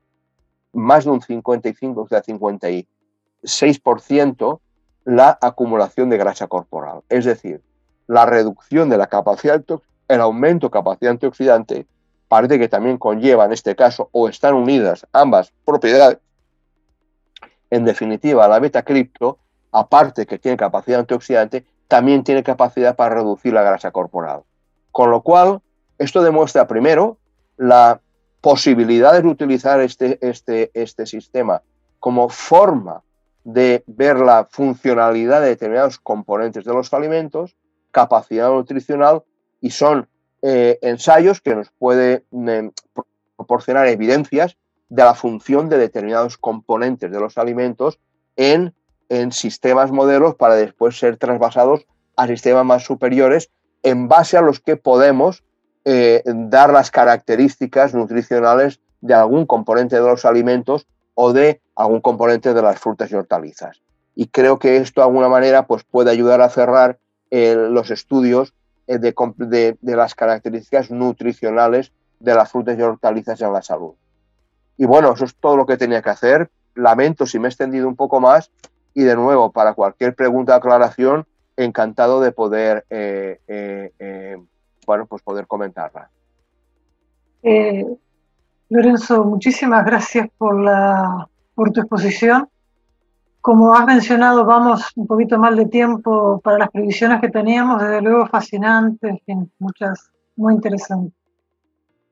[0.72, 4.60] más de un 55, o sea, 56%
[5.04, 7.00] la acumulación de grasa corporal.
[7.08, 7.60] Es decir,
[8.06, 9.64] la reducción de la capacidad,
[10.08, 11.86] el aumento de capacidad antioxidante,
[12.28, 16.18] parece que también conlleva en este caso, o están unidas ambas propiedades.
[17.70, 19.38] En definitiva, la beta-cripto,
[19.72, 24.44] aparte que tiene capacidad antioxidante, también tiene capacidad para reducir la grasa corporal.
[24.92, 25.60] Con lo cual,
[25.98, 27.18] esto demuestra primero
[27.56, 28.00] la
[28.40, 31.62] posibilidades de utilizar este, este, este sistema
[31.98, 33.02] como forma
[33.42, 37.56] de ver la funcionalidad de determinados componentes de los alimentos,
[37.90, 39.24] capacidad nutricional
[39.60, 40.08] y son
[40.42, 42.70] eh, ensayos que nos pueden eh,
[43.36, 44.56] proporcionar evidencias
[44.88, 47.98] de la función de determinados componentes de los alimentos
[48.36, 48.74] en,
[49.10, 51.84] en sistemas modelos para después ser trasvasados
[52.16, 53.50] a sistemas más superiores
[53.82, 55.42] en base a los que podemos
[55.84, 62.54] eh, dar las características nutricionales de algún componente de los alimentos o de algún componente
[62.54, 63.82] de las frutas y hortalizas.
[64.14, 66.98] Y creo que esto de alguna manera pues, puede ayudar a cerrar
[67.30, 68.54] eh, los estudios
[68.86, 73.94] eh, de, de, las características nutricionales de las frutas y hortalizas en la salud.
[74.76, 76.50] Y bueno, eso es todo lo que tenía que hacer.
[76.74, 78.50] Lamento si me he extendido un poco más
[78.94, 81.26] y de nuevo, para cualquier pregunta o aclaración,
[81.56, 82.84] encantado de poder
[84.86, 86.10] bueno, pues poder comentarla.
[87.42, 87.86] Eh,
[88.68, 92.48] Lorenzo, muchísimas gracias por, la, por tu exposición.
[93.40, 98.02] Como has mencionado, vamos un poquito mal de tiempo para las previsiones que teníamos, desde
[98.02, 99.20] luego fascinantes,
[99.58, 101.14] muchas, muy interesantes.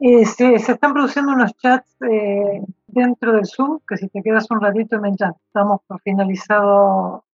[0.01, 4.61] Eh, se, están produciendo unos chats eh, dentro del Zoom, que si te quedas un
[4.61, 7.25] ratito chat, estamos por finalizado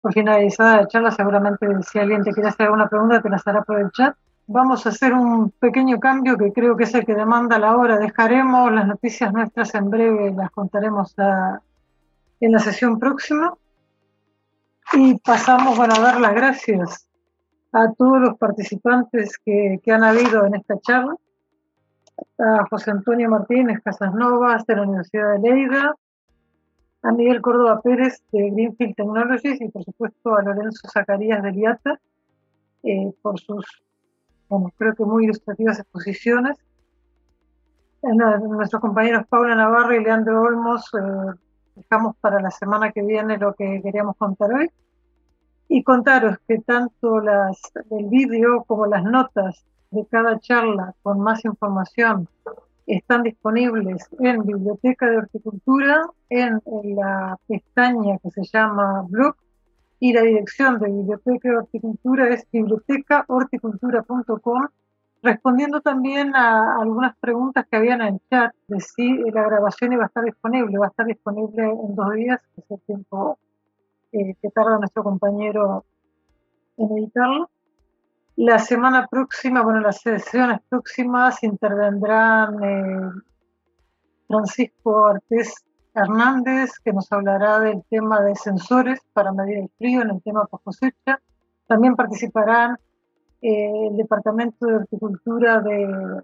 [0.00, 3.62] por finalizada la charla, seguramente si alguien te quiere hacer alguna pregunta te las hará
[3.62, 4.14] por el chat.
[4.46, 7.96] Vamos a hacer un pequeño cambio que creo que es el que demanda la hora.
[7.96, 11.14] Dejaremos las noticias nuestras en breve, las contaremos
[12.38, 13.54] en la sesión próxima.
[14.92, 17.08] Y pasamos a dar las gracias
[17.72, 21.16] a todos los participantes que, han habido en esta charla.
[22.38, 25.94] A José Antonio Martínez Casasnovas de la Universidad de Leida,
[27.02, 32.00] a Miguel Córdoba Pérez de Greenfield Technologies y por supuesto a Lorenzo Zacarías de Liata
[32.82, 33.64] eh, por sus
[34.76, 36.56] creo que muy ilustrativas exposiciones.
[38.02, 41.38] nuestros compañeros Paula Navarro y Leandro Olmos eh,
[41.76, 44.70] dejamos para la semana que viene lo que queríamos contar hoy.
[45.68, 47.60] Y contaros que tanto las,
[47.90, 52.28] el vídeo como las notas de cada charla con más información
[52.86, 56.60] están disponibles en Biblioteca de Horticultura, en,
[56.96, 59.36] la pestaña que se llama Blog
[60.00, 64.68] y la dirección de Biblioteca de Horticultura es bibliotecahorticultura.com
[65.22, 70.04] respondiendo también a algunas preguntas que habían en el chat de si la grabación iba
[70.04, 70.76] a estar disponible.
[70.76, 73.38] Va a estar disponible en dos días, que es el tiempo
[74.12, 75.86] eh, que tarda nuestro compañero
[76.76, 77.48] en editarlo.
[78.36, 83.10] La semana próxima, bueno, las sesiones próximas intervendrán eh,
[84.26, 90.10] Francisco Artés Hernández, que nos hablará del tema de sensores para medir el frío en
[90.10, 91.20] el tema post cosecha.
[91.68, 92.76] También participarán
[93.40, 96.22] eh, el Departamento de Horticultura de,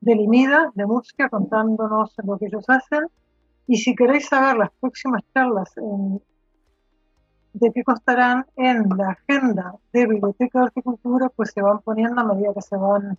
[0.00, 3.06] de Limida, de Murcia, contándonos lo que ellos hacen.
[3.68, 5.72] Y si queréis saber las próximas charlas
[7.52, 12.24] de qué constarán en la agenda de Biblioteca de Horticultura, pues se van poniendo a
[12.24, 13.18] medida que se van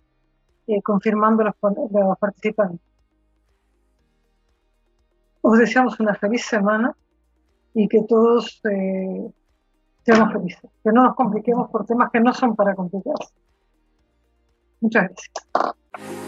[0.66, 2.80] eh, confirmando los, los participantes.
[5.40, 6.96] Os deseamos una feliz semana
[7.74, 9.30] y que todos eh,
[10.04, 13.34] seamos felices, que no nos compliquemos por temas que no son para complicarse.
[14.80, 16.23] Muchas gracias.